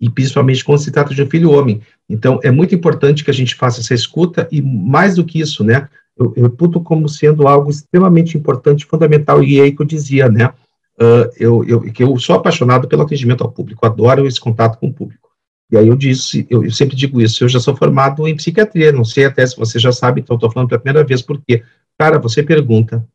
e 0.00 0.08
principalmente 0.08 0.64
quando 0.64 0.78
se 0.78 0.90
trata 0.90 1.14
de 1.14 1.22
um 1.22 1.28
filho 1.28 1.50
homem. 1.50 1.82
Então, 2.08 2.40
é 2.42 2.50
muito 2.50 2.74
importante 2.74 3.22
que 3.22 3.30
a 3.30 3.34
gente 3.34 3.54
faça 3.54 3.80
essa 3.80 3.92
escuta, 3.92 4.48
e 4.50 4.62
mais 4.62 5.16
do 5.16 5.24
que 5.24 5.38
isso, 5.38 5.62
né, 5.62 5.88
eu, 6.16 6.32
reputo 6.32 6.80
como 6.80 7.06
sendo 7.06 7.46
algo 7.46 7.70
extremamente 7.70 8.38
importante, 8.38 8.86
fundamental, 8.86 9.44
e 9.44 9.60
é 9.60 9.64
aí 9.64 9.72
que 9.72 9.82
eu 9.82 9.86
dizia, 9.86 10.30
né, 10.30 10.46
uh, 10.46 11.30
eu, 11.36 11.62
eu, 11.68 11.80
que 11.92 12.02
eu 12.02 12.18
sou 12.18 12.34
apaixonado 12.34 12.88
pelo 12.88 13.02
atendimento 13.02 13.44
ao 13.44 13.52
público, 13.52 13.84
adoro 13.84 14.26
esse 14.26 14.40
contato 14.40 14.78
com 14.78 14.86
o 14.86 14.92
público. 14.92 15.19
E 15.70 15.76
aí 15.76 15.86
eu 15.86 15.96
disse, 15.96 16.46
eu, 16.50 16.64
eu 16.64 16.70
sempre 16.70 16.96
digo 16.96 17.20
isso, 17.20 17.44
eu 17.44 17.48
já 17.48 17.60
sou 17.60 17.76
formado 17.76 18.26
em 18.26 18.36
psiquiatria, 18.36 18.90
não 18.90 19.04
sei 19.04 19.24
até 19.24 19.46
se 19.46 19.56
você 19.56 19.78
já 19.78 19.92
sabe, 19.92 20.20
então 20.20 20.34
estou 20.34 20.50
falando 20.50 20.68
pela 20.68 20.80
primeira 20.80 21.06
vez, 21.06 21.22
porque, 21.22 21.62
cara, 21.96 22.18
você 22.18 22.42
pergunta 22.42 23.06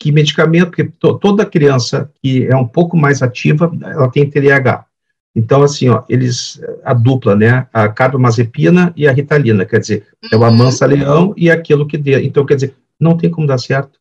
que 0.00 0.10
medicamento, 0.10 0.66
porque 0.66 0.84
to, 0.84 1.18
toda 1.18 1.46
criança 1.46 2.10
que 2.20 2.46
é 2.46 2.56
um 2.56 2.66
pouco 2.66 2.96
mais 2.96 3.22
ativa, 3.22 3.72
ela 3.82 4.10
tem 4.10 4.28
TDAH. 4.28 4.84
Então, 5.36 5.62
assim, 5.62 5.88
ó, 5.88 6.02
eles, 6.08 6.60
a 6.84 6.94
dupla, 6.94 7.34
né, 7.34 7.66
a 7.72 7.88
carbamazepina 7.88 8.92
e 8.96 9.06
a 9.06 9.12
ritalina, 9.12 9.64
quer 9.64 9.80
dizer, 9.80 10.06
é 10.30 10.36
o 10.36 10.40
uhum. 10.40 10.46
amansa-leão 10.46 11.34
e 11.36 11.50
aquilo 11.50 11.86
que 11.86 11.98
dê. 11.98 12.22
Então, 12.24 12.44
quer 12.46 12.54
dizer, 12.54 12.74
não 13.00 13.16
tem 13.16 13.30
como 13.30 13.46
dar 13.46 13.58
certo. 13.58 13.98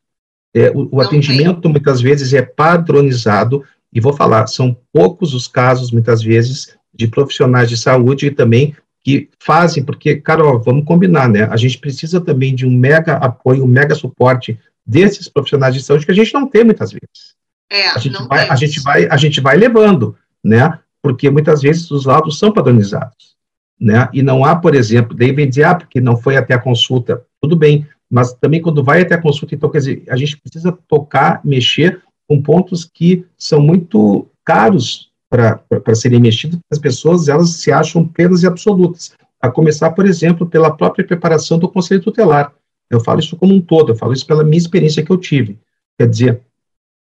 É, 0.54 0.70
o, 0.72 0.97
o 0.97 1.01
atendimento 1.01 1.68
muitas 1.70 2.01
vezes 2.01 2.34
é 2.34 2.41
padronizado, 2.41 3.64
e 3.91 3.99
vou 3.99 4.14
falar, 4.14 4.47
são 4.47 4.76
poucos 4.91 5.34
os 5.34 5.47
casos, 5.47 5.91
muitas 5.91 6.22
vezes, 6.22 6.76
de 6.93 7.07
profissionais 7.07 7.69
de 7.69 7.77
saúde 7.77 8.27
e 8.27 8.31
também 8.31 8.75
que 9.03 9.29
fazem, 9.37 9.83
porque, 9.83 10.15
Carol, 10.15 10.61
vamos 10.61 10.85
combinar, 10.85 11.27
né? 11.27 11.43
A 11.51 11.57
gente 11.57 11.77
precisa 11.77 12.21
também 12.21 12.55
de 12.55 12.65
um 12.65 12.71
mega 12.71 13.15
apoio, 13.17 13.63
um 13.63 13.67
mega 13.67 13.93
suporte 13.93 14.57
desses 14.85 15.27
profissionais 15.27 15.73
de 15.73 15.81
saúde 15.81 16.05
que 16.05 16.11
a 16.11 16.15
gente 16.15 16.33
não 16.33 16.47
tem 16.47 16.63
muitas 16.63 16.91
vezes. 16.91 17.35
É, 17.69 17.89
a 17.89 17.97
gente 17.97 18.27
vai, 18.27 18.49
a 18.49 18.55
gente 18.55 18.81
vai, 18.81 19.07
a 19.09 19.17
gente 19.17 19.41
vai 19.41 19.57
levando, 19.57 20.15
né? 20.43 20.79
Porque 21.01 21.29
muitas 21.29 21.61
vezes 21.61 21.91
os 21.91 22.05
laudos 22.05 22.39
são 22.39 22.51
padronizados, 22.51 23.35
né? 23.79 24.07
E 24.13 24.21
não 24.21 24.45
há, 24.45 24.55
por 24.55 24.73
exemplo, 24.73 25.15
daí 25.15 25.33
vem 25.33 25.49
dizer, 25.49 25.65
ah, 25.65 25.75
porque 25.75 25.99
não 25.99 26.15
foi 26.15 26.37
até 26.37 26.53
a 26.53 26.59
consulta. 26.59 27.21
Tudo 27.41 27.57
bem, 27.57 27.85
mas 28.09 28.33
também 28.33 28.61
quando 28.61 28.83
vai 28.83 29.01
até 29.01 29.15
a 29.15 29.21
consulta, 29.21 29.53
então, 29.55 29.69
quer 29.69 29.79
dizer, 29.79 30.03
a 30.07 30.15
gente 30.15 30.37
precisa 30.37 30.71
tocar, 30.87 31.41
mexer 31.43 32.01
com 32.27 32.41
pontos 32.41 32.85
que 32.85 33.25
são 33.37 33.59
muito 33.59 34.27
caros 34.45 35.11
para 35.34 35.95
serem 35.95 36.19
mexidos, 36.19 36.59
as 36.71 36.77
pessoas, 36.77 37.27
elas 37.27 37.49
se 37.49 37.71
acham 37.71 38.07
plenas 38.07 38.43
e 38.43 38.47
absolutas, 38.47 39.13
a 39.41 39.49
começar, 39.49 39.89
por 39.89 40.05
exemplo, 40.05 40.45
pela 40.45 40.69
própria 40.69 41.03
preparação 41.03 41.57
do 41.57 41.67
conselho 41.67 42.03
tutelar. 42.03 42.53
Eu 42.88 42.99
falo 42.99 43.19
isso 43.19 43.36
como 43.36 43.51
um 43.51 43.59
todo, 43.59 43.91
eu 43.91 43.95
falo 43.95 44.13
isso 44.13 44.27
pela 44.27 44.43
minha 44.43 44.59
experiência 44.59 45.03
que 45.03 45.11
eu 45.11 45.17
tive. 45.17 45.57
Quer 45.97 46.07
dizer, 46.07 46.41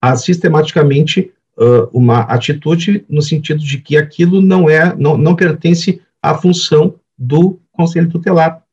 há 0.03 0.17
sistematicamente 0.17 1.33
uh, 1.57 1.89
uma 1.93 2.23
atitude 2.23 3.05
no 3.09 3.23
sentido 3.23 3.61
de 3.61 3.79
que 3.79 3.97
aquilo 3.97 4.43
não 4.43 4.69
é, 4.69 4.97
não, 4.97 5.17
não 5.17 5.37
pertence 5.37 6.03
à 6.21 6.35
função 6.35 6.97
do 7.17 7.61
conselho 7.71 8.11
tutelar. 8.11 8.65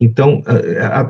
Então, 0.00 0.42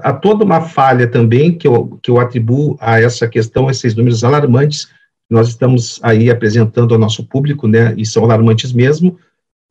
há, 0.03 0.12
toda 0.12 0.44
uma 0.44 0.62
falha 0.62 1.07
também 1.07 1.57
que 1.57 1.66
eu, 1.66 1.99
que 2.03 2.11
eu 2.11 2.18
atribuo 2.18 2.76
a 2.80 3.01
essa 3.01 3.26
questão, 3.26 3.68
a 3.68 3.70
esses 3.70 3.94
números 3.94 4.24
alarmantes, 4.24 4.88
nós 5.31 5.49
estamos 5.49 6.01
aí 6.03 6.31
apresentando 6.31 6.95
ao 6.95 7.01
nosso 7.01 7.24
público, 7.24 7.68
né, 7.68 7.95
e 7.97 8.07
são 8.07 8.24
alarmantes 8.24 8.72
mesmo, 8.72 9.18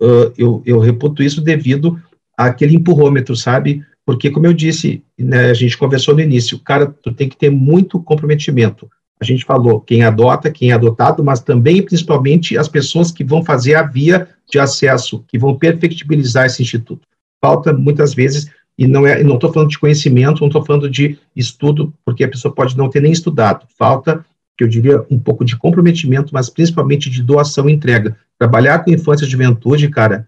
uh, 0.02 0.32
eu, 0.38 0.62
eu 0.66 0.80
reputo 0.80 1.24
isso 1.24 1.42
devido 1.42 2.00
àquele 2.38 2.76
empurrômetro, 2.76 3.36
sabe? 3.36 3.84
Porque, 4.06 4.30
como 4.30 4.46
eu 4.46 4.54
disse, 4.54 5.04
né, 5.18 5.50
a 5.50 5.54
gente 5.54 5.78
conversou 5.78 6.14
no 6.14 6.22
início, 6.22 6.60
cara, 6.60 6.88
tu 6.88 7.12
tem 7.12 7.28
que 7.28 7.36
ter 7.36 7.50
muito 7.50 8.00
comprometimento. 8.00 8.90
A 9.20 9.26
gente 9.26 9.44
falou 9.44 9.82
quem 9.82 10.04
adota, 10.04 10.52
quem 10.52 10.70
é 10.72 10.74
adotado, 10.74 11.24
mas 11.24 11.42
também, 11.42 11.82
principalmente, 11.82 12.58
as 12.58 12.68
pessoas 12.68 13.12
que 13.12 13.24
vão 13.24 13.44
fazer 13.44 13.74
a 13.74 13.82
via 13.82 14.30
de 14.50 14.60
acesso, 14.60 15.26
que 15.28 15.40
vão 15.40 15.58
perfectibilizar 15.58 16.46
esse 16.46 16.62
instituto. 16.62 17.02
Falta, 17.44 17.74
muitas 17.74 18.14
vezes, 18.14 18.50
e 18.78 18.86
não 18.86 19.06
é, 19.08 19.24
não 19.24 19.36
estou 19.36 19.52
falando 19.52 19.70
de 19.70 19.80
conhecimento, 19.80 20.40
não 20.40 20.48
estou 20.48 20.64
falando 20.64 20.90
de 20.90 21.18
estudo, 21.36 21.94
porque 22.06 22.24
a 22.24 22.30
pessoa 22.30 22.54
pode 22.54 22.78
não 22.78 22.90
ter 22.90 23.02
nem 23.02 23.12
estudado. 23.12 23.66
Falta, 23.78 24.24
que 24.58 24.64
eu 24.64 24.68
diria, 24.68 25.06
um 25.10 25.20
pouco 25.20 25.46
de 25.46 25.56
comprometimento, 25.56 26.34
mas 26.34 26.50
principalmente 26.50 27.10
de 27.10 27.22
doação 27.22 27.70
e 27.70 27.74
entrega. 27.74 28.18
Trabalhar 28.38 28.84
com 28.84 28.92
infância 28.92 29.26
e 29.26 29.30
juventude, 29.30 29.90
cara, 29.90 30.28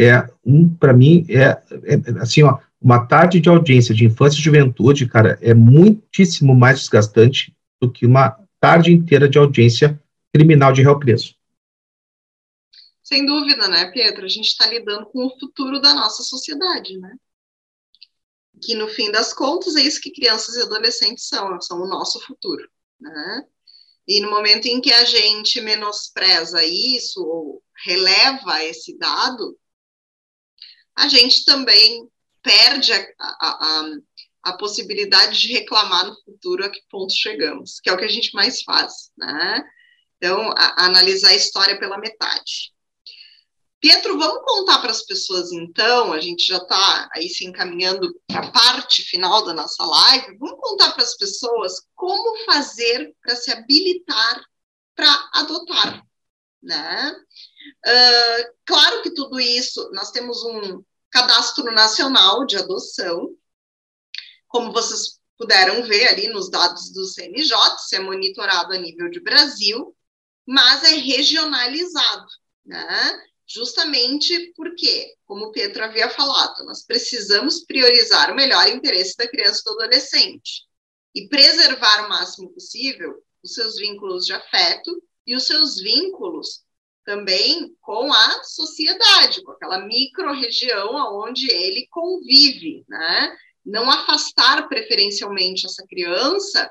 é 0.00 0.28
um, 0.44 0.68
para 0.68 0.92
mim, 0.92 1.26
é, 1.28 1.60
é, 1.84 2.20
assim, 2.20 2.42
ó, 2.42 2.58
uma 2.80 3.06
tarde 3.06 3.40
de 3.40 3.48
audiência 3.48 3.94
de 3.94 4.04
infância 4.04 4.38
e 4.38 4.42
juventude, 4.42 5.06
cara, 5.06 5.38
é 5.40 5.52
muitíssimo 5.52 6.54
mais 6.54 6.80
desgastante 6.80 7.54
do 7.80 7.90
que 7.90 8.06
uma 8.06 8.38
tarde 8.60 8.92
inteira 8.92 9.28
de 9.28 9.38
audiência 9.38 10.00
criminal 10.32 10.72
de 10.72 10.82
réu 10.82 10.98
preso. 10.98 11.34
Sem 13.02 13.24
dúvida, 13.24 13.68
né, 13.68 13.90
Pedro? 13.92 14.24
A 14.24 14.28
gente 14.28 14.46
está 14.46 14.66
lidando 14.66 15.06
com 15.06 15.26
o 15.26 15.38
futuro 15.38 15.80
da 15.80 15.94
nossa 15.94 16.22
sociedade, 16.22 16.98
né? 16.98 17.14
que 18.60 18.74
no 18.74 18.88
fim 18.88 19.10
das 19.10 19.32
contas 19.32 19.76
é 19.76 19.82
isso 19.82 20.00
que 20.00 20.12
crianças 20.12 20.56
e 20.56 20.62
adolescentes 20.62 21.28
são, 21.28 21.60
são 21.60 21.80
o 21.80 21.88
nosso 21.88 22.20
futuro, 22.20 22.68
né? 23.00 23.44
E 24.06 24.20
no 24.20 24.30
momento 24.30 24.66
em 24.66 24.80
que 24.80 24.92
a 24.92 25.04
gente 25.04 25.60
menospreza 25.60 26.64
isso, 26.64 27.24
ou 27.24 27.62
releva 27.84 28.62
esse 28.64 28.96
dado, 28.98 29.58
a 30.96 31.08
gente 31.08 31.44
também 31.44 32.08
perde 32.42 32.92
a, 32.92 33.06
a, 33.18 33.36
a, 33.40 33.90
a, 34.44 34.56
possibilidade 34.56 35.40
de 35.40 35.52
reclamar 35.52 36.06
no 36.06 36.14
futuro 36.22 36.64
a 36.64 36.70
que 36.70 36.80
ponto 36.88 37.12
chegamos, 37.12 37.80
que 37.80 37.90
é 37.90 37.92
o 37.92 37.98
que 37.98 38.04
a 38.04 38.08
gente 38.08 38.32
mais 38.34 38.62
faz, 38.62 39.10
né? 39.18 39.64
Então, 40.16 40.54
analisar 40.56 41.30
a 41.30 41.34
história 41.34 41.78
pela 41.78 41.98
metade. 41.98 42.72
Pietro, 43.80 44.18
vamos 44.18 44.42
contar 44.42 44.80
para 44.80 44.90
as 44.90 45.02
pessoas 45.02 45.52
então, 45.52 46.12
a 46.12 46.20
gente 46.20 46.46
já 46.46 46.56
está 46.56 47.08
aí 47.14 47.28
se 47.28 47.44
encaminhando 47.44 48.12
para 48.26 48.46
a 48.46 48.50
parte 48.50 49.02
final 49.02 49.44
da 49.44 49.52
nossa 49.52 49.84
live, 49.84 50.38
vamos 50.38 50.58
contar 50.60 50.92
para 50.92 51.02
as 51.02 51.16
pessoas 51.16 51.82
como 51.94 52.44
fazer 52.44 53.14
para 53.22 53.36
se 53.36 53.52
habilitar 53.52 54.42
para 54.94 55.30
adotar, 55.34 56.02
né? 56.62 57.12
Uh, 57.86 58.54
claro 58.64 59.02
que 59.02 59.12
tudo 59.12 59.38
isso, 59.38 59.90
nós 59.92 60.10
temos 60.10 60.42
um 60.42 60.82
cadastro 61.10 61.70
nacional 61.70 62.46
de 62.46 62.56
adoção, 62.56 63.36
como 64.48 64.72
vocês 64.72 65.20
puderam 65.36 65.82
ver 65.82 66.08
ali 66.08 66.28
nos 66.28 66.50
dados 66.50 66.90
do 66.92 67.04
CNJ, 67.04 67.54
isso 67.76 67.94
é 67.94 68.00
monitorado 68.00 68.72
a 68.72 68.78
nível 68.78 69.10
de 69.10 69.20
Brasil, 69.20 69.94
mas 70.46 70.82
é 70.84 70.94
regionalizado, 70.94 72.26
né? 72.64 73.22
Justamente 73.46 74.52
porque, 74.56 75.14
como 75.24 75.46
o 75.46 75.52
Pedro 75.52 75.84
havia 75.84 76.10
falado, 76.10 76.64
nós 76.64 76.84
precisamos 76.84 77.64
priorizar 77.64 78.32
o 78.32 78.34
melhor 78.34 78.68
interesse 78.68 79.16
da 79.16 79.28
criança 79.28 79.60
e 79.60 79.64
do 79.64 79.70
adolescente 79.80 80.64
e 81.14 81.28
preservar 81.28 82.06
o 82.06 82.08
máximo 82.08 82.52
possível 82.52 83.14
os 83.42 83.54
seus 83.54 83.76
vínculos 83.76 84.26
de 84.26 84.32
afeto 84.32 85.00
e 85.26 85.36
os 85.36 85.46
seus 85.46 85.80
vínculos 85.80 86.64
também 87.04 87.72
com 87.80 88.12
a 88.12 88.42
sociedade, 88.42 89.42
com 89.44 89.52
aquela 89.52 89.86
micro-região 89.86 90.92
onde 91.22 91.48
ele 91.48 91.86
convive, 91.88 92.84
né? 92.88 93.36
Não 93.64 93.88
afastar 93.88 94.68
preferencialmente 94.68 95.66
essa 95.66 95.86
criança 95.86 96.68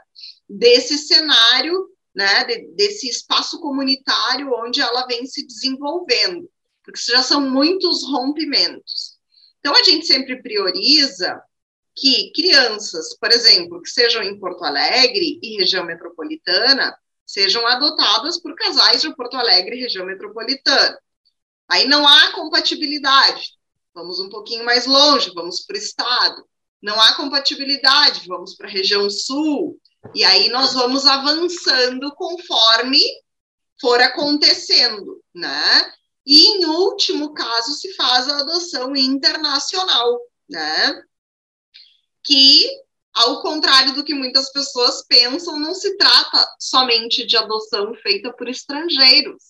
desse 0.47 0.97
cenário, 0.97 1.89
né, 2.13 2.43
de, 2.45 2.67
desse 2.76 3.09
espaço 3.09 3.59
comunitário 3.59 4.53
onde 4.53 4.82
ela 4.82 5.05
vem 5.05 5.26
se 5.26 5.45
desenvolvendo 5.45 6.49
porque 6.86 7.01
já 7.11 7.23
são 7.23 7.41
muitos 7.41 8.03
rompimentos. 8.03 9.17
Então, 9.59 9.75
a 9.75 9.83
gente 9.83 10.05
sempre 10.05 10.41
prioriza 10.41 11.41
que 11.95 12.31
crianças, 12.33 13.17
por 13.17 13.31
exemplo, 13.31 13.81
que 13.81 13.89
sejam 13.89 14.21
em 14.21 14.39
Porto 14.39 14.63
Alegre 14.63 15.39
e 15.41 15.57
região 15.57 15.83
metropolitana, 15.86 16.95
sejam 17.25 17.65
adotadas 17.65 18.39
por 18.39 18.53
casais 18.55 19.01
de 19.01 19.15
Porto 19.15 19.36
Alegre 19.36 19.75
e 19.75 19.81
região 19.81 20.05
metropolitana. 20.05 20.99
Aí 21.67 21.88
não 21.88 22.07
há 22.07 22.31
compatibilidade, 22.33 23.53
vamos 23.93 24.19
um 24.19 24.29
pouquinho 24.29 24.63
mais 24.63 24.86
longe, 24.86 25.31
vamos 25.33 25.61
para 25.65 25.75
o 25.75 25.79
estado. 25.79 26.45
Não 26.81 27.01
há 27.01 27.15
compatibilidade, 27.15 28.27
vamos 28.27 28.55
para 28.55 28.67
a 28.67 28.71
região 28.71 29.09
sul. 29.09 29.79
E 30.13 30.23
aí 30.23 30.49
nós 30.49 30.73
vamos 30.73 31.07
avançando 31.07 32.13
conforme 32.13 33.01
for 33.81 33.99
acontecendo, 34.01 35.23
né? 35.33 35.93
E, 36.26 36.57
em 36.57 36.65
último 36.65 37.34
caso, 37.34 37.73
se 37.73 37.93
faz 37.93 38.28
a 38.28 38.39
adoção 38.39 38.95
internacional, 38.95 40.19
né? 40.49 41.03
Que, 42.23 42.67
ao 43.13 43.41
contrário 43.41 43.93
do 43.93 44.03
que 44.03 44.13
muitas 44.13 44.51
pessoas 44.51 45.05
pensam, 45.07 45.59
não 45.59 45.76
se 45.76 45.95
trata 45.97 46.47
somente 46.59 47.28
de 47.28 47.38
adoção 47.38 47.93
feita 47.93 48.34
por 48.34 48.49
estrangeiros, 48.49 49.43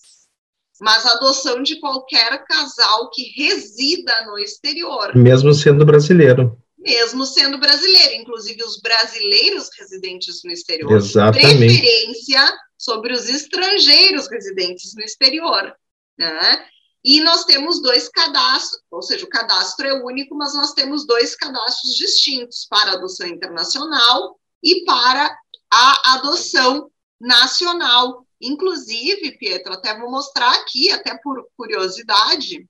mas 0.78 1.06
adoção 1.06 1.62
de 1.62 1.80
qualquer 1.80 2.44
casal 2.44 3.10
que 3.10 3.22
resida 3.34 4.26
no 4.26 4.38
exterior. 4.38 5.16
Mesmo 5.16 5.54
sendo 5.54 5.86
brasileiro. 5.86 6.58
Mesmo 6.76 7.24
sendo 7.24 7.58
brasileiro, 7.58 8.14
inclusive 8.14 8.62
os 8.62 8.80
brasileiros 8.80 9.70
residentes 9.78 10.42
no 10.44 10.52
exterior. 10.52 10.92
Exatamente. 10.92 11.56
Preferência 11.56 12.58
sobre 12.78 13.14
os 13.14 13.28
estrangeiros 13.28 14.28
residentes 14.30 14.94
no 14.94 15.02
exterior. 15.02 15.74
Né? 16.18 16.68
E 17.04 17.20
nós 17.20 17.44
temos 17.44 17.80
dois 17.80 18.08
cadastros, 18.08 18.82
ou 18.90 19.02
seja, 19.02 19.24
o 19.24 19.28
cadastro 19.28 19.86
é 19.86 19.92
único, 19.92 20.34
mas 20.34 20.54
nós 20.54 20.72
temos 20.72 21.06
dois 21.06 21.36
cadastros 21.36 21.94
distintos 21.94 22.66
para 22.68 22.90
a 22.90 22.94
adoção 22.94 23.26
internacional 23.26 24.38
e 24.62 24.84
para 24.84 25.38
a 25.70 26.14
adoção 26.14 26.90
nacional. 27.20 28.26
Inclusive, 28.40 29.38
Pietro, 29.38 29.72
até 29.72 29.96
vou 29.98 30.10
mostrar 30.10 30.52
aqui, 30.54 30.90
até 30.90 31.16
por 31.18 31.48
curiosidade, 31.56 32.68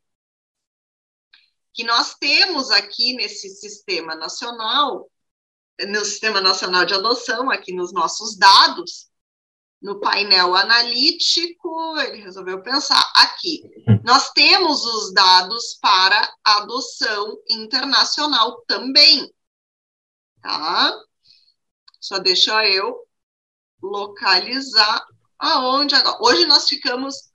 que 1.72 1.84
nós 1.84 2.14
temos 2.14 2.70
aqui 2.70 3.14
nesse 3.14 3.48
sistema 3.50 4.14
nacional, 4.14 5.10
no 5.88 6.04
Sistema 6.04 6.40
Nacional 6.40 6.86
de 6.86 6.94
Adoção, 6.94 7.50
aqui 7.50 7.72
nos 7.72 7.92
nossos 7.92 8.36
dados, 8.36 9.08
no 9.80 10.00
painel 10.00 10.54
analítico, 10.54 11.98
ele 11.98 12.22
resolveu 12.22 12.62
pensar 12.62 13.00
aqui. 13.14 13.62
Hum. 13.88 14.00
Nós 14.04 14.30
temos 14.32 14.84
os 14.84 15.12
dados 15.12 15.78
para 15.80 16.34
adoção 16.44 17.36
internacional 17.48 18.62
também, 18.66 19.32
tá? 20.42 20.92
Só 22.00 22.18
deixa 22.18 22.66
eu 22.66 23.06
localizar 23.82 25.06
aonde 25.38 25.94
agora. 25.94 26.18
Hoje 26.22 26.46
nós 26.46 26.68
ficamos 26.68 27.32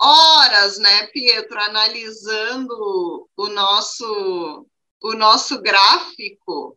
horas, 0.00 0.78
né, 0.78 1.06
Pietro, 1.08 1.58
analisando 1.60 3.28
o 3.36 3.48
nosso 3.48 4.66
o 5.02 5.14
nosso 5.14 5.60
gráfico 5.60 6.76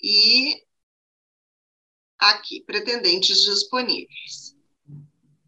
e 0.00 0.62
aqui, 2.18 2.62
pretendentes 2.62 3.40
disponíveis. 3.42 4.56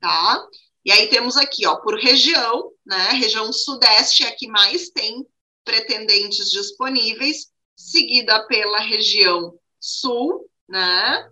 Tá? 0.00 0.46
E 0.84 0.90
aí 0.90 1.08
temos 1.08 1.36
aqui, 1.36 1.66
ó, 1.66 1.76
por 1.76 1.98
região, 1.98 2.72
né? 2.86 3.10
Região 3.12 3.52
sudeste 3.52 4.24
é 4.24 4.28
a 4.28 4.34
que 4.34 4.48
mais 4.48 4.88
tem 4.90 5.26
pretendentes 5.64 6.50
disponíveis, 6.50 7.48
seguida 7.76 8.46
pela 8.46 8.80
região 8.80 9.58
sul, 9.78 10.48
né? 10.68 11.28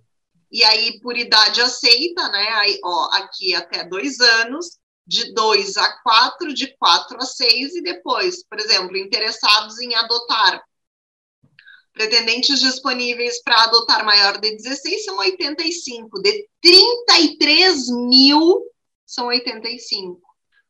E 0.50 0.64
aí 0.64 1.00
por 1.00 1.16
idade 1.16 1.60
aceita, 1.60 2.28
né? 2.28 2.48
Aí, 2.54 2.78
ó, 2.84 3.08
aqui 3.12 3.54
até 3.54 3.84
dois 3.84 4.20
anos, 4.20 4.78
de 5.06 5.32
dois 5.32 5.78
a 5.78 6.02
quatro, 6.02 6.52
de 6.52 6.76
quatro 6.76 7.16
a 7.18 7.24
seis, 7.24 7.74
e 7.74 7.82
depois, 7.82 8.44
por 8.44 8.58
exemplo, 8.60 8.96
interessados 8.96 9.78
em 9.80 9.94
adotar 9.94 10.62
Pretendentes 11.98 12.60
disponíveis 12.60 13.42
para 13.42 13.64
adotar 13.64 14.04
maior 14.04 14.38
de 14.40 14.54
16 14.56 15.04
são 15.04 15.18
85. 15.18 16.22
De 16.22 16.46
33 16.62 17.88
mil, 18.08 18.62
são 19.04 19.26
85. 19.26 20.20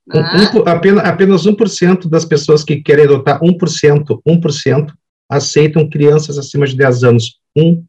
Né? 0.06 0.22
Um, 0.54 0.66
apenas, 0.66 1.04
apenas 1.04 1.46
1% 1.46 2.08
das 2.08 2.24
pessoas 2.24 2.64
que 2.64 2.80
querem 2.80 3.04
adotar 3.04 3.40
1%, 3.42 4.22
1% 4.26 4.94
aceitam 5.28 5.90
crianças 5.90 6.38
acima 6.38 6.66
de 6.66 6.74
10 6.74 7.04
anos. 7.04 7.38
1%. 7.54 7.84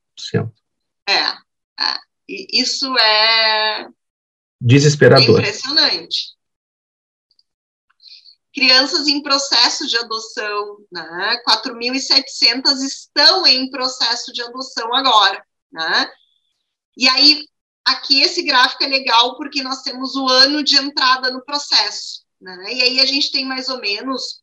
É, 1.08 1.14
é. 1.14 1.98
isso 2.28 2.94
é 2.98 3.88
desesperador. 4.60 5.40
impressionante 5.40 6.38
crianças 8.60 9.08
em 9.08 9.24
processo 9.24 9.88
de 9.88 9.98
adoção, 9.98 10.80
né? 10.92 11.42
4.700 11.48 12.82
estão 12.82 13.48
em 13.48 13.70
processo 13.70 14.34
de 14.34 14.42
adoção 14.42 14.94
agora, 14.94 15.42
né? 15.72 16.12
E 16.98 17.08
aí, 17.08 17.46
aqui 17.86 18.22
esse 18.22 18.44
gráfico 18.44 18.84
é 18.84 18.88
legal 18.88 19.38
porque 19.38 19.64
nós 19.64 19.82
temos 19.82 20.14
o 20.16 20.28
ano 20.28 20.62
de 20.62 20.76
entrada 20.76 21.32
no 21.32 21.44
processo, 21.46 22.26
né? 22.42 22.74
E 22.74 22.82
aí 22.82 23.00
a 23.00 23.06
gente 23.06 23.32
tem 23.32 23.46
mais 23.46 23.70
ou 23.70 23.80
menos 23.80 24.42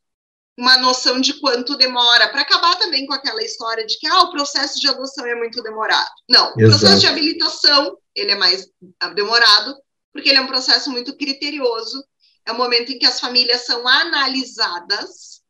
uma 0.57 0.79
noção 0.79 1.21
de 1.21 1.39
quanto 1.39 1.77
demora, 1.77 2.29
para 2.29 2.41
acabar 2.41 2.75
também 2.79 3.05
com 3.05 3.13
aquela 3.13 3.43
história 3.43 3.85
de 3.85 3.99
que 3.99 4.07
ah, 4.07 4.23
o 4.23 4.31
processo 4.31 4.79
de 4.79 4.87
adoção 4.87 5.27
é 5.27 5.35
muito 5.35 5.61
demorado. 5.61 6.09
Não, 6.27 6.55
o 6.55 6.59
Exato. 6.59 6.79
processo 6.79 7.01
de 7.01 7.07
habilitação, 7.07 7.95
ele 8.15 8.31
é 8.31 8.35
mais 8.35 8.67
demorado, 9.13 9.75
porque 10.11 10.29
ele 10.29 10.39
é 10.39 10.41
um 10.41 10.47
processo 10.47 10.89
muito 10.89 11.15
criterioso, 11.15 12.03
é 12.47 12.51
o 12.51 12.57
momento 12.57 12.91
em 12.91 12.97
que 12.97 13.05
as 13.05 13.19
famílias 13.19 13.65
são 13.65 13.87
analisadas, 13.87 15.43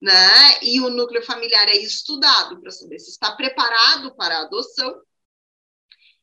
né? 0.00 0.62
E 0.62 0.80
o 0.80 0.88
núcleo 0.88 1.22
familiar 1.24 1.68
é 1.68 1.76
estudado 1.76 2.60
para 2.60 2.70
saber 2.70 3.00
se 3.00 3.10
está 3.10 3.34
preparado 3.34 4.14
para 4.14 4.38
a 4.38 4.42
adoção. 4.42 4.94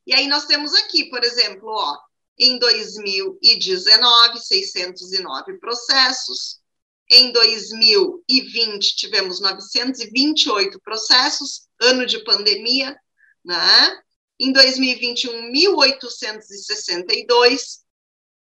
E 0.08 0.14
aí 0.14 0.28
nós 0.28 0.46
temos 0.46 0.74
aqui, 0.74 1.10
por 1.10 1.24
exemplo, 1.24 1.70
ó, 1.70 1.98
em 2.40 2.58
2019, 2.58 4.40
609 4.40 5.60
processos. 5.60 6.62
Em 7.10 7.32
2020, 7.34 8.96
tivemos 8.96 9.42
928 9.42 10.80
processos, 10.80 11.68
ano 11.82 12.06
de 12.06 12.24
pandemia, 12.24 12.96
né? 13.44 14.02
em 14.40 14.52
2021, 14.52 15.52
1.862 15.52 17.82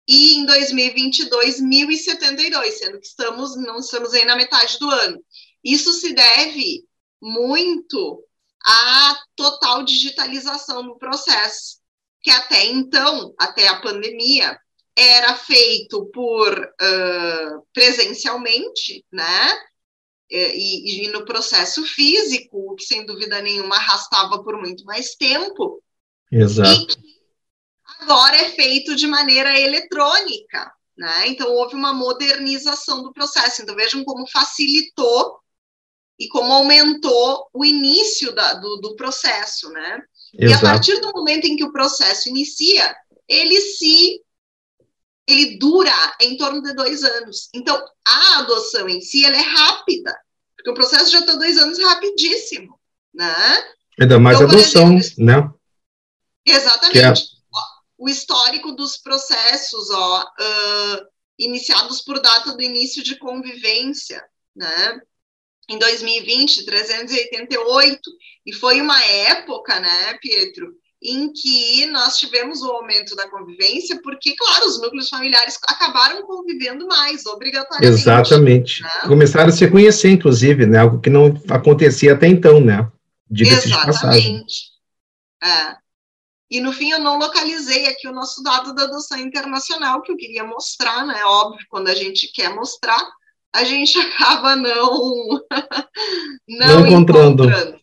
e 0.07 0.35
em 0.35 0.45
2022, 0.45 1.61
1.072, 1.61 2.71
sendo 2.71 2.99
que 2.99 3.07
estamos, 3.07 3.57
não 3.57 3.79
estamos 3.79 4.13
aí 4.13 4.23
na 4.23 4.37
metade 4.37 4.79
do 4.79 4.89
ano. 4.89 5.21
Isso 5.63 5.91
se 5.91 6.13
deve 6.13 6.85
muito 7.21 8.23
à 8.65 9.17
total 9.35 9.83
digitalização 9.83 10.83
do 10.83 10.97
processo, 10.97 11.79
que 12.21 12.31
até 12.31 12.65
então, 12.67 13.33
até 13.37 13.67
a 13.67 13.81
pandemia, 13.81 14.57
era 14.95 15.35
feito 15.35 16.05
por 16.13 16.57
uh, 16.57 17.67
presencialmente, 17.73 19.05
né? 19.11 19.59
E, 20.29 21.05
e, 21.05 21.11
no 21.11 21.23
processo 21.23 21.85
físico, 21.85 22.75
que 22.75 22.83
sem 22.83 23.05
dúvida 23.05 23.41
nenhuma 23.41 23.77
arrastava 23.77 24.43
por 24.43 24.59
muito 24.59 24.83
mais 24.83 25.15
tempo. 25.15 25.81
Exato. 26.29 26.81
E 26.81 26.85
que 26.87 27.16
agora 27.99 28.35
é 28.37 28.49
feito 28.49 28.95
de 28.95 29.07
maneira 29.07 29.59
eletrônica, 29.59 30.71
né? 30.97 31.27
Então 31.27 31.51
houve 31.51 31.75
uma 31.75 31.93
modernização 31.93 33.03
do 33.03 33.13
processo. 33.13 33.61
Então 33.61 33.75
vejam 33.75 34.03
como 34.03 34.29
facilitou 34.29 35.39
e 36.19 36.27
como 36.27 36.51
aumentou 36.51 37.47
o 37.53 37.63
início 37.63 38.33
da, 38.33 38.53
do, 38.53 38.77
do, 38.77 38.95
processo, 38.95 39.69
né? 39.69 40.01
Exato. 40.33 40.65
E 40.65 40.67
a 40.67 40.71
partir 40.71 40.99
do 40.99 41.11
momento 41.11 41.45
em 41.45 41.55
que 41.55 41.63
o 41.63 41.71
processo 41.71 42.29
inicia, 42.29 42.95
ele 43.27 43.59
se 43.61 44.21
ele 45.27 45.57
dura 45.57 45.91
em 46.21 46.37
torno 46.37 46.61
de 46.61 46.73
dois 46.73 47.03
anos. 47.03 47.49
Então, 47.53 47.77
a 48.07 48.39
adoção 48.39 48.87
em 48.87 49.01
si, 49.01 49.25
ela 49.25 49.35
é 49.35 49.41
rápida, 49.41 50.17
porque 50.55 50.71
o 50.71 50.73
processo 50.73 51.11
já 51.11 51.19
está 51.19 51.35
dois 51.35 51.57
anos 51.57 51.77
rapidíssimo, 51.79 52.79
né? 53.13 53.35
Ainda 53.99 54.19
mais 54.19 54.39
então, 54.39 54.49
adoção, 54.49 54.97
exemplo, 54.97 55.25
né? 55.25 55.49
Exatamente. 56.45 57.36
O 57.97 58.07
histórico 58.07 58.71
dos 58.73 58.97
processos, 58.97 59.89
ó, 59.89 60.23
uh, 60.23 61.07
iniciados 61.39 62.01
por 62.01 62.19
data 62.21 62.53
do 62.55 62.61
início 62.61 63.03
de 63.03 63.17
convivência, 63.17 64.23
né? 64.55 64.99
Em 65.69 65.77
2020, 65.77 66.65
388, 66.65 68.01
e 68.45 68.53
foi 68.53 68.79
uma 68.79 69.03
época, 69.03 69.79
né, 69.79 70.13
Pietro, 70.21 70.73
em 71.01 71.31
que 71.31 71.85
nós 71.87 72.17
tivemos 72.17 72.61
o 72.61 72.71
aumento 72.71 73.15
da 73.15 73.29
convivência, 73.29 73.99
porque, 74.01 74.35
claro, 74.35 74.65
os 74.65 74.81
núcleos 74.81 75.09
familiares 75.09 75.59
acabaram 75.67 76.25
convivendo 76.25 76.87
mais, 76.87 77.25
obrigatoriamente. 77.25 78.01
Exatamente. 78.01 78.81
Né? 78.81 78.89
Começaram 79.07 79.49
a 79.49 79.51
se 79.51 79.69
conhecer, 79.69 80.09
inclusive, 80.09 80.65
né? 80.65 80.79
Algo 80.79 80.99
que 80.99 81.09
não 81.09 81.39
acontecia 81.49 82.13
até 82.13 82.27
então, 82.27 82.59
né? 82.59 82.89
Exatamente. 83.29 84.71
É. 85.43 85.86
E 86.49 86.61
no 86.61 86.71
fim 86.71 86.91
eu 86.91 86.99
não 86.99 87.17
localizei 87.17 87.87
aqui 87.87 88.07
o 88.07 88.13
nosso 88.13 88.41
dado 88.41 88.73
da 88.73 88.83
adoção 88.83 89.17
internacional 89.17 90.01
que 90.01 90.11
eu 90.11 90.17
queria 90.17 90.43
mostrar, 90.43 91.05
né? 91.05 91.23
Óbvio, 91.25 91.65
quando 91.69 91.89
a 91.89 91.95
gente 91.95 92.31
quer 92.31 92.53
mostrar, 92.53 93.05
a 93.53 93.63
gente 93.63 93.97
acaba 93.99 94.55
não 94.55 95.45
não, 96.47 96.67
não 96.67 96.87
encontrando. 96.87 97.43
encontrando. 97.43 97.81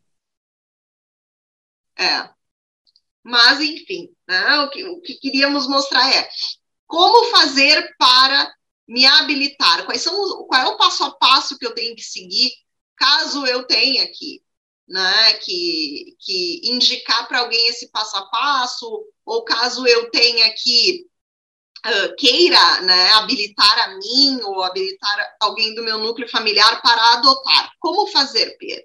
É. 1.98 2.30
Mas, 3.22 3.60
enfim, 3.60 4.10
né, 4.28 4.58
o, 4.60 4.70
que, 4.70 4.84
o 4.84 5.00
que 5.00 5.14
queríamos 5.14 5.66
mostrar 5.66 6.10
é 6.14 6.28
como 6.86 7.30
fazer 7.30 7.94
para 7.98 8.52
me 8.86 9.06
habilitar, 9.06 9.86
quais 9.86 10.02
são 10.02 10.20
os, 10.20 10.46
qual 10.46 10.60
é 10.60 10.66
o 10.66 10.76
passo 10.76 11.04
a 11.04 11.10
passo 11.16 11.58
que 11.58 11.66
eu 11.66 11.74
tenho 11.74 11.96
que 11.96 12.02
seguir 12.02 12.52
caso 12.96 13.46
eu 13.46 13.64
tenha 13.66 14.06
que, 14.12 14.42
né, 14.88 15.34
que, 15.34 16.16
que 16.20 16.60
indicar 16.64 17.26
para 17.26 17.40
alguém 17.40 17.68
esse 17.68 17.90
passo 17.90 18.16
a 18.16 18.26
passo, 18.26 19.04
ou 19.24 19.44
caso 19.44 19.86
eu 19.86 20.10
tenha 20.10 20.52
que 20.56 21.06
uh, 21.86 22.16
queira 22.16 22.82
né, 22.82 23.12
habilitar 23.12 23.84
a 23.84 23.96
mim 23.96 24.40
ou 24.44 24.62
habilitar 24.62 25.36
alguém 25.40 25.74
do 25.74 25.82
meu 25.82 25.98
núcleo 25.98 26.28
familiar 26.28 26.80
para 26.82 27.14
adotar. 27.14 27.70
Como 27.80 28.06
fazer, 28.08 28.56
Pedro? 28.58 28.84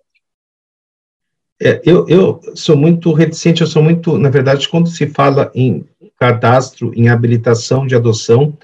É, 1.62 1.82
eu, 1.84 2.08
eu 2.08 2.39
sou 2.56 2.78
muito 2.78 3.12
reticente, 3.12 3.62
eu 3.62 3.68
sou 3.68 3.84
muito, 3.84 4.18
na 4.18 4.30
verdade, 4.30 4.70
quando 4.70 4.88
se 4.88 5.08
fala 5.08 5.52
em 5.54 5.86
cadastro, 6.18 6.93
em 6.95 7.10
habilitação 7.10 7.86
de 7.86 7.95
adoção, 7.95 8.58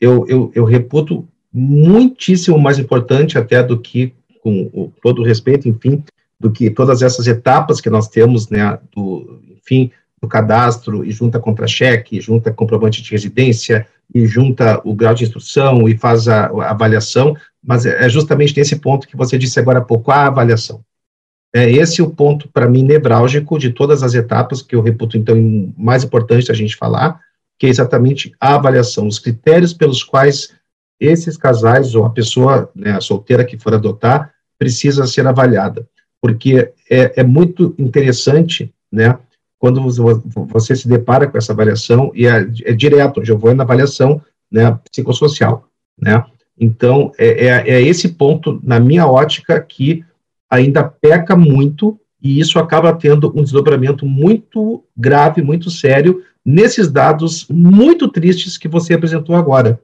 eu, 0.00 0.24
eu, 0.28 0.52
eu 0.54 0.64
reputo 0.64 1.26
muitíssimo 1.52 2.56
mais 2.56 2.78
importante 2.78 3.36
até 3.36 3.62
do 3.62 3.80
que, 3.80 4.14
com 4.42 4.92
todo 5.02 5.24
respeito, 5.24 5.68
enfim, 5.68 6.04
do 6.38 6.50
que 6.50 6.70
todas 6.70 7.02
essas 7.02 7.26
etapas 7.26 7.80
que 7.80 7.90
nós 7.90 8.08
temos, 8.08 8.48
né, 8.48 8.78
do, 8.94 9.40
enfim, 9.56 9.90
do 10.20 10.28
cadastro, 10.28 11.04
e 11.04 11.10
junta 11.10 11.40
contra-cheque, 11.40 12.20
junta 12.20 12.52
comprovante 12.52 13.02
de 13.02 13.10
residência, 13.10 13.86
e 14.14 14.26
junta 14.26 14.80
o 14.84 14.94
grau 14.94 15.14
de 15.14 15.24
instrução, 15.24 15.88
e 15.88 15.96
faz 15.96 16.28
a, 16.28 16.46
a 16.46 16.70
avaliação, 16.70 17.36
mas 17.62 17.84
é, 17.86 18.04
é 18.04 18.08
justamente 18.08 18.56
nesse 18.56 18.76
ponto 18.76 19.06
que 19.06 19.16
você 19.16 19.36
disse 19.36 19.58
agora 19.58 19.80
há 19.80 19.82
pouco, 19.82 20.10
a 20.10 20.26
avaliação. 20.26 20.82
É 21.54 21.70
esse 21.70 22.02
o 22.02 22.10
ponto, 22.10 22.48
para 22.48 22.68
mim, 22.68 22.82
nevrálgico 22.82 23.58
de 23.58 23.70
todas 23.70 24.02
as 24.02 24.14
etapas, 24.14 24.60
que 24.62 24.76
eu 24.76 24.82
reputo, 24.82 25.16
então, 25.16 25.36
mais 25.76 26.04
importante 26.04 26.50
a 26.50 26.54
gente 26.54 26.76
falar, 26.76 27.20
que 27.58 27.66
é 27.66 27.70
exatamente 27.70 28.32
a 28.38 28.54
avaliação, 28.54 29.06
os 29.06 29.18
critérios 29.18 29.72
pelos 29.72 30.02
quais 30.02 30.54
esses 31.00 31.36
casais, 31.36 31.94
ou 31.94 32.04
a 32.04 32.10
pessoa 32.10 32.70
né, 32.74 33.00
solteira 33.00 33.44
que 33.44 33.58
for 33.58 33.74
adotar, 33.74 34.32
precisa 34.58 35.06
ser 35.06 35.26
avaliada. 35.26 35.86
Porque 36.26 36.72
é, 36.90 37.20
é 37.20 37.22
muito 37.22 37.72
interessante, 37.78 38.74
né, 38.90 39.16
quando 39.60 39.80
você 40.48 40.74
se 40.74 40.88
depara 40.88 41.28
com 41.28 41.38
essa 41.38 41.52
avaliação, 41.52 42.10
e 42.16 42.26
é, 42.26 42.48
é 42.64 42.72
direto, 42.72 43.22
eu 43.24 43.38
vou 43.38 43.54
na 43.54 43.62
avaliação 43.62 44.20
né, 44.50 44.76
psicossocial, 44.90 45.68
né, 45.96 46.24
então, 46.58 47.12
é, 47.16 47.46
é, 47.46 47.70
é 47.74 47.82
esse 47.82 48.08
ponto, 48.08 48.58
na 48.60 48.80
minha 48.80 49.06
ótica, 49.06 49.60
que 49.60 50.04
ainda 50.50 50.82
peca 50.82 51.36
muito 51.36 51.96
e 52.20 52.40
isso 52.40 52.58
acaba 52.58 52.92
tendo 52.92 53.32
um 53.38 53.42
desdobramento 53.42 54.04
muito 54.04 54.82
grave, 54.96 55.42
muito 55.42 55.70
sério, 55.70 56.24
nesses 56.44 56.90
dados 56.90 57.46
muito 57.48 58.08
tristes 58.08 58.58
que 58.58 58.66
você 58.66 58.94
apresentou 58.94 59.36
agora. 59.36 59.78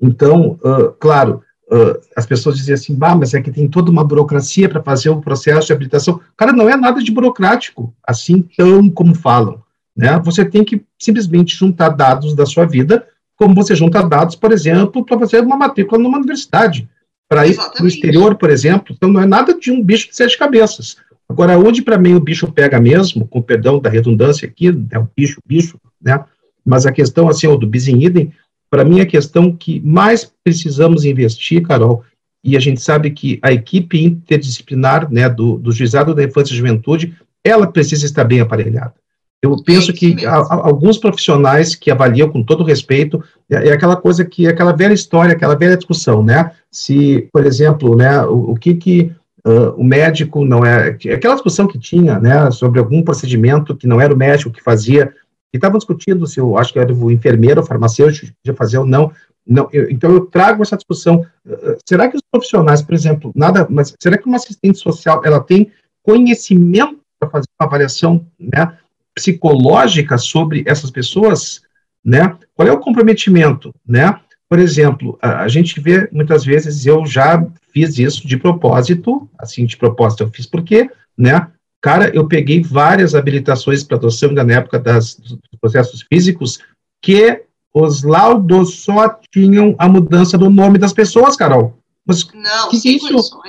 Então, 0.00 0.58
uh, 0.64 0.92
claro, 0.98 1.42
uh, 1.72 1.98
as 2.14 2.26
pessoas 2.26 2.56
dizem 2.56 2.74
assim, 2.74 2.94
bah, 2.94 3.14
mas 3.14 3.32
é 3.32 3.40
que 3.40 3.50
tem 3.50 3.66
toda 3.66 3.90
uma 3.90 4.04
burocracia 4.04 4.68
para 4.68 4.82
fazer 4.82 5.08
o 5.08 5.20
processo 5.20 5.66
de 5.66 5.72
habilitação. 5.72 6.20
Cara, 6.36 6.52
não 6.52 6.68
é 6.68 6.76
nada 6.76 7.02
de 7.02 7.10
burocrático, 7.10 7.94
assim 8.06 8.42
tão 8.56 8.90
como 8.90 9.14
falam. 9.14 9.62
Né? 9.96 10.18
Você 10.24 10.44
tem 10.44 10.64
que 10.64 10.82
simplesmente 10.98 11.56
juntar 11.56 11.90
dados 11.90 12.34
da 12.34 12.46
sua 12.46 12.66
vida, 12.66 13.06
como 13.36 13.54
você 13.54 13.74
junta 13.74 14.02
dados, 14.02 14.36
por 14.36 14.52
exemplo, 14.52 15.04
para 15.04 15.18
fazer 15.18 15.40
uma 15.40 15.56
matrícula 15.56 16.00
numa 16.00 16.18
universidade 16.18 16.88
para 17.28 17.46
ir 17.46 17.56
para 17.56 17.82
o 17.82 17.88
exterior, 17.88 18.34
por 18.34 18.50
exemplo. 18.50 18.94
Então, 18.94 19.10
não 19.10 19.20
é 19.20 19.26
nada 19.26 19.58
de 19.58 19.72
um 19.72 19.82
bicho 19.82 20.08
de 20.08 20.16
sete 20.16 20.38
cabeças. 20.38 20.96
Agora, 21.28 21.58
onde 21.58 21.80
para 21.80 21.96
mim 21.96 22.14
o 22.14 22.20
bicho 22.20 22.50
pega 22.52 22.78
mesmo, 22.78 23.26
com 23.26 23.40
perdão 23.40 23.80
da 23.80 23.88
redundância 23.88 24.46
aqui, 24.46 24.68
é 24.90 24.98
o 24.98 25.08
bicho, 25.16 25.40
bicho, 25.46 25.80
né? 26.00 26.22
Mas 26.64 26.84
a 26.84 26.92
questão, 26.92 27.28
assim, 27.28 27.48
do 27.58 27.66
bis 27.66 27.88
idem, 27.88 28.32
para 28.72 28.86
mim 28.86 29.02
a 29.02 29.06
questão 29.06 29.54
que 29.54 29.82
mais 29.84 30.32
precisamos 30.42 31.04
investir, 31.04 31.60
Carol, 31.60 32.02
e 32.42 32.56
a 32.56 32.60
gente 32.60 32.80
sabe 32.80 33.10
que 33.10 33.38
a 33.42 33.52
equipe 33.52 34.02
interdisciplinar, 34.02 35.12
né, 35.12 35.28
do, 35.28 35.58
do 35.58 35.70
Juizado 35.70 36.14
da 36.14 36.24
Infância 36.24 36.54
e 36.54 36.56
Juventude, 36.56 37.14
ela 37.44 37.66
precisa 37.66 38.06
estar 38.06 38.24
bem 38.24 38.40
aparelhada. 38.40 38.94
Eu 39.42 39.62
penso 39.62 39.90
é 39.90 39.94
que 39.94 40.24
a, 40.24 40.36
a, 40.36 40.54
alguns 40.68 40.96
profissionais 40.96 41.74
que 41.74 41.90
avaliam 41.90 42.30
com 42.30 42.42
todo 42.42 42.64
respeito, 42.64 43.22
é, 43.50 43.68
é, 43.68 43.72
aquela 43.72 43.94
coisa 43.94 44.24
que, 44.24 44.46
é 44.46 44.48
aquela 44.48 44.72
velha 44.72 44.94
história, 44.94 45.34
aquela 45.34 45.54
velha 45.54 45.76
discussão, 45.76 46.22
né? 46.22 46.52
Se, 46.70 47.28
por 47.30 47.44
exemplo, 47.44 47.94
né, 47.94 48.22
o, 48.22 48.52
o 48.52 48.56
que 48.56 48.72
que 48.72 49.12
uh, 49.46 49.70
o 49.76 49.84
médico 49.84 50.46
não 50.46 50.64
é, 50.64 50.96
aquela 51.12 51.34
discussão 51.34 51.66
que 51.66 51.78
tinha, 51.78 52.18
né, 52.18 52.50
sobre 52.50 52.78
algum 52.78 53.02
procedimento 53.02 53.76
que 53.76 53.86
não 53.86 54.00
era 54.00 54.14
o 54.14 54.16
médico 54.16 54.50
que 54.50 54.62
fazia, 54.62 55.12
e 55.52 55.56
estavam 55.56 55.78
discutindo 55.78 56.26
se 56.26 56.40
eu 56.40 56.56
acho 56.56 56.72
que 56.72 56.78
era 56.78 56.92
o 56.92 57.10
enfermeiro, 57.10 57.60
o 57.60 57.66
farmacêutico, 57.66 58.32
podia 58.42 58.56
fazer 58.56 58.78
ou 58.78 58.86
não, 58.86 59.12
não, 59.46 59.68
eu, 59.72 59.90
então 59.90 60.10
eu 60.10 60.26
trago 60.26 60.62
essa 60.62 60.76
discussão. 60.76 61.26
Uh, 61.44 61.76
será 61.86 62.08
que 62.08 62.16
os 62.16 62.22
profissionais, 62.30 62.80
por 62.80 62.94
exemplo, 62.94 63.32
nada, 63.34 63.66
mas 63.68 63.94
será 64.00 64.16
que 64.16 64.26
uma 64.26 64.36
assistente 64.36 64.78
social 64.78 65.20
ela 65.24 65.40
tem 65.40 65.70
conhecimento 66.02 67.00
para 67.18 67.28
fazer 67.28 67.46
uma 67.60 67.66
avaliação, 67.66 68.26
né? 68.38 68.78
psicológica 69.14 70.16
sobre 70.18 70.64
essas 70.66 70.90
pessoas, 70.90 71.62
né? 72.04 72.36
Qual 72.54 72.66
é 72.66 72.72
o 72.72 72.80
comprometimento, 72.80 73.74
né? 73.86 74.18
Por 74.48 74.58
exemplo, 74.58 75.18
a, 75.20 75.42
a, 75.42 75.48
gente 75.48 75.80
vê 75.80 76.08
muitas 76.12 76.44
vezes, 76.44 76.84
eu 76.86 77.06
já 77.06 77.44
fiz 77.72 77.98
isso 77.98 78.26
de 78.26 78.36
propósito, 78.36 79.28
assim, 79.38 79.64
de 79.64 79.76
propósito 79.76 80.24
eu 80.24 80.30
fiz 80.30 80.46
porque, 80.46 80.90
né? 81.16 81.48
Cara, 81.82 82.14
eu 82.14 82.28
peguei 82.28 82.62
várias 82.62 83.12
habilitações 83.12 83.82
para 83.82 83.96
adoção 83.96 84.28
ainda 84.28 84.44
na 84.44 84.54
época 84.54 84.78
das, 84.78 85.16
dos 85.16 85.36
processos 85.60 86.02
físicos 86.02 86.60
que 87.02 87.42
os 87.74 88.04
laudos 88.04 88.76
só 88.84 89.18
tinham 89.32 89.74
a 89.76 89.88
mudança 89.88 90.38
do 90.38 90.48
nome 90.48 90.78
das 90.78 90.92
pessoas, 90.92 91.36
Carol. 91.36 91.76
Mas 92.06 92.24
Não, 92.32 92.70
que, 92.70 92.80
que 92.80 92.88
é 92.88 92.92
isso? 92.92 93.40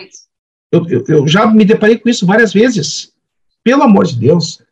Eu, 0.71 0.88
eu, 0.89 1.03
eu 1.07 1.27
já 1.27 1.45
me 1.45 1.63
deparei 1.63 1.99
com 1.99 2.09
isso 2.09 2.25
várias 2.25 2.51
vezes. 2.51 3.13
Pelo 3.63 3.84
amor 3.84 4.07
de 4.07 4.15
Deus, 4.15 4.63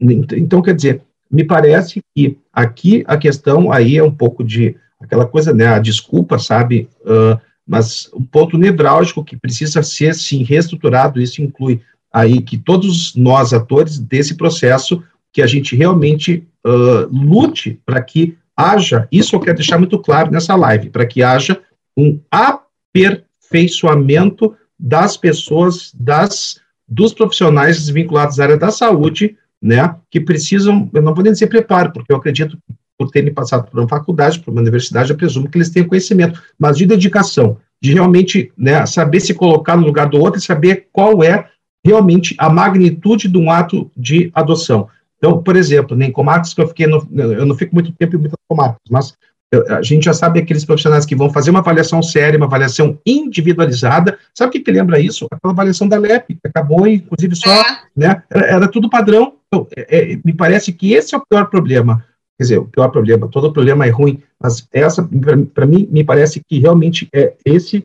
Então, 0.00 0.60
quer 0.60 0.74
dizer, 0.74 1.02
me 1.30 1.44
parece 1.44 2.02
que 2.14 2.36
aqui 2.52 3.04
a 3.06 3.16
questão 3.16 3.70
aí 3.70 3.96
é 3.96 4.02
um 4.02 4.14
pouco 4.14 4.42
de 4.42 4.76
aquela 5.00 5.26
coisa, 5.26 5.52
né, 5.52 5.68
a 5.68 5.78
desculpa, 5.78 6.38
sabe, 6.38 6.88
uh, 7.02 7.40
mas 7.66 8.10
um 8.12 8.24
ponto 8.24 8.58
nevrálgico 8.58 9.24
que 9.24 9.36
precisa 9.36 9.82
ser, 9.82 10.14
sim, 10.14 10.42
reestruturado, 10.42 11.20
isso 11.20 11.42
inclui 11.42 11.80
aí 12.14 12.40
que 12.40 12.56
todos 12.56 13.14
nós, 13.16 13.52
atores 13.52 13.98
desse 13.98 14.36
processo, 14.36 15.02
que 15.32 15.42
a 15.42 15.48
gente 15.48 15.74
realmente 15.74 16.46
uh, 16.64 17.08
lute 17.10 17.80
para 17.84 18.00
que 18.00 18.38
haja, 18.56 19.08
isso 19.10 19.34
eu 19.34 19.40
quero 19.40 19.56
deixar 19.56 19.78
muito 19.78 19.98
claro 19.98 20.30
nessa 20.30 20.54
live, 20.54 20.90
para 20.90 21.04
que 21.04 21.24
haja 21.24 21.60
um 21.96 22.20
aperfeiçoamento 22.30 24.54
das 24.78 25.16
pessoas, 25.16 25.90
das 25.92 26.62
dos 26.86 27.12
profissionais 27.12 27.88
vinculados 27.88 28.38
à 28.38 28.44
área 28.44 28.58
da 28.58 28.70
saúde, 28.70 29.36
né, 29.60 29.96
que 30.10 30.20
precisam, 30.20 30.88
eu 30.92 31.02
não 31.02 31.14
vou 31.14 31.24
nem 31.24 31.32
dizer 31.32 31.48
preparo, 31.48 31.92
porque 31.92 32.12
eu 32.12 32.18
acredito 32.18 32.56
por 32.96 33.10
terem 33.10 33.34
passado 33.34 33.68
por 33.68 33.80
uma 33.80 33.88
faculdade, 33.88 34.38
por 34.38 34.52
uma 34.52 34.60
universidade, 34.60 35.10
eu 35.10 35.16
presumo 35.16 35.48
que 35.48 35.58
eles 35.58 35.70
tenham 35.70 35.88
conhecimento, 35.88 36.40
mas 36.56 36.76
de 36.76 36.86
dedicação, 36.86 37.56
de 37.82 37.92
realmente 37.92 38.52
né, 38.56 38.86
saber 38.86 39.18
se 39.18 39.34
colocar 39.34 39.76
no 39.76 39.86
lugar 39.86 40.08
do 40.08 40.20
outro 40.20 40.38
e 40.38 40.44
saber 40.44 40.86
qual 40.92 41.24
é 41.24 41.50
realmente 41.84 42.34
a 42.38 42.48
magnitude 42.48 43.28
de 43.28 43.38
um 43.38 43.50
ato 43.50 43.90
de 43.96 44.30
adoção. 44.34 44.88
Então, 45.18 45.42
por 45.42 45.56
exemplo, 45.56 45.96
nem 45.96 46.10
comarcas 46.10 46.54
que 46.54 46.60
eu 46.60 46.68
fiquei, 46.68 46.86
no, 46.86 47.06
eu 47.12 47.46
não 47.46 47.54
fico 47.54 47.74
muito 47.74 47.92
tempo 47.92 48.16
em 48.16 48.20
muitas 48.20 48.38
comarcas, 48.48 48.80
mas 48.90 49.14
a 49.68 49.82
gente 49.82 50.04
já 50.04 50.12
sabe 50.12 50.40
aqueles 50.40 50.64
profissionais 50.64 51.06
que 51.06 51.14
vão 51.14 51.30
fazer 51.30 51.50
uma 51.50 51.60
avaliação 51.60 52.02
séria, 52.02 52.36
uma 52.36 52.46
avaliação 52.46 52.98
individualizada. 53.06 54.18
Sabe 54.34 54.48
o 54.48 54.52
que, 54.52 54.60
que 54.60 54.70
lembra 54.70 54.98
isso? 54.98 55.26
Aquela 55.30 55.52
avaliação 55.52 55.88
da 55.88 55.98
LEP, 55.98 56.34
que 56.34 56.48
acabou, 56.48 56.86
inclusive, 56.86 57.36
só, 57.36 57.50
é. 57.50 57.64
né? 57.94 58.22
Era, 58.30 58.46
era, 58.46 58.68
tudo 58.68 58.90
padrão. 58.90 59.34
Então, 59.46 59.66
é, 59.76 60.12
é, 60.12 60.18
me 60.24 60.32
parece 60.32 60.72
que 60.72 60.92
esse 60.92 61.14
é 61.14 61.18
o 61.18 61.24
pior 61.24 61.46
problema. 61.46 62.04
Quer 62.36 62.44
dizer, 62.44 62.58
o 62.58 62.64
pior 62.64 62.88
problema, 62.88 63.28
todo 63.28 63.52
problema 63.52 63.86
é 63.86 63.90
ruim, 63.90 64.20
mas 64.42 64.66
essa, 64.72 65.08
para 65.54 65.66
mim, 65.66 65.88
me 65.90 66.02
parece 66.02 66.40
que 66.44 66.58
realmente 66.58 67.08
é 67.14 67.34
esse 67.44 67.84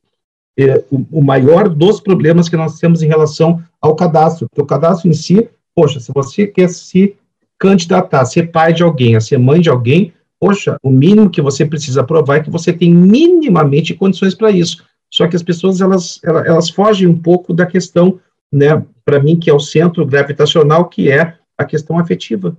é, 0.58 0.84
o, 0.90 1.06
o, 1.12 1.24
maior 1.24 1.70
dos 1.70 2.02
problemas 2.02 2.50
que 2.50 2.58
nós 2.58 2.80
temos 2.80 3.04
em 3.04 3.08
relação 3.08 3.64
ao 3.82 3.96
cadastro. 3.96 4.48
Porque 4.50 4.62
o 4.62 4.66
cadastro 4.66 5.10
em 5.10 5.14
si, 5.14 5.50
poxa, 5.76 6.00
se 6.00 6.12
você 6.14 6.48
quer 6.48 6.70
se 6.70 7.16
candidatar, 7.58 8.26
ser 8.26 8.52
pai 8.52 8.74
de 8.74 8.84
alguém, 8.84 9.16
a 9.16 9.22
ser 9.22 9.38
mãe 9.38 9.60
de 9.60 9.70
alguém, 9.70 10.14
poxa, 10.40 10.78
o 10.82 10.90
mínimo 10.90 11.30
que 11.30 11.42
você 11.42 11.66
precisa 11.66 12.04
provar 12.04 12.38
é 12.38 12.40
que 12.40 12.50
você 12.50 12.72
tem 12.72 12.94
minimamente 12.94 13.94
condições 13.94 14.34
para 14.34 14.50
isso. 14.50 14.86
Só 15.12 15.28
que 15.28 15.36
as 15.36 15.44
pessoas, 15.44 15.82
elas, 15.82 16.20
elas, 16.24 16.46
elas 16.46 16.70
fogem 16.70 17.08
um 17.08 17.18
pouco 17.18 17.54
da 17.54 17.66
questão, 17.66 18.20
né, 18.52 18.84
para 19.04 19.20
mim, 19.20 19.38
que 19.38 19.50
é 19.50 19.54
o 19.54 19.60
centro 19.60 20.06
gravitacional, 20.06 20.88
que 20.88 21.12
é 21.12 21.36
a 21.58 21.66
questão 21.66 22.00
afetiva. 22.00 22.56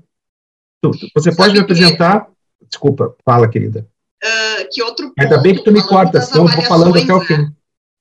Você 1.15 1.35
pode 1.35 1.55
me 1.55 1.61
apresentar? 1.61 2.27
Que... 2.27 2.67
Desculpa, 2.67 3.15
fala, 3.25 3.49
querida. 3.49 3.87
Uh, 4.23 4.69
que 4.71 4.83
outro 4.83 5.09
ponto, 5.09 5.21
Ainda 5.21 5.39
bem 5.39 5.55
que 5.55 5.65
tu 5.65 5.73
me 5.73 5.83
corta, 5.87 6.21
senão 6.21 6.47
eu 6.47 6.55
vou 6.55 6.65
falando 6.65 6.99
até 6.99 7.13
o 7.13 7.21
fim. 7.21 7.51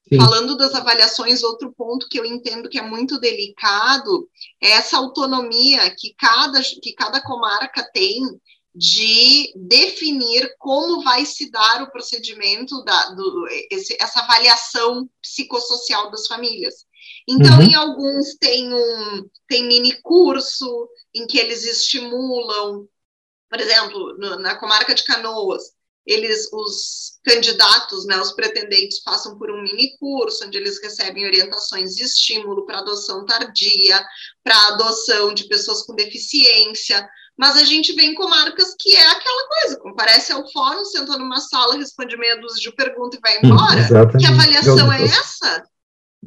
Sim. 0.10 0.18
Falando 0.18 0.58
das 0.58 0.74
avaliações, 0.74 1.44
outro 1.44 1.72
ponto 1.72 2.10
que 2.10 2.20
eu 2.20 2.26
entendo 2.26 2.68
que 2.68 2.80
é 2.80 2.82
muito 2.82 3.20
delicado 3.20 4.28
é 4.60 4.72
essa 4.72 4.98
autonomia 4.98 5.94
que 5.96 6.16
cada, 6.18 6.60
que 6.62 6.94
cada 6.94 7.22
comarca 7.22 7.88
tem 7.94 8.24
de 8.74 9.52
definir 9.56 10.56
como 10.58 11.04
vai 11.04 11.26
se 11.26 11.52
dar 11.52 11.84
o 11.84 11.92
procedimento 11.92 12.84
da 12.84 13.10
do, 13.12 13.48
esse, 13.72 13.98
essa 14.00 14.22
avaliação 14.22 15.08
psicossocial 15.22 16.10
das 16.10 16.26
famílias. 16.28 16.88
Então, 17.28 17.58
uhum. 17.58 17.64
em 17.64 17.76
alguns 17.76 18.36
tem 18.40 18.74
um 18.74 19.30
tem 19.48 19.68
mini 19.68 20.02
curso 20.02 20.90
em 21.14 21.28
que 21.28 21.38
eles 21.38 21.66
estimulam, 21.66 22.88
por 23.50 23.60
exemplo, 23.60 24.18
no, 24.18 24.40
na 24.40 24.56
comarca 24.56 24.96
de 24.96 25.04
Canoas, 25.04 25.74
eles, 26.10 26.52
os 26.52 27.20
candidatos, 27.24 28.06
né, 28.08 28.20
os 28.20 28.32
pretendentes 28.32 29.04
passam 29.04 29.38
por 29.38 29.52
um 29.52 29.62
mini 29.62 29.96
curso 30.00 30.44
onde 30.46 30.58
eles 30.58 30.82
recebem 30.82 31.26
orientações 31.26 31.96
de 31.96 32.04
estímulo 32.04 32.66
para 32.66 32.80
adoção 32.80 33.26
tardia, 33.26 34.04
para 34.44 34.70
adoção 34.70 35.34
de 35.34 35.48
pessoas 35.48 35.84
com 35.84 35.94
deficiência, 35.94 37.08
mas 37.38 37.58
a 37.58 37.64
gente 37.64 37.94
vem 37.94 38.16
com 38.16 38.28
marcas 38.28 38.76
que 38.80 38.96
é 38.96 39.08
aquela 39.08 39.48
coisa, 39.48 39.80
comparece 39.80 40.32
ao 40.32 40.52
fórum, 40.52 40.84
senta 40.84 41.16
numa 41.16 41.40
sala, 41.40 41.78
responde 41.78 42.18
meia 42.18 42.42
dúzia 42.42 42.64
de 42.64 42.76
perguntas 42.76 43.20
e 43.20 43.22
vai 43.22 43.38
embora. 43.38 43.82
Hum, 43.82 44.18
que 44.18 44.26
avaliação 44.26 44.92
é 44.92 45.04
essa? 45.04 45.64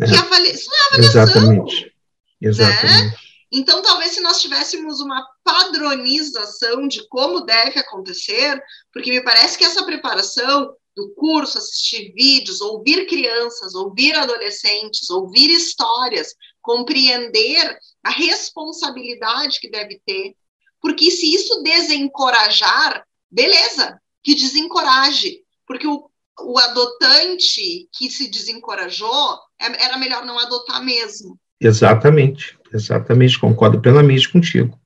É. 0.01 0.07
Que 0.07 0.15
avalia... 0.15 0.53
Isso 0.53 0.71
não 0.71 0.79
é 0.79 0.87
avaliação. 0.87 1.23
Exatamente. 1.23 1.93
Exatamente. 2.41 3.05
Né? 3.05 3.15
Então, 3.53 3.83
talvez 3.83 4.13
se 4.13 4.21
nós 4.23 4.41
tivéssemos 4.41 5.01
uma 5.01 5.27
padronização 5.45 6.89
de 6.89 7.07
como 7.09 7.43
deve 7.43 7.79
acontecer, 7.79 8.63
porque 8.93 9.11
me 9.11 9.23
parece 9.23 9.59
que 9.59 9.65
essa 9.65 9.85
preparação 9.85 10.75
do 10.97 11.15
curso, 11.15 11.59
assistir 11.59 12.13
vídeos, 12.15 12.61
ouvir 12.61 13.07
crianças, 13.07 13.75
ouvir 13.75 14.15
adolescentes, 14.15 15.11
ouvir 15.11 15.51
histórias, 15.51 16.35
compreender 16.63 17.79
a 18.03 18.11
responsabilidade 18.11 19.61
que 19.61 19.71
deve 19.71 20.01
ter, 20.07 20.35
porque 20.81 21.11
se 21.11 21.35
isso 21.35 21.63
desencorajar, 21.63 23.05
beleza, 23.31 24.01
que 24.23 24.35
desencoraje, 24.35 25.41
porque 25.67 25.87
o, 25.87 26.11
o 26.41 26.59
adotante 26.59 27.89
que 27.93 28.11
se 28.11 28.29
desencorajou, 28.29 29.39
é, 29.61 29.85
era 29.85 29.99
melhor 29.99 30.25
não 30.25 30.39
adotar 30.39 30.83
mesmo. 30.85 31.39
Exatamente, 31.61 32.59
exatamente, 32.73 33.39
concordo 33.39 33.81
plenamente 33.81 34.29
contigo. 34.29 34.79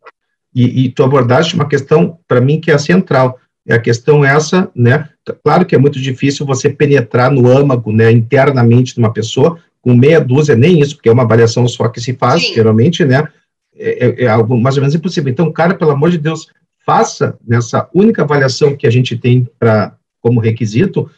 E, 0.54 0.84
e 0.84 0.88
tu 0.90 1.02
abordaste 1.04 1.54
uma 1.54 1.68
questão, 1.68 2.18
para 2.26 2.40
mim, 2.40 2.60
que 2.60 2.70
é 2.70 2.74
a 2.74 2.78
central. 2.78 3.38
É 3.66 3.74
a 3.74 3.80
questão 3.80 4.24
essa, 4.24 4.70
né? 4.74 5.08
Claro 5.44 5.66
que 5.66 5.74
é 5.74 5.78
muito 5.78 6.00
difícil 6.00 6.46
você 6.46 6.70
penetrar 6.70 7.30
no 7.30 7.50
âmago, 7.50 7.92
né, 7.92 8.12
internamente 8.12 8.94
de 8.94 9.00
uma 9.00 9.12
pessoa, 9.12 9.58
com 9.82 9.94
meia 9.94 10.20
dúzia, 10.20 10.56
nem 10.56 10.80
isso, 10.80 10.96
porque 10.96 11.08
é 11.08 11.12
uma 11.12 11.24
avaliação 11.24 11.66
só 11.66 11.88
que 11.88 12.00
se 12.00 12.14
faz, 12.14 12.42
Sim. 12.42 12.54
geralmente, 12.54 13.04
né? 13.04 13.28
É, 13.74 14.06
é, 14.06 14.24
é, 14.24 14.26
algo 14.28 14.56
mais 14.56 14.76
ou 14.76 14.80
menos 14.80 14.94
impossível. 14.94 15.30
Então, 15.30 15.52
cara, 15.52 15.74
pelo 15.74 15.90
amor 15.90 16.10
de 16.10 16.18
Deus, 16.18 16.48
faça 16.84 17.36
nessa 17.46 17.88
única 17.92 18.22
avaliação 18.22 18.74
que 18.74 18.86
a 18.86 18.90
gente 18.90 19.16
tem 19.16 19.46
para 19.58 19.94
como 20.20 20.40
requisito, 20.40 21.10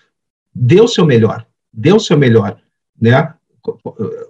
dê 0.55 0.81
o 0.81 0.89
seu 0.89 1.07
melhor, 1.07 1.47
dê 1.73 1.93
o 1.93 2.01
seu 2.01 2.19
melhor, 2.19 2.59
né? 3.01 3.33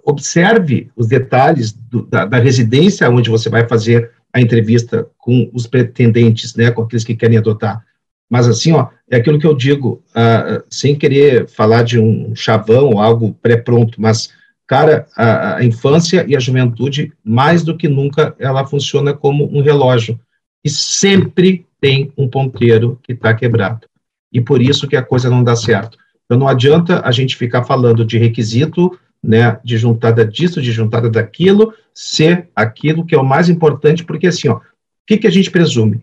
Observe 0.03 0.89
os 0.95 1.07
detalhes 1.07 1.71
do, 1.71 2.03
da, 2.03 2.25
da, 2.25 2.37
residência 2.37 3.09
onde 3.09 3.29
você 3.29 3.49
vai 3.49 3.67
fazer 3.67 4.11
a 4.33 4.41
entrevista 4.41 5.07
com 5.17 5.49
os 5.53 5.67
pretendentes, 5.67 6.55
né, 6.55 6.71
com 6.71 6.81
aqueles 6.81 7.03
que 7.03 7.15
querem 7.15 7.37
adotar. 7.37 7.83
Mas 8.29 8.47
assim, 8.47 8.71
ó, 8.71 8.87
é 9.09 9.17
aquilo 9.17 9.39
que 9.39 9.47
eu 9.47 9.55
digo, 9.55 10.03
uh, 10.11 10.63
sem 10.69 10.95
querer 10.95 11.47
falar 11.49 11.83
de 11.83 11.99
um 11.99 12.35
chavão 12.35 12.91
ou 12.91 12.99
algo 12.99 13.33
pré-pronto, 13.41 13.99
mas, 13.99 14.29
cara, 14.67 15.07
a, 15.17 15.55
a, 15.55 15.65
infância 15.65 16.23
e 16.27 16.35
a 16.35 16.39
juventude, 16.39 17.11
mais 17.23 17.63
do 17.63 17.75
que 17.75 17.87
nunca, 17.87 18.35
ela 18.37 18.65
funciona 18.65 19.13
como 19.13 19.49
um 19.51 19.61
relógio. 19.61 20.19
E 20.63 20.69
sempre 20.69 21.65
tem 21.81 22.11
um 22.15 22.27
ponteiro 22.27 22.99
que 23.01 23.13
está 23.13 23.33
quebrado. 23.33 23.87
E 24.31 24.39
por 24.39 24.61
isso 24.61 24.87
que 24.87 24.95
a 24.95 25.01
coisa 25.01 25.29
não 25.29 25.43
dá 25.43 25.55
certo. 25.55 25.97
Então 26.25 26.37
não 26.37 26.47
adianta 26.47 27.01
a 27.03 27.11
gente 27.11 27.35
ficar 27.35 27.63
falando 27.63 28.05
de 28.05 28.19
requisito 28.19 28.91
né, 29.23 29.59
juntada 29.65 30.25
disso, 30.25 30.61
de 30.61 30.71
juntada 30.71 31.09
daquilo, 31.09 31.73
ser 31.93 32.47
aquilo 32.55 33.05
que 33.05 33.13
é 33.13 33.17
o 33.17 33.25
mais 33.25 33.49
importante, 33.49 34.03
porque 34.03 34.27
assim, 34.27 34.47
ó, 34.47 34.55
o 34.55 34.61
que, 35.05 35.17
que 35.17 35.27
a 35.27 35.31
gente 35.31 35.51
presume? 35.51 36.01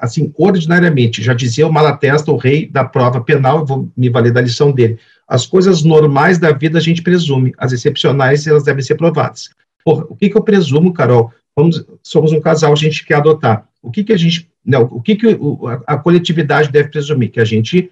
Assim, 0.00 0.32
ordinariamente, 0.36 1.22
já 1.22 1.34
dizia 1.34 1.66
o 1.66 1.72
Malatesta, 1.72 2.30
o 2.30 2.36
rei 2.36 2.66
da 2.66 2.84
prova 2.84 3.20
penal, 3.20 3.66
vou 3.66 3.88
me 3.96 4.08
valer 4.08 4.32
da 4.32 4.40
lição 4.40 4.72
dele, 4.72 4.98
as 5.26 5.46
coisas 5.46 5.82
normais 5.82 6.38
da 6.38 6.52
vida 6.52 6.78
a 6.78 6.82
gente 6.82 7.02
presume, 7.02 7.54
as 7.58 7.72
excepcionais 7.72 8.46
elas 8.46 8.64
devem 8.64 8.82
ser 8.82 8.96
provadas. 8.96 9.50
Porra, 9.84 10.04
o 10.08 10.16
que, 10.16 10.28
que 10.28 10.36
eu 10.36 10.42
presumo, 10.42 10.92
Carol? 10.92 11.32
Vamos, 11.56 11.84
somos 12.02 12.32
um 12.32 12.40
casal, 12.40 12.72
a 12.72 12.76
gente 12.76 13.04
quer 13.04 13.14
adotar. 13.14 13.66
O 13.82 13.90
que, 13.90 14.04
que 14.04 14.12
a 14.12 14.16
gente, 14.16 14.48
não, 14.64 14.82
o 14.82 15.00
que, 15.00 15.16
que 15.16 15.26
a, 15.28 15.94
a 15.94 15.96
coletividade 15.96 16.70
deve 16.70 16.90
presumir? 16.90 17.30
Que 17.30 17.40
a 17.40 17.44
gente 17.44 17.90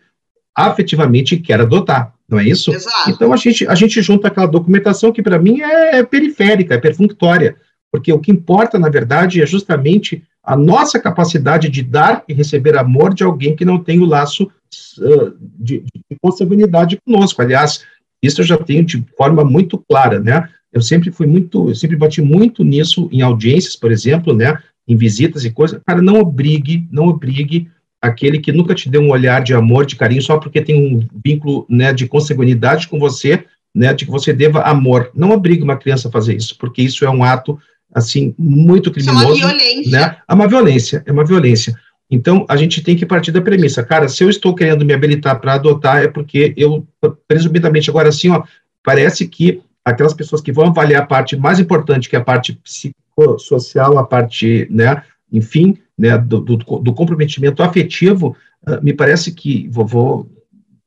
afetivamente 0.67 1.37
quer 1.37 1.61
adotar, 1.61 2.13
não 2.29 2.39
é 2.39 2.45
isso? 2.45 2.73
Exato. 2.73 3.11
Então 3.11 3.33
a 3.33 3.37
gente, 3.37 3.67
a 3.67 3.75
gente 3.75 4.03
junta 4.03 4.29
aquela 4.29 4.47
documentação 4.47 5.13
que 5.13 5.23
para 5.23 5.39
mim 5.39 5.61
é, 5.61 5.99
é 5.99 6.03
periférica, 6.03 6.75
é 6.75 6.79
perfunctória, 6.79 7.57
porque 7.93 8.13
o 8.13 8.19
que 8.19 8.31
importa, 8.31 8.79
na 8.79 8.89
verdade, 8.89 9.41
é 9.41 9.47
justamente 9.47 10.23
a 10.43 10.57
nossa 10.57 10.99
capacidade 10.99 11.69
de 11.69 11.83
dar 11.83 12.25
e 12.29 12.33
receber 12.33 12.77
amor 12.77 13.15
de 13.15 13.23
alguém 13.23 13.55
que 13.55 13.65
não 13.65 13.79
tem 13.79 14.01
o 14.01 14.07
laço 14.07 14.45
uh, 14.45 15.35
de, 15.59 15.81
de 15.81 16.17
consanguinidade 16.21 16.99
conosco. 17.05 17.41
Aliás, 17.41 17.85
isso 18.23 18.41
eu 18.41 18.47
já 18.47 18.57
tenho 18.57 18.85
de 18.85 19.05
forma 19.17 19.45
muito 19.45 19.79
clara, 19.89 20.19
né? 20.19 20.49
Eu 20.73 20.83
sempre 20.83 21.11
fui 21.11 21.27
muito, 21.27 21.69
eu 21.69 21.75
sempre 21.75 21.97
bati 21.97 22.21
muito 22.21 22.65
nisso 22.65 23.09
em 23.13 23.23
audiências, 23.23 23.77
por 23.77 23.93
exemplo, 23.93 24.35
né? 24.35 24.59
Em 24.87 24.97
visitas 24.97 25.45
e 25.45 25.51
coisas. 25.51 25.81
Cara, 25.87 26.03
não 26.03 26.19
obrigue, 26.19 26.87
não 26.91 27.09
obrigue 27.09 27.69
aquele 28.01 28.39
que 28.39 28.53
nunca 28.53 28.75
te 28.75 28.89
deu 28.89 29.03
um 29.03 29.11
olhar 29.11 29.43
de 29.43 29.55
amor, 29.55 29.85
de 29.85 29.97
carinho, 29.97 30.23
só 30.23 30.39
porque 30.39 30.61
tem 30.61 30.77
um 30.77 31.07
vínculo 31.25 31.67
né, 31.69 31.93
de 31.93 32.07
consanguinidade 32.07 32.89
com 32.89 32.99
você, 32.99 33.45
né, 33.75 33.93
de 33.93 34.05
que 34.05 34.11
você 34.11 34.33
deva 34.33 34.63
amor. 34.63 35.11
Não 35.15 35.31
obrigue 35.31 35.63
uma 35.63 35.77
criança 35.77 36.09
a 36.09 36.13
fazer 36.13 36.37
isso, 36.37 36.57
porque 36.59 36.83
isso 36.83 37.05
é 37.05 37.11
um 37.11 37.25
ato 37.25 37.59
assim, 37.95 38.35
muito 38.39 38.91
criminoso. 38.91 39.35
Isso 39.35 39.43
é 39.43 39.47
uma 39.47 39.57
violência. 39.57 39.91
Né? 39.91 40.17
É 40.29 40.35
uma 40.35 40.49
violência, 40.49 41.03
é 41.07 41.13
uma 41.13 41.25
violência. 41.25 41.75
Então, 42.11 42.47
a 42.49 42.57
gente 42.57 42.83
tem 42.83 42.97
que 42.97 43.05
partir 43.05 43.33
da 43.33 43.41
premissa, 43.41 43.83
cara, 43.83 44.09
se 44.09 44.25
eu 44.25 44.31
estou 44.31 44.55
querendo 44.55 44.85
me 44.85 44.95
habilitar 44.95 45.39
para 45.41 45.55
adotar, 45.55 46.03
é 46.03 46.09
porque 46.09 46.55
eu, 46.57 46.87
presumidamente, 47.27 47.91
agora 47.91 48.11
sim, 48.11 48.31
ó, 48.31 48.43
parece 48.83 49.27
que 49.29 49.61
aquelas 49.85 50.15
pessoas 50.15 50.41
que 50.41 50.53
vão 50.53 50.69
avaliar 50.69 51.03
a 51.03 51.07
parte 51.07 51.37
mais 51.37 51.61
importante, 51.61 52.09
que 52.09 52.17
é 52.17 52.19
a 52.19 52.25
parte 52.25 52.59
psicossocial, 52.63 53.99
a 53.99 54.05
parte, 54.05 54.67
né, 54.71 55.03
enfim, 55.31 55.77
né, 55.99 56.17
do, 56.17 56.41
do, 56.41 56.57
do 56.57 56.95
comprometimento 56.95 57.63
afetivo, 57.63 58.37
uh, 58.67 58.83
me 58.83 58.93
parece 58.93 59.33
que, 59.33 59.69
vovô, 59.69 60.27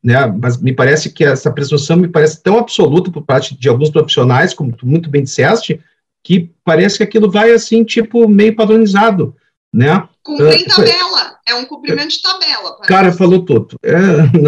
né, 0.03 0.25
mas 0.41 0.59
me 0.59 0.73
parece 0.73 1.11
que 1.11 1.23
essa 1.23 1.51
presunção 1.51 1.97
me 1.97 2.07
parece 2.07 2.41
tão 2.41 2.57
absoluta 2.57 3.11
por 3.11 3.23
parte 3.23 3.55
de 3.55 3.69
alguns 3.69 3.89
profissionais, 3.89 4.53
como 4.53 4.71
tu 4.71 4.87
muito 4.87 5.09
bem 5.09 5.23
disseste, 5.23 5.79
que 6.23 6.51
parece 6.63 6.97
que 6.97 7.03
aquilo 7.03 7.29
vai 7.29 7.51
assim, 7.51 7.83
tipo, 7.83 8.27
meio 8.27 8.55
padronizado, 8.55 9.35
né? 9.73 10.07
Cumprir 10.23 10.61
uh, 10.61 10.75
tabela, 10.75 11.35
é 11.47 11.55
um 11.55 11.65
cumprimento 11.65 12.09
de 12.09 12.21
tabela. 12.21 12.77
Parece. 12.77 12.87
Cara, 12.87 13.11
falou 13.11 13.43
tudo, 13.43 13.75
é, 13.83 13.97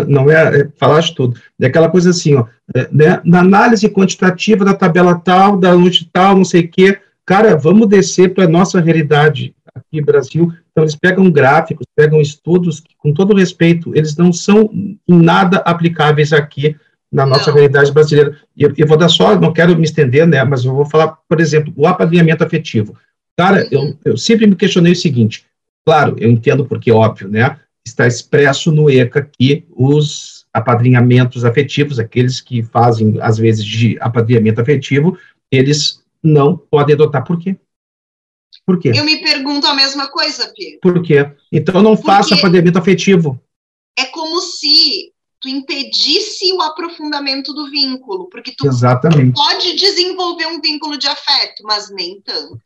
não 0.07 0.29
é, 0.29 0.61
é 0.61 0.69
falaste 0.77 1.15
tudo, 1.15 1.39
é 1.59 1.65
aquela 1.65 1.89
coisa 1.89 2.11
assim, 2.11 2.35
ó, 2.35 2.45
é, 2.75 2.87
né, 2.91 3.21
na 3.25 3.39
análise 3.39 3.89
quantitativa 3.89 4.63
da 4.63 4.73
tabela 4.73 5.19
tal, 5.19 5.57
da 5.57 5.73
noite 5.75 6.09
tal, 6.13 6.37
não 6.37 6.45
sei 6.45 6.61
o 6.61 6.69
quê, 6.69 6.99
cara, 7.25 7.55
vamos 7.57 7.87
descer 7.87 8.33
para 8.33 8.45
a 8.45 8.49
nossa 8.49 8.79
realidade 8.79 9.55
aqui 9.75 9.99
no 9.99 10.05
Brasil, 10.05 10.53
então 10.71 10.83
eles 10.83 10.95
pegam 10.95 11.29
gráficos, 11.31 11.85
pegam 11.95 12.21
estudos, 12.21 12.79
que, 12.79 12.95
com 12.97 13.13
todo 13.13 13.35
respeito, 13.35 13.91
eles 13.95 14.15
não 14.15 14.31
são 14.31 14.69
em 14.73 14.99
nada 15.07 15.57
aplicáveis 15.57 16.31
aqui 16.31 16.75
na 17.11 17.25
nossa 17.25 17.51
não. 17.51 17.57
realidade 17.57 17.91
brasileira. 17.91 18.37
E 18.55 18.63
eu, 18.63 18.73
eu, 18.75 18.87
vou 18.87 18.97
dar 18.97 19.09
só, 19.09 19.39
não 19.39 19.53
quero 19.53 19.75
me 19.77 19.83
estender, 19.83 20.27
né, 20.27 20.43
mas 20.43 20.65
eu 20.65 20.73
vou 20.73 20.85
falar, 20.85 21.17
por 21.27 21.39
exemplo, 21.39 21.73
o 21.75 21.87
apadrinhamento 21.87 22.43
afetivo. 22.43 22.95
Cara, 23.37 23.67
eu, 23.71 23.97
eu 24.05 24.17
sempre 24.17 24.45
me 24.45 24.55
questionei 24.55 24.93
o 24.93 24.95
seguinte, 24.95 25.45
claro, 25.85 26.15
eu 26.19 26.29
entendo 26.29 26.65
porque, 26.65 26.91
óbvio, 26.91 27.27
né, 27.27 27.57
está 27.85 28.07
expresso 28.07 28.71
no 28.71 28.89
ECA 28.89 29.27
que 29.37 29.65
os 29.71 30.45
apadrinhamentos 30.53 31.43
afetivos, 31.43 31.99
aqueles 31.99 32.39
que 32.39 32.61
fazem, 32.61 33.17
às 33.21 33.37
vezes, 33.37 33.65
de 33.65 33.97
apadrinhamento 33.99 34.61
afetivo, 34.61 35.17
eles 35.51 36.01
não 36.23 36.55
podem 36.55 36.93
adotar. 36.93 37.23
Por 37.23 37.39
quê? 37.39 37.57
Por 38.65 38.79
quê? 38.79 38.91
Eu 38.95 39.03
me 39.03 39.21
pergunto 39.21 39.67
a 39.67 39.73
mesma 39.73 40.07
coisa, 40.07 40.51
Pedro. 40.55 40.79
Por 40.81 41.01
quê? 41.01 41.31
Então 41.51 41.81
não 41.81 41.95
Porque 41.95 42.07
faça 42.07 42.35
apadrinhamento 42.35 42.79
afetivo. 42.79 43.41
É 43.97 44.05
como 44.05 44.41
se 44.41 45.13
tu 45.39 45.49
impedisse 45.49 46.53
o 46.53 46.61
aprofundamento 46.61 47.53
do 47.53 47.69
vínculo, 47.69 48.29
porque 48.29 48.53
tu 48.57 48.65
Exatamente. 48.65 49.33
pode 49.33 49.75
desenvolver 49.75 50.47
um 50.47 50.61
vínculo 50.61 50.97
de 50.97 51.07
afeto, 51.07 51.63
mas 51.63 51.89
nem 51.89 52.21
tanto. 52.21 52.61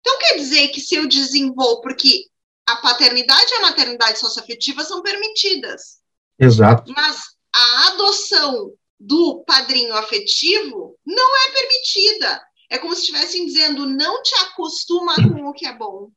Então 0.00 0.18
quer 0.18 0.36
dizer 0.36 0.68
que 0.68 0.80
se 0.80 0.94
eu 0.94 1.06
desenvolvo, 1.06 1.82
porque 1.82 2.24
a 2.66 2.76
paternidade 2.76 3.52
e 3.52 3.56
a 3.56 3.62
maternidade 3.62 4.18
socioafetiva 4.18 4.82
são 4.82 5.02
permitidas. 5.02 5.98
Exato. 6.38 6.92
Mas 6.96 7.18
a 7.54 7.88
adoção 7.88 8.72
do 8.98 9.44
padrinho 9.46 9.94
afetivo 9.94 10.96
não 11.04 11.36
é 11.36 11.52
permitida. 11.52 12.42
É 12.72 12.78
como 12.78 12.94
se 12.94 13.02
estivessem 13.02 13.44
dizendo, 13.44 13.84
não 13.84 14.22
te 14.22 14.34
acostuma 14.46 15.14
com 15.16 15.46
o 15.46 15.52
que 15.52 15.66
é 15.66 15.76
bom. 15.76 16.08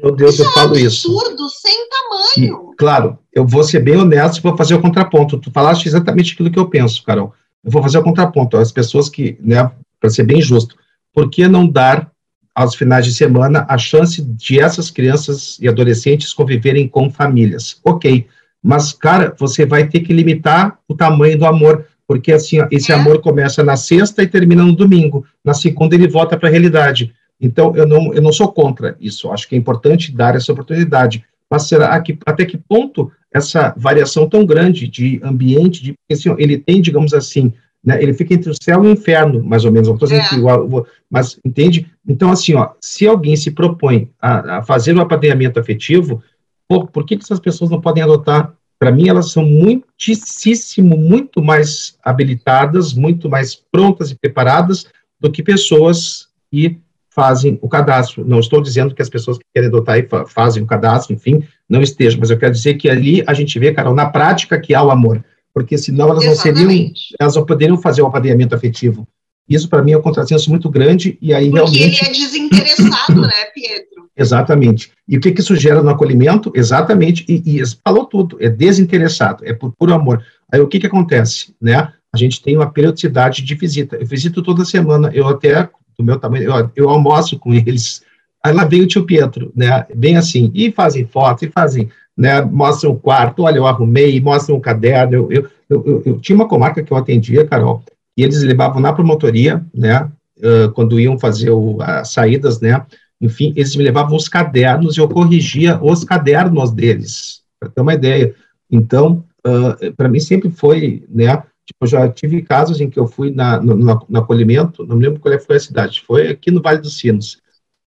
Meu 0.00 0.14
Deus, 0.14 0.34
isso 0.34 0.44
eu 0.44 0.52
falo 0.52 0.78
isso. 0.78 1.08
É 1.08 1.10
um 1.10 1.18
absurdo, 1.18 1.46
isso. 1.46 1.60
sem 1.60 1.88
tamanho. 1.88 2.70
E, 2.72 2.76
claro, 2.76 3.18
eu 3.32 3.44
vou 3.44 3.64
ser 3.64 3.80
bem 3.80 3.96
honesto 3.96 4.38
e 4.38 4.40
vou 4.40 4.56
fazer 4.56 4.76
o 4.76 4.80
contraponto. 4.80 5.40
Tu 5.40 5.50
falaste 5.50 5.86
exatamente 5.86 6.32
aquilo 6.32 6.48
que 6.48 6.60
eu 6.60 6.70
penso, 6.70 7.02
Carol. 7.02 7.34
Eu 7.64 7.72
vou 7.72 7.82
fazer 7.82 7.98
o 7.98 8.04
contraponto. 8.04 8.56
As 8.56 8.70
pessoas 8.70 9.08
que, 9.08 9.36
né, 9.40 9.68
para 9.98 10.10
ser 10.10 10.22
bem 10.22 10.40
justo, 10.40 10.76
por 11.12 11.28
que 11.28 11.48
não 11.48 11.66
dar 11.66 12.12
aos 12.54 12.76
finais 12.76 13.04
de 13.04 13.12
semana 13.12 13.66
a 13.68 13.76
chance 13.76 14.22
de 14.22 14.60
essas 14.60 14.92
crianças 14.92 15.58
e 15.60 15.68
adolescentes 15.68 16.32
conviverem 16.32 16.86
com 16.86 17.10
famílias? 17.10 17.80
Ok, 17.84 18.28
mas, 18.62 18.92
cara, 18.92 19.34
você 19.36 19.66
vai 19.66 19.88
ter 19.88 20.00
que 20.00 20.12
limitar 20.12 20.78
o 20.86 20.94
tamanho 20.94 21.36
do 21.36 21.46
amor 21.46 21.84
porque 22.12 22.30
assim, 22.30 22.60
ó, 22.60 22.68
esse 22.70 22.92
é. 22.92 22.94
amor 22.94 23.22
começa 23.22 23.64
na 23.64 23.74
sexta 23.74 24.22
e 24.22 24.26
termina 24.26 24.62
no 24.62 24.76
domingo. 24.76 25.24
Na 25.42 25.54
segunda 25.54 25.94
ele 25.94 26.06
volta 26.06 26.36
para 26.36 26.46
a 26.46 26.52
realidade. 26.52 27.14
Então, 27.40 27.74
eu 27.74 27.86
não, 27.86 28.12
eu 28.12 28.20
não 28.20 28.30
sou 28.30 28.52
contra 28.52 28.94
isso. 29.00 29.30
Acho 29.32 29.48
que 29.48 29.54
é 29.54 29.58
importante 29.58 30.14
dar 30.14 30.36
essa 30.36 30.52
oportunidade. 30.52 31.24
Mas 31.50 31.62
será 31.68 31.98
que 32.02 32.18
até 32.26 32.44
que 32.44 32.58
ponto 32.58 33.10
essa 33.32 33.74
variação 33.78 34.28
tão 34.28 34.44
grande 34.44 34.86
de 34.86 35.20
ambiente, 35.24 35.82
de, 35.82 35.94
assim, 36.10 36.34
ele 36.36 36.58
tem, 36.58 36.82
digamos 36.82 37.14
assim, 37.14 37.54
né, 37.82 38.00
ele 38.02 38.12
fica 38.12 38.34
entre 38.34 38.50
o 38.50 38.62
céu 38.62 38.84
e 38.84 38.88
o 38.88 38.90
inferno, 38.90 39.42
mais 39.42 39.64
ou 39.64 39.72
menos. 39.72 39.88
Não 39.88 39.94
estou 39.94 40.06
dizendo 40.06 40.26
é. 40.26 40.28
que 40.28 40.34
igual, 40.36 40.86
mas 41.10 41.40
entende? 41.42 41.86
Então, 42.06 42.30
assim, 42.30 42.52
ó, 42.54 42.72
se 42.78 43.06
alguém 43.06 43.36
se 43.36 43.50
propõe 43.50 44.10
a, 44.20 44.58
a 44.58 44.62
fazer 44.62 44.94
um 44.94 45.00
apadrinhamento 45.00 45.58
afetivo, 45.58 46.22
por, 46.68 46.88
por 46.88 47.06
que, 47.06 47.16
que 47.16 47.24
essas 47.24 47.40
pessoas 47.40 47.70
não 47.70 47.80
podem 47.80 48.02
adotar 48.02 48.52
para 48.82 48.90
mim, 48.90 49.08
elas 49.08 49.30
são 49.30 49.44
muitíssimo, 49.44 50.98
muito 50.98 51.40
mais 51.40 51.96
habilitadas, 52.02 52.92
muito 52.92 53.30
mais 53.30 53.54
prontas 53.54 54.10
e 54.10 54.16
preparadas 54.16 54.88
do 55.20 55.30
que 55.30 55.40
pessoas 55.40 56.26
que 56.50 56.80
fazem 57.08 57.60
o 57.62 57.68
cadastro. 57.68 58.24
Não 58.26 58.40
estou 58.40 58.60
dizendo 58.60 58.92
que 58.92 59.00
as 59.00 59.08
pessoas 59.08 59.38
que 59.38 59.44
querem 59.54 59.68
adotar 59.68 60.00
e 60.00 60.08
fazem 60.26 60.64
o 60.64 60.66
cadastro, 60.66 61.14
enfim, 61.14 61.44
não 61.68 61.80
estejam, 61.80 62.18
mas 62.18 62.30
eu 62.30 62.36
quero 62.36 62.54
dizer 62.54 62.74
que 62.74 62.90
ali 62.90 63.22
a 63.24 63.32
gente 63.34 63.56
vê, 63.56 63.72
Carol, 63.72 63.94
na 63.94 64.06
prática 64.06 64.58
que 64.58 64.74
há 64.74 64.82
o 64.82 64.90
amor, 64.90 65.24
porque 65.54 65.78
senão 65.78 66.08
elas 66.08 66.24
Exatamente. 66.24 66.64
não 66.64 66.68
seriam, 66.68 66.92
elas 67.20 67.36
não 67.36 67.46
poderiam 67.46 67.78
fazer 67.78 68.02
o 68.02 68.06
apadrinhamento 68.06 68.56
afetivo. 68.56 69.06
Isso, 69.54 69.68
para 69.68 69.82
mim, 69.82 69.92
é 69.92 69.98
um 69.98 70.02
contrassenso 70.02 70.48
muito 70.50 70.70
grande, 70.70 71.18
e 71.20 71.34
aí 71.34 71.50
porque 71.50 71.56
realmente... 71.58 71.98
Porque 71.98 72.04
ele 72.04 72.10
é 72.10 72.24
desinteressado, 72.24 73.20
né, 73.20 73.44
Pietro? 73.54 74.02
Exatamente. 74.16 74.92
E 75.08 75.16
o 75.16 75.20
que, 75.20 75.32
que 75.32 75.40
isso 75.40 75.56
gera 75.56 75.82
no 75.82 75.90
acolhimento? 75.90 76.52
Exatamente, 76.54 77.24
e, 77.28 77.60
e 77.60 77.62
falou 77.84 78.04
tudo, 78.04 78.36
é 78.40 78.48
desinteressado, 78.48 79.44
é 79.44 79.52
por 79.52 79.72
puro 79.72 79.94
amor. 79.94 80.24
Aí 80.50 80.60
o 80.60 80.68
que, 80.68 80.78
que 80.78 80.86
acontece? 80.86 81.54
Né? 81.60 81.92
A 82.12 82.16
gente 82.16 82.42
tem 82.42 82.56
uma 82.56 82.70
periodicidade 82.70 83.42
de 83.42 83.54
visita. 83.54 83.96
Eu 83.96 84.06
visito 84.06 84.42
toda 84.42 84.64
semana, 84.64 85.10
eu 85.14 85.26
até, 85.26 85.68
do 85.98 86.04
meu 86.04 86.18
tamanho, 86.18 86.44
eu, 86.44 86.70
eu 86.76 86.88
almoço 86.90 87.38
com 87.38 87.54
eles. 87.54 88.02
Aí 88.44 88.52
lá 88.52 88.64
vem 88.64 88.82
o 88.82 88.86
tio 88.86 89.04
Pietro, 89.04 89.50
né? 89.56 89.86
Bem 89.94 90.16
assim, 90.16 90.50
e 90.54 90.70
fazem 90.70 91.06
fotos, 91.06 91.44
e 91.44 91.50
fazem, 91.50 91.88
né? 92.16 92.42
Mostram 92.42 92.90
o 92.90 92.98
quarto, 92.98 93.44
olha, 93.44 93.56
eu 93.56 93.66
arrumei, 93.66 94.20
mostram 94.20 94.56
o 94.56 94.60
caderno. 94.60 95.14
Eu, 95.14 95.30
eu, 95.30 95.84
eu, 95.86 96.02
eu 96.04 96.20
tinha 96.20 96.36
uma 96.36 96.48
comarca 96.48 96.82
que 96.82 96.92
eu 96.92 96.96
atendia, 96.96 97.46
Carol, 97.46 97.82
e 98.16 98.22
eles 98.22 98.42
levavam 98.42 98.80
na 98.80 98.92
promotoria, 98.92 99.64
né? 99.74 100.10
Uh, 100.38 100.70
quando 100.72 100.98
iam 100.98 101.18
fazer 101.18 101.50
o, 101.50 101.80
as 101.80 102.10
saídas, 102.12 102.60
né? 102.60 102.84
Enfim, 103.20 103.52
eles 103.54 103.76
me 103.76 103.84
levavam 103.84 104.16
os 104.16 104.28
cadernos 104.28 104.96
e 104.96 105.00
eu 105.00 105.08
corrigia 105.08 105.78
os 105.80 106.02
cadernos 106.02 106.72
deles, 106.72 107.42
para 107.60 107.68
ter 107.68 107.80
uma 107.80 107.94
ideia. 107.94 108.34
Então, 108.70 109.24
uh, 109.46 109.92
para 109.94 110.08
mim 110.08 110.18
sempre 110.18 110.50
foi, 110.50 111.04
né, 111.08 111.40
tipo, 111.64 111.86
já 111.86 112.08
tive 112.08 112.42
casos 112.42 112.80
em 112.80 112.90
que 112.90 112.98
eu 112.98 113.06
fui 113.06 113.30
na, 113.30 113.60
no, 113.60 113.76
no, 113.76 114.18
acolhimento, 114.18 114.84
não 114.84 114.96
me 114.96 115.04
lembro 115.04 115.20
qual 115.20 115.32
é 115.32 115.38
foi 115.38 115.56
a 115.56 115.60
cidade, 115.60 116.02
foi 116.04 116.28
aqui 116.28 116.50
no 116.50 116.60
Vale 116.60 116.80
dos 116.80 116.98
Sinos. 116.98 117.40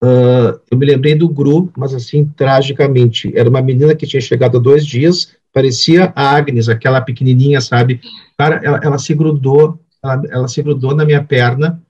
Uh, 0.04 0.60
eu 0.70 0.78
me 0.78 0.86
lembrei 0.86 1.16
do 1.16 1.30
Gru, 1.30 1.72
mas 1.78 1.94
assim, 1.94 2.26
tragicamente. 2.36 3.32
Era 3.36 3.50
uma 3.50 3.62
menina 3.62 3.96
que 3.96 4.06
tinha 4.06 4.22
chegado 4.22 4.58
há 4.58 4.60
dois 4.60 4.86
dias, 4.86 5.34
parecia 5.52 6.12
a 6.16 6.36
Agnes, 6.36 6.68
aquela 6.68 7.00
pequenininha, 7.00 7.62
sabe? 7.62 8.02
Cara, 8.38 8.60
ela, 8.62 8.80
ela 8.84 8.98
se 9.00 9.14
grudou, 9.16 9.80
ela, 10.04 10.22
ela 10.30 10.48
se 10.48 10.62
grudou 10.62 10.96
na 10.96 11.06
minha 11.06 11.24
perna, 11.24 11.82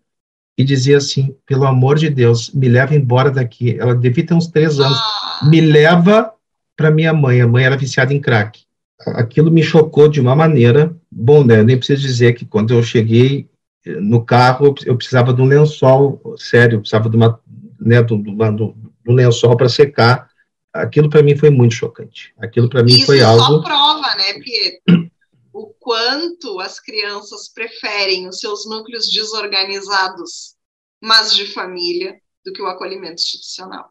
e 0.58 0.64
dizia 0.64 0.98
assim: 0.98 1.36
pelo 1.46 1.66
amor 1.66 1.98
de 1.98 2.10
Deus, 2.10 2.52
me 2.52 2.68
leva 2.68 2.96
embora 2.96 3.32
daqui. 3.32 3.78
Ela 3.80 3.96
devia 3.96 4.26
ter 4.26 4.34
uns 4.34 4.48
três 4.48 4.80
anos. 4.80 4.98
Ah. 4.98 5.48
Me 5.50 5.62
leva 5.62 6.32
para 6.76 6.92
minha 6.92 7.14
mãe. 7.14 7.42
A 7.42 7.48
mãe 7.48 7.64
era 7.64 7.78
viciada 7.78 8.14
em 8.14 8.22
crack. 8.22 8.62
Aquilo 9.08 9.52
me 9.52 9.64
chocou 9.64 10.08
de 10.08 10.22
uma 10.22 10.36
maneira. 10.36 10.96
Bom, 11.12 11.44
né? 11.44 11.64
Nem 11.64 11.78
preciso 11.78 12.02
dizer 12.02 12.34
que 12.34 12.46
quando 12.46 12.74
eu 12.74 12.84
cheguei 12.84 13.50
eh, 13.86 14.00
no 14.00 14.24
carro, 14.24 14.74
eu 14.86 14.96
precisava 14.96 15.34
de 15.34 15.42
um 15.42 15.46
lençol 15.46 16.22
sério, 16.38 16.76
eu 16.76 16.80
precisava 16.80 17.10
de 17.10 17.18
uma, 17.18 17.40
né, 17.80 18.02
do, 18.02 18.18
do, 18.18 18.32
do, 18.32 18.76
do 19.04 19.12
lençol 19.12 19.58
para 19.58 19.68
secar. 19.68 20.30
Aquilo 20.72 21.10
para 21.10 21.22
mim 21.22 21.36
foi 21.36 21.50
muito 21.50 21.74
chocante. 21.74 22.34
Aquilo 22.40 22.70
para 22.70 22.84
mim 22.84 22.94
Isso 22.94 23.06
foi 23.06 23.22
algo. 23.22 23.42
Isso 23.42 23.52
só 23.52 23.62
prova, 23.62 24.16
né, 24.16 24.40
Pietro? 24.42 25.12
O 25.54 25.68
quanto 25.80 26.60
as 26.60 26.80
crianças 26.80 27.48
preferem 27.48 28.28
os 28.28 28.40
seus 28.40 28.68
núcleos 28.68 29.08
desorganizados, 29.08 30.56
mas 31.02 31.36
de 31.36 31.46
família, 31.54 32.16
do 32.44 32.52
que 32.52 32.62
o 32.62 32.68
acolhimento 32.68 33.22
institucional. 33.22 33.90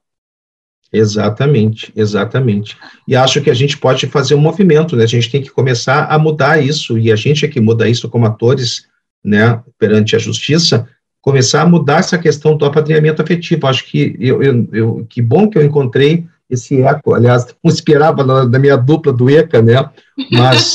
Exatamente, 0.93 1.91
exatamente. 1.97 2.77
E 3.09 3.17
acho 3.17 3.41
que 3.41 3.49
a 3.49 3.55
gente 3.55 3.79
pode 3.79 4.07
fazer 4.09 4.35
um 4.35 4.41
movimento, 4.41 4.95
né? 4.95 5.05
A 5.05 5.09
gente 5.09 5.31
tem 5.31 5.41
que 5.41 5.51
começar 5.51 6.05
a 6.07 6.19
mudar 6.19 6.63
isso, 6.63 6.99
e 6.99 7.11
a 7.11 7.17
gente 7.17 7.47
é 7.47 7.49
que 7.49 7.61
muda 7.61 7.89
isso 7.89 8.11
como 8.11 8.27
atores, 8.27 8.87
né, 9.25 9.63
perante 9.79 10.17
a 10.17 10.19
justiça, 10.19 10.87
começar 11.23 11.63
a 11.63 11.67
mudar 11.67 12.01
essa 12.01 12.19
questão 12.19 12.57
do 12.57 12.67
apadrinhamento 12.67 13.23
afetivo. 13.23 13.67
Acho 13.69 13.87
que 13.87 14.17
eu, 14.19 14.43
eu, 14.43 14.69
eu 14.73 15.07
que 15.09 15.23
bom 15.23 15.49
que 15.49 15.57
eu 15.57 15.65
encontrei 15.65 16.27
esse 16.51 16.83
eco, 16.83 17.15
aliás, 17.15 17.47
não 17.65 17.73
esperava 17.73 18.47
da 18.47 18.59
minha 18.59 18.77
dupla 18.77 19.13
do 19.13 19.31
ECA, 19.31 19.63
né? 19.63 19.89
Mas 20.31 20.75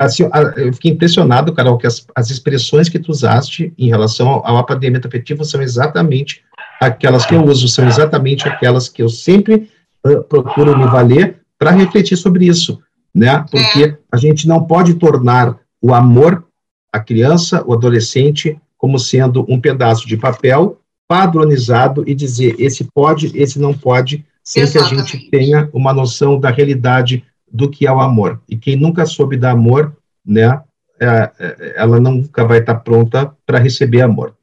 assim, 0.00 0.24
eu 0.56 0.72
fiquei 0.72 0.92
impressionado, 0.92 1.52
Carol, 1.52 1.78
que 1.78 1.86
as, 1.86 2.06
as 2.14 2.30
expressões 2.30 2.88
que 2.88 2.98
tu 2.98 3.10
usaste 3.10 3.72
em 3.78 3.88
relação 3.88 4.28
ao, 4.28 4.46
ao 4.46 4.58
afetivo 4.58 5.44
são 5.44 5.60
exatamente 5.62 6.42
aquelas 6.80 7.24
que 7.24 7.34
eu 7.34 7.44
uso, 7.44 7.68
são 7.68 7.86
exatamente 7.86 8.48
aquelas 8.48 8.88
que 8.88 9.02
eu 9.02 9.08
sempre 9.08 9.70
uh, 10.06 10.22
procuro 10.24 10.76
me 10.76 10.86
valer 10.86 11.40
para 11.58 11.70
refletir 11.70 12.16
sobre 12.16 12.46
isso, 12.46 12.80
né? 13.14 13.44
Porque 13.50 13.84
é. 13.84 13.98
a 14.10 14.16
gente 14.16 14.48
não 14.48 14.64
pode 14.64 14.94
tornar 14.94 15.56
o 15.80 15.94
amor 15.94 16.44
à 16.92 16.98
criança, 16.98 17.62
o 17.66 17.72
adolescente, 17.72 18.58
como 18.76 18.98
sendo 18.98 19.46
um 19.48 19.60
pedaço 19.60 20.08
de 20.08 20.16
papel 20.16 20.80
padronizado 21.06 22.04
e 22.06 22.14
dizer 22.14 22.56
esse 22.58 22.84
pode, 22.92 23.30
esse 23.34 23.58
não 23.58 23.74
pode, 23.74 24.24
sem 24.42 24.62
Exatamente. 24.62 24.94
que 24.94 25.00
a 25.00 25.04
gente 25.04 25.30
tenha 25.30 25.70
uma 25.72 25.92
noção 25.92 26.40
da 26.40 26.50
realidade 26.50 27.24
do 27.52 27.70
que 27.70 27.86
é 27.86 27.92
o 27.92 28.00
amor. 28.00 28.40
E 28.48 28.56
quem 28.56 28.76
nunca 28.76 29.04
soube 29.04 29.36
dar 29.36 29.50
amor, 29.50 29.94
né, 30.24 30.62
é, 30.98 31.30
é, 31.38 31.74
ela 31.76 32.00
nunca 32.00 32.44
vai 32.44 32.58
estar 32.58 32.76
pronta 32.76 33.36
para 33.44 33.58
receber 33.58 34.00
amor. 34.00 34.34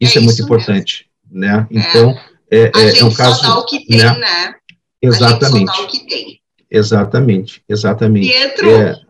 Isso 0.00 0.18
é, 0.18 0.22
é 0.22 0.24
muito 0.24 0.42
importante, 0.42 1.06
mesmo. 1.30 1.46
né? 1.46 1.66
É. 1.70 1.78
Então, 1.78 2.18
é, 2.50 2.70
é, 2.74 2.98
é 3.00 3.04
um 3.04 3.12
caso, 3.12 3.42
só 3.42 3.54
dá 3.54 3.58
o 3.58 3.66
que 3.66 3.86
tem, 3.86 3.98
né? 3.98 4.18
né? 4.18 4.54
Exatamente. 5.02 5.44
A 5.44 5.58
gente 5.58 5.66
só 5.66 5.76
dá 5.76 5.82
o 5.82 5.86
que 5.88 6.06
tem. 6.06 6.40
Exatamente, 6.70 7.62
exatamente. 7.68 8.28
Pietro, 8.28 8.70
é, 8.70 9.00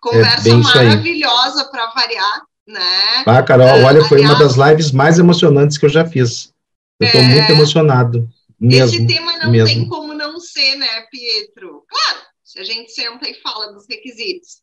conversa 0.00 0.56
maravilhosa 0.56 1.64
para 1.66 1.90
variar, 1.90 2.42
né? 2.66 3.24
Ah, 3.26 3.42
Carol, 3.42 3.84
olha, 3.84 4.04
foi 4.04 4.20
uma 4.20 4.38
das 4.38 4.56
lives 4.56 4.90
mais 4.90 5.18
emocionantes 5.18 5.78
que 5.78 5.86
eu 5.86 5.90
já 5.90 6.04
fiz. 6.04 6.52
Eu 6.98 7.06
estou 7.06 7.22
muito 7.22 7.52
emocionado. 7.52 8.28
Mesmo, 8.58 8.96
Esse 8.96 9.06
tema 9.06 9.36
não 9.38 9.50
mesmo. 9.50 9.68
tem 9.68 9.88
como 9.88 10.14
não 10.14 10.40
ser, 10.40 10.76
né, 10.76 10.86
Pietro? 11.10 11.84
Claro, 11.88 12.25
a 12.58 12.64
gente 12.64 12.92
senta 12.92 13.28
e 13.28 13.34
fala 13.40 13.72
dos 13.72 13.86
requisitos, 13.88 14.60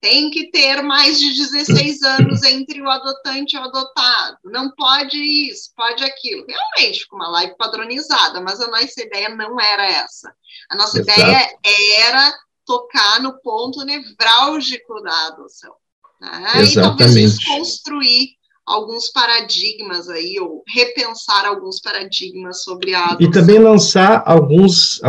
tem 0.00 0.30
que 0.30 0.50
ter 0.50 0.82
mais 0.82 1.18
de 1.18 1.34
16 1.34 2.02
anos 2.02 2.42
entre 2.42 2.80
o 2.82 2.88
adotante 2.88 3.56
e 3.56 3.58
o 3.58 3.62
adotado. 3.62 4.36
Não 4.44 4.70
pode 4.72 5.16
isso, 5.16 5.70
pode 5.74 6.04
aquilo. 6.04 6.44
Realmente, 6.46 7.00
ficou 7.00 7.18
uma 7.18 7.28
live 7.30 7.56
padronizada, 7.56 8.40
mas 8.40 8.60
a 8.60 8.68
nossa 8.68 9.02
ideia 9.02 9.30
não 9.30 9.58
era 9.60 9.86
essa. 9.86 10.32
A 10.70 10.76
nossa 10.76 11.00
Exato. 11.00 11.20
ideia 11.20 11.58
era 11.98 12.34
tocar 12.64 13.20
no 13.22 13.40
ponto 13.40 13.84
nevrálgico 13.84 15.00
da 15.02 15.28
adoção. 15.28 15.72
Né? 16.20 16.64
E 16.64 16.74
talvez 16.74 17.14
desconstruir 17.14 18.30
alguns 18.66 19.10
paradigmas 19.10 20.08
aí, 20.08 20.38
ou 20.40 20.62
repensar 20.66 21.46
alguns 21.46 21.80
paradigmas 21.80 22.64
sobre 22.64 22.94
a 22.94 23.04
adoção. 23.04 23.28
E 23.28 23.30
também 23.30 23.58
lançar 23.60 24.22
alguns, 24.26 25.00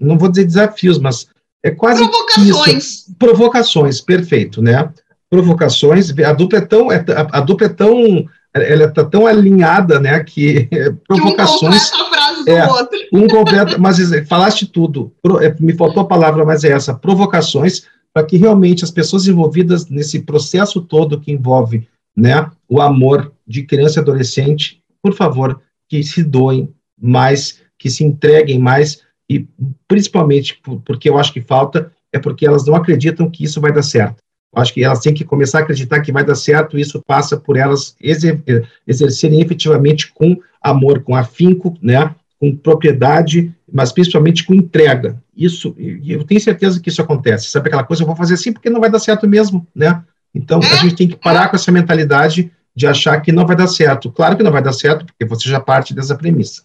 não 0.00 0.16
vou 0.16 0.28
dizer 0.28 0.44
desafios, 0.44 0.96
mas 0.98 1.26
é 1.62 1.70
quase 1.70 2.02
provocações. 2.02 2.84
Isso. 2.84 3.16
Provocações, 3.18 4.00
perfeito, 4.00 4.62
né? 4.62 4.90
Provocações, 5.28 6.10
a 6.18 6.32
dupla 6.32 6.58
é 6.58 6.62
tão, 6.62 6.90
é, 6.90 7.04
a 7.06 7.40
dupla 7.40 7.66
é 7.66 7.70
tão, 7.70 8.26
ela 8.52 8.84
está 8.86 9.04
tão 9.04 9.26
alinhada, 9.26 10.00
né, 10.00 10.24
que 10.24 10.68
é, 10.72 10.90
provocações... 11.06 11.90
Que 11.90 11.96
um 11.96 12.00
completa 12.00 12.02
a 12.02 12.10
frase 12.10 12.44
do 12.44 12.50
é, 12.50 12.68
outro. 12.68 12.98
Um 13.12 13.28
completa, 13.28 13.78
mas 13.78 13.98
falaste 14.26 14.66
tudo, 14.66 15.12
é, 15.40 15.54
me 15.60 15.72
faltou 15.74 16.02
a 16.02 16.06
palavra, 16.06 16.44
mas 16.44 16.64
é 16.64 16.72
essa, 16.72 16.94
provocações, 16.94 17.84
para 18.12 18.26
que 18.26 18.36
realmente 18.36 18.82
as 18.82 18.90
pessoas 18.90 19.28
envolvidas 19.28 19.88
nesse 19.88 20.20
processo 20.20 20.80
todo 20.80 21.20
que 21.20 21.30
envolve, 21.30 21.86
né, 22.16 22.50
o 22.68 22.80
amor 22.80 23.32
de 23.46 23.62
criança 23.62 24.00
e 24.00 24.02
adolescente, 24.02 24.82
por 25.00 25.14
favor, 25.14 25.60
que 25.88 26.02
se 26.02 26.24
doem 26.24 26.74
mais, 27.00 27.60
que 27.78 27.88
se 27.88 28.04
entreguem 28.04 28.58
mais, 28.58 29.00
e 29.30 29.46
principalmente 29.86 30.60
porque 30.84 31.08
eu 31.08 31.16
acho 31.16 31.32
que 31.32 31.40
falta, 31.40 31.92
é 32.12 32.18
porque 32.18 32.44
elas 32.44 32.66
não 32.66 32.74
acreditam 32.74 33.30
que 33.30 33.44
isso 33.44 33.60
vai 33.60 33.72
dar 33.72 33.82
certo. 33.82 34.16
Eu 34.52 34.60
acho 34.60 34.74
que 34.74 34.82
elas 34.82 34.98
têm 34.98 35.14
que 35.14 35.24
começar 35.24 35.60
a 35.60 35.62
acreditar 35.62 36.00
que 36.00 36.10
vai 36.10 36.24
dar 36.24 36.34
certo, 36.34 36.76
e 36.76 36.80
isso 36.80 37.00
passa 37.06 37.36
por 37.36 37.56
elas 37.56 37.94
exer 38.00 38.42
exercerem 38.84 39.40
efetivamente 39.40 40.12
com 40.12 40.36
amor, 40.60 41.04
com 41.04 41.14
afinco, 41.14 41.78
né, 41.80 42.12
com 42.40 42.56
propriedade, 42.56 43.54
mas 43.72 43.92
principalmente 43.92 44.44
com 44.44 44.52
entrega. 44.52 45.22
Isso, 45.36 45.76
eu 45.78 46.24
tenho 46.24 46.40
certeza 46.40 46.80
que 46.80 46.88
isso 46.88 47.00
acontece. 47.00 47.50
Sabe 47.50 47.68
aquela 47.68 47.84
coisa, 47.84 48.02
eu 48.02 48.08
vou 48.08 48.16
fazer 48.16 48.34
assim 48.34 48.52
porque 48.52 48.68
não 48.68 48.80
vai 48.80 48.90
dar 48.90 48.98
certo 48.98 49.28
mesmo, 49.28 49.64
né? 49.72 50.02
Então, 50.34 50.58
a 50.58 50.76
gente 50.76 50.96
tem 50.96 51.08
que 51.08 51.16
parar 51.16 51.48
com 51.48 51.56
essa 51.56 51.70
mentalidade 51.70 52.50
de 52.74 52.86
achar 52.86 53.20
que 53.20 53.30
não 53.30 53.46
vai 53.46 53.54
dar 53.54 53.68
certo. 53.68 54.10
Claro 54.10 54.36
que 54.36 54.42
não 54.42 54.50
vai 54.50 54.62
dar 54.62 54.72
certo, 54.72 55.04
porque 55.06 55.24
você 55.24 55.48
já 55.48 55.60
parte 55.60 55.94
dessa 55.94 56.16
premissa. 56.16 56.62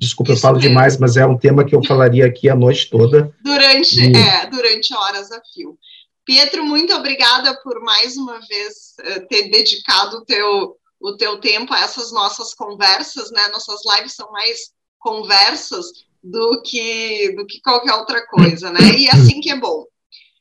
Desculpa, 0.00 0.32
Isso 0.32 0.38
eu 0.38 0.42
falo 0.42 0.56
mesmo. 0.56 0.70
demais, 0.70 0.96
mas 0.96 1.18
é 1.18 1.26
um 1.26 1.36
tema 1.36 1.62
que 1.62 1.74
eu 1.74 1.84
falaria 1.84 2.24
aqui 2.24 2.48
a 2.48 2.56
noite 2.56 2.88
toda. 2.88 3.36
Durante, 3.44 4.00
e... 4.00 4.16
é, 4.16 4.46
durante 4.46 4.94
horas 4.94 5.30
a 5.30 5.42
fio. 5.52 5.78
Pietro, 6.24 6.64
muito 6.64 6.94
obrigada 6.94 7.54
por 7.62 7.82
mais 7.82 8.16
uma 8.16 8.40
vez 8.40 8.94
uh, 9.00 9.26
ter 9.28 9.50
dedicado 9.50 10.16
o 10.16 10.24
teu, 10.24 10.76
o 10.98 11.16
teu 11.18 11.38
tempo 11.38 11.74
a 11.74 11.80
essas 11.80 12.12
nossas 12.12 12.54
conversas, 12.54 13.30
né? 13.30 13.48
Nossas 13.48 13.80
lives 13.84 14.14
são 14.14 14.32
mais 14.32 14.70
conversas 14.98 15.86
do 16.24 16.62
que, 16.62 17.34
do 17.36 17.44
que 17.46 17.60
qualquer 17.60 17.92
outra 17.92 18.26
coisa, 18.26 18.70
né? 18.70 18.80
E 18.96 19.06
assim 19.10 19.40
que 19.40 19.50
é 19.50 19.56
bom. 19.56 19.84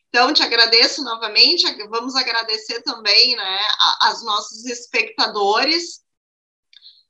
Então, 0.08 0.34
te 0.34 0.42
agradeço 0.42 1.04
novamente, 1.04 1.66
vamos 1.90 2.16
agradecer 2.16 2.82
também 2.82 3.36
né, 3.36 3.60
aos 4.02 4.24
nossos 4.24 4.66
espectadores 4.66 6.02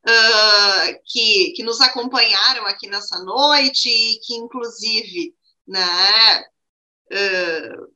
uh, 0.10 1.00
que, 1.06 1.52
que 1.56 1.64
nos 1.64 1.80
acompanharam 1.82 2.66
aqui 2.66 2.88
nessa 2.88 3.24
noite 3.24 3.90
e 3.90 4.20
que, 4.20 4.36
inclusive, 4.36 5.34
né, 5.68 6.44
uh, 7.12 7.88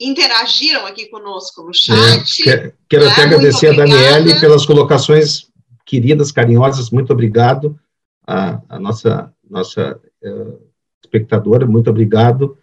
interagiram 0.00 0.86
aqui 0.86 1.06
conosco 1.06 1.62
no 1.62 1.74
chat. 1.74 2.48
É, 2.48 2.72
quero, 2.88 3.04
né? 3.04 3.10
até 3.10 3.22
agradecer 3.22 3.68
a 3.68 3.76
Daniele 3.76 4.38
pelas 4.40 4.64
colocações 4.64 5.48
queridas, 5.84 6.32
carinhosas, 6.32 6.90
muito 6.90 7.12
obrigado. 7.12 7.78
A, 8.26 8.60
a 8.68 8.78
nossa, 8.78 9.32
nossa 9.48 10.00
uh, 10.24 10.60
espectadora, 11.02 11.66
muito 11.66 11.90
obrigado. 11.90 12.56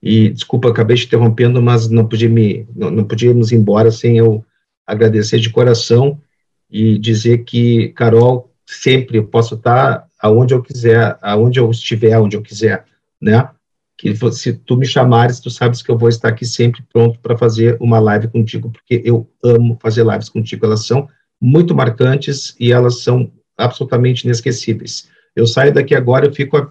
E 0.00 0.28
desculpa, 0.28 0.68
acabei 0.68 0.96
te 0.96 1.06
interrompendo, 1.06 1.60
mas 1.60 1.88
não 1.88 2.06
podia 2.06 2.28
me, 2.28 2.68
não, 2.74 2.90
não 2.90 3.04
podíamos 3.04 3.50
ir 3.50 3.56
embora 3.56 3.90
sem 3.90 4.16
eu 4.18 4.44
agradecer 4.86 5.38
de 5.38 5.50
coração 5.50 6.20
e 6.70 6.98
dizer 6.98 7.44
que, 7.44 7.88
Carol, 7.90 8.52
sempre 8.66 9.18
eu 9.18 9.26
posso 9.26 9.54
estar 9.54 10.06
aonde 10.20 10.52
eu 10.52 10.62
quiser, 10.62 11.16
aonde 11.22 11.58
eu 11.58 11.70
estiver, 11.70 12.12
aonde 12.12 12.36
eu 12.36 12.42
quiser, 12.42 12.84
né? 13.20 13.48
Que 13.96 14.14
se 14.32 14.52
tu 14.52 14.76
me 14.76 14.86
chamares, 14.86 15.40
tu 15.40 15.50
sabes 15.50 15.82
que 15.82 15.90
eu 15.90 15.98
vou 15.98 16.08
estar 16.08 16.28
aqui 16.28 16.44
sempre 16.44 16.82
pronto 16.92 17.18
para 17.20 17.36
fazer 17.36 17.76
uma 17.80 17.98
live 17.98 18.28
contigo, 18.28 18.70
porque 18.70 19.02
eu 19.04 19.28
amo 19.42 19.78
fazer 19.80 20.04
lives 20.06 20.28
contigo. 20.28 20.66
Elas 20.66 20.86
são 20.86 21.08
muito 21.40 21.74
marcantes 21.74 22.54
e 22.60 22.72
elas 22.72 23.02
são 23.02 23.32
absolutamente 23.56 24.24
inesquecíveis. 24.24 25.08
Eu 25.34 25.46
saio 25.46 25.72
daqui 25.72 25.94
agora, 25.94 26.26
eu 26.26 26.34
fico 26.34 26.70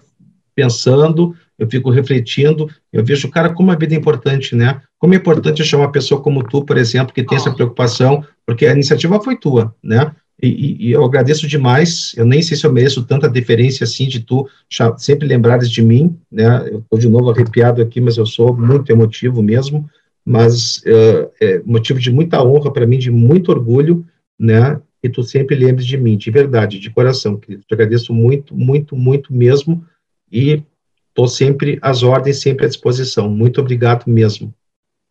pensando, 0.54 1.34
eu 1.58 1.68
fico 1.68 1.90
refletindo, 1.90 2.68
eu 2.92 3.04
vejo, 3.04 3.30
cara, 3.30 3.52
como 3.52 3.70
a 3.70 3.76
vida 3.76 3.94
é 3.94 3.98
importante, 3.98 4.54
né? 4.56 4.80
Como 4.98 5.14
é 5.14 5.16
importante 5.16 5.62
achar 5.62 5.78
uma 5.78 5.92
pessoa 5.92 6.20
como 6.20 6.42
tu, 6.42 6.64
por 6.64 6.76
exemplo, 6.76 7.14
que 7.14 7.22
tem 7.22 7.36
essa 7.36 7.52
preocupação, 7.52 8.24
porque 8.44 8.66
a 8.66 8.72
iniciativa 8.72 9.20
foi 9.20 9.36
tua, 9.36 9.74
né? 9.82 10.12
E, 10.40 10.88
e, 10.88 10.92
eu 10.92 11.04
agradeço 11.04 11.48
demais, 11.48 12.12
eu 12.16 12.24
nem 12.24 12.40
sei 12.40 12.56
se 12.56 12.64
eu 12.64 12.72
mereço 12.72 13.04
tanta 13.04 13.28
deferência 13.28 13.82
assim 13.82 14.06
de 14.06 14.20
tu 14.20 14.48
sempre 14.96 15.26
lembrares 15.26 15.68
de 15.68 15.82
mim, 15.82 16.16
né? 16.30 16.68
Eu 16.70 16.78
estou 16.78 16.98
de 16.98 17.08
novo 17.08 17.30
arrepiado 17.30 17.82
aqui, 17.82 18.00
mas 18.00 18.16
eu 18.16 18.26
sou 18.26 18.56
muito 18.56 18.90
emotivo 18.90 19.42
mesmo, 19.42 19.88
mas 20.24 20.78
uh, 20.78 21.30
é 21.40 21.60
motivo 21.64 21.98
de 21.98 22.12
muita 22.12 22.42
honra 22.44 22.72
para 22.72 22.86
mim, 22.86 22.98
de 22.98 23.10
muito 23.10 23.50
orgulho, 23.50 24.06
né? 24.38 24.80
E 25.02 25.08
tu 25.08 25.24
sempre 25.24 25.56
lembres 25.56 25.86
de 25.86 25.96
mim, 25.96 26.16
de 26.16 26.30
verdade, 26.30 26.78
de 26.78 26.90
coração, 26.90 27.36
querido. 27.36 27.64
Te 27.66 27.74
agradeço 27.74 28.12
muito, 28.14 28.56
muito, 28.56 28.94
muito 28.94 29.34
mesmo, 29.34 29.84
e 30.30 30.62
estou 31.08 31.26
sempre 31.26 31.78
às 31.82 32.04
ordens, 32.04 32.40
sempre 32.40 32.66
à 32.66 32.68
disposição. 32.68 33.28
Muito 33.28 33.60
obrigado 33.60 34.04
mesmo. 34.06 34.54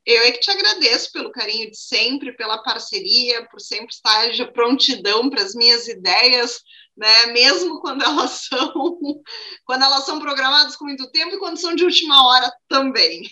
Eu 0.08 0.24
é 0.24 0.32
que 0.32 0.40
te 0.40 0.50
agradeço 0.50 1.12
pelo 1.12 1.34
carinho 1.34 1.70
de 1.70 1.78
sempre, 1.78 2.32
pela 2.32 2.64
parceria, 2.64 3.46
por 3.50 3.60
sempre 3.60 3.94
estar 3.94 4.32
de 4.32 4.50
prontidão 4.54 5.30
para 5.30 5.42
as 5.42 5.54
minhas 5.54 5.86
ideias, 5.90 6.62
né? 6.96 7.26
Mesmo 7.34 7.82
quando 7.82 8.06
elas 8.06 8.48
são 8.48 8.98
quando 9.66 9.84
elas 9.84 10.06
são 10.06 10.18
programadas 10.18 10.78
com 10.78 10.86
muito 10.86 11.12
tempo 11.12 11.36
e 11.36 11.40
quando 11.40 11.60
são 11.60 11.76
de 11.76 11.84
última 11.84 12.26
hora 12.26 12.50
também. 12.70 13.30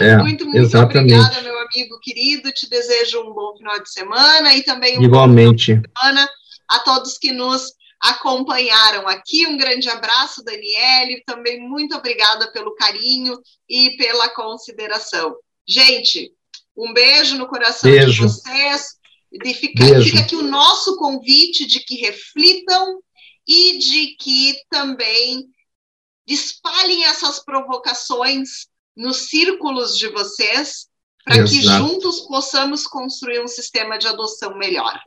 É, 0.00 0.16
muito, 0.16 0.46
muito 0.46 0.56
exatamente. 0.56 1.14
obrigada, 1.14 1.42
meu 1.42 1.58
amigo 1.58 2.00
querido. 2.00 2.50
Te 2.50 2.66
desejo 2.70 3.20
um 3.20 3.34
bom 3.34 3.54
final 3.58 3.78
de 3.78 3.92
semana 3.92 4.54
e 4.54 4.62
também 4.62 4.98
um 4.98 5.02
Igualmente. 5.02 5.74
bom 5.74 5.82
final 5.82 5.82
de 5.82 6.00
semana 6.00 6.30
a 6.70 6.78
todos 6.78 7.18
que 7.18 7.30
nos 7.30 7.74
acompanharam 8.00 9.06
aqui. 9.06 9.46
Um 9.46 9.58
grande 9.58 9.90
abraço, 9.90 10.42
Daniele. 10.42 11.22
Também 11.26 11.60
muito 11.60 11.94
obrigada 11.94 12.50
pelo 12.52 12.74
carinho 12.74 13.38
e 13.68 13.96
pela 13.98 14.30
consideração. 14.30 15.36
Gente, 15.68 16.32
um 16.76 16.92
beijo 16.92 17.36
no 17.36 17.46
coração 17.46 17.90
beijo. 17.90 18.12
de 18.12 18.20
vocês. 18.22 18.96
E 19.32 19.54
fica, 19.54 19.84
fica 20.02 20.20
aqui 20.20 20.36
o 20.36 20.42
nosso 20.42 20.96
convite 20.96 21.66
de 21.66 21.80
que 21.80 21.96
reflitam 21.96 23.00
e 23.46 23.78
de 23.78 24.16
que 24.18 24.54
também 24.70 25.46
espalhem 26.26 27.04
essas 27.04 27.44
provocações 27.44 28.66
nos 28.96 29.28
círculos 29.28 29.98
de 29.98 30.08
vocês, 30.08 30.86
para 31.24 31.44
que 31.44 31.60
juntos 31.60 32.20
possamos 32.20 32.86
construir 32.86 33.40
um 33.40 33.48
sistema 33.48 33.98
de 33.98 34.06
adoção 34.06 34.56
melhor. 34.56 34.98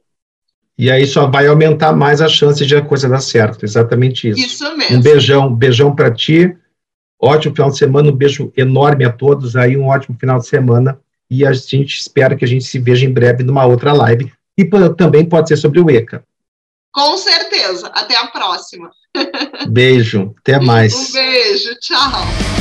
E 0.78 0.90
aí 0.90 1.06
só 1.08 1.28
vai 1.28 1.48
aumentar 1.48 1.92
mais 1.92 2.22
a 2.22 2.30
chance 2.30 2.66
de 2.66 2.76
a 2.76 2.86
coisa 2.86 3.10
dar 3.10 3.20
certo, 3.20 3.66
exatamente 3.66 4.30
isso. 4.30 4.40
Isso 4.40 4.78
mesmo. 4.78 4.98
Um 4.98 5.02
beijão, 5.02 5.54
beijão 5.54 5.96
para 5.96 6.14
ti, 6.14 6.56
ótimo 7.22 7.56
final 7.56 7.70
de 7.70 7.78
semana, 7.78 8.10
um 8.10 8.16
beijo 8.16 8.52
enorme 8.56 9.06
a 9.06 9.12
todos 9.12 9.56
aí, 9.56 9.76
um 9.76 9.88
ótimo 9.88 10.18
final 10.20 10.40
de 10.40 10.48
semana, 10.48 11.00
e 11.30 11.46
a 11.46 11.54
gente 11.54 12.00
espera 12.00 12.36
que 12.36 12.46
a 12.46 12.48
gente 12.48 12.64
se 12.64 12.80
veja 12.80 13.06
em 13.06 13.14
breve 13.14 13.44
numa 13.44 13.66
outra 13.66 13.94
live, 13.94 14.32
e 14.58 14.66
também 14.96 15.26
pode 15.26 15.48
ser 15.48 15.58
sobre 15.58 15.80
o 15.80 15.90
ECA. 15.90 16.24
Com 16.92 17.18
certeza, 17.18 17.88
até 17.94 18.18
a 18.18 18.28
próxima. 18.28 18.90
Beijo, 19.70 20.34
até 20.40 20.60
mais. 20.60 20.94
Um 21.10 21.14
beijo, 21.14 21.76
tchau. 21.80 22.59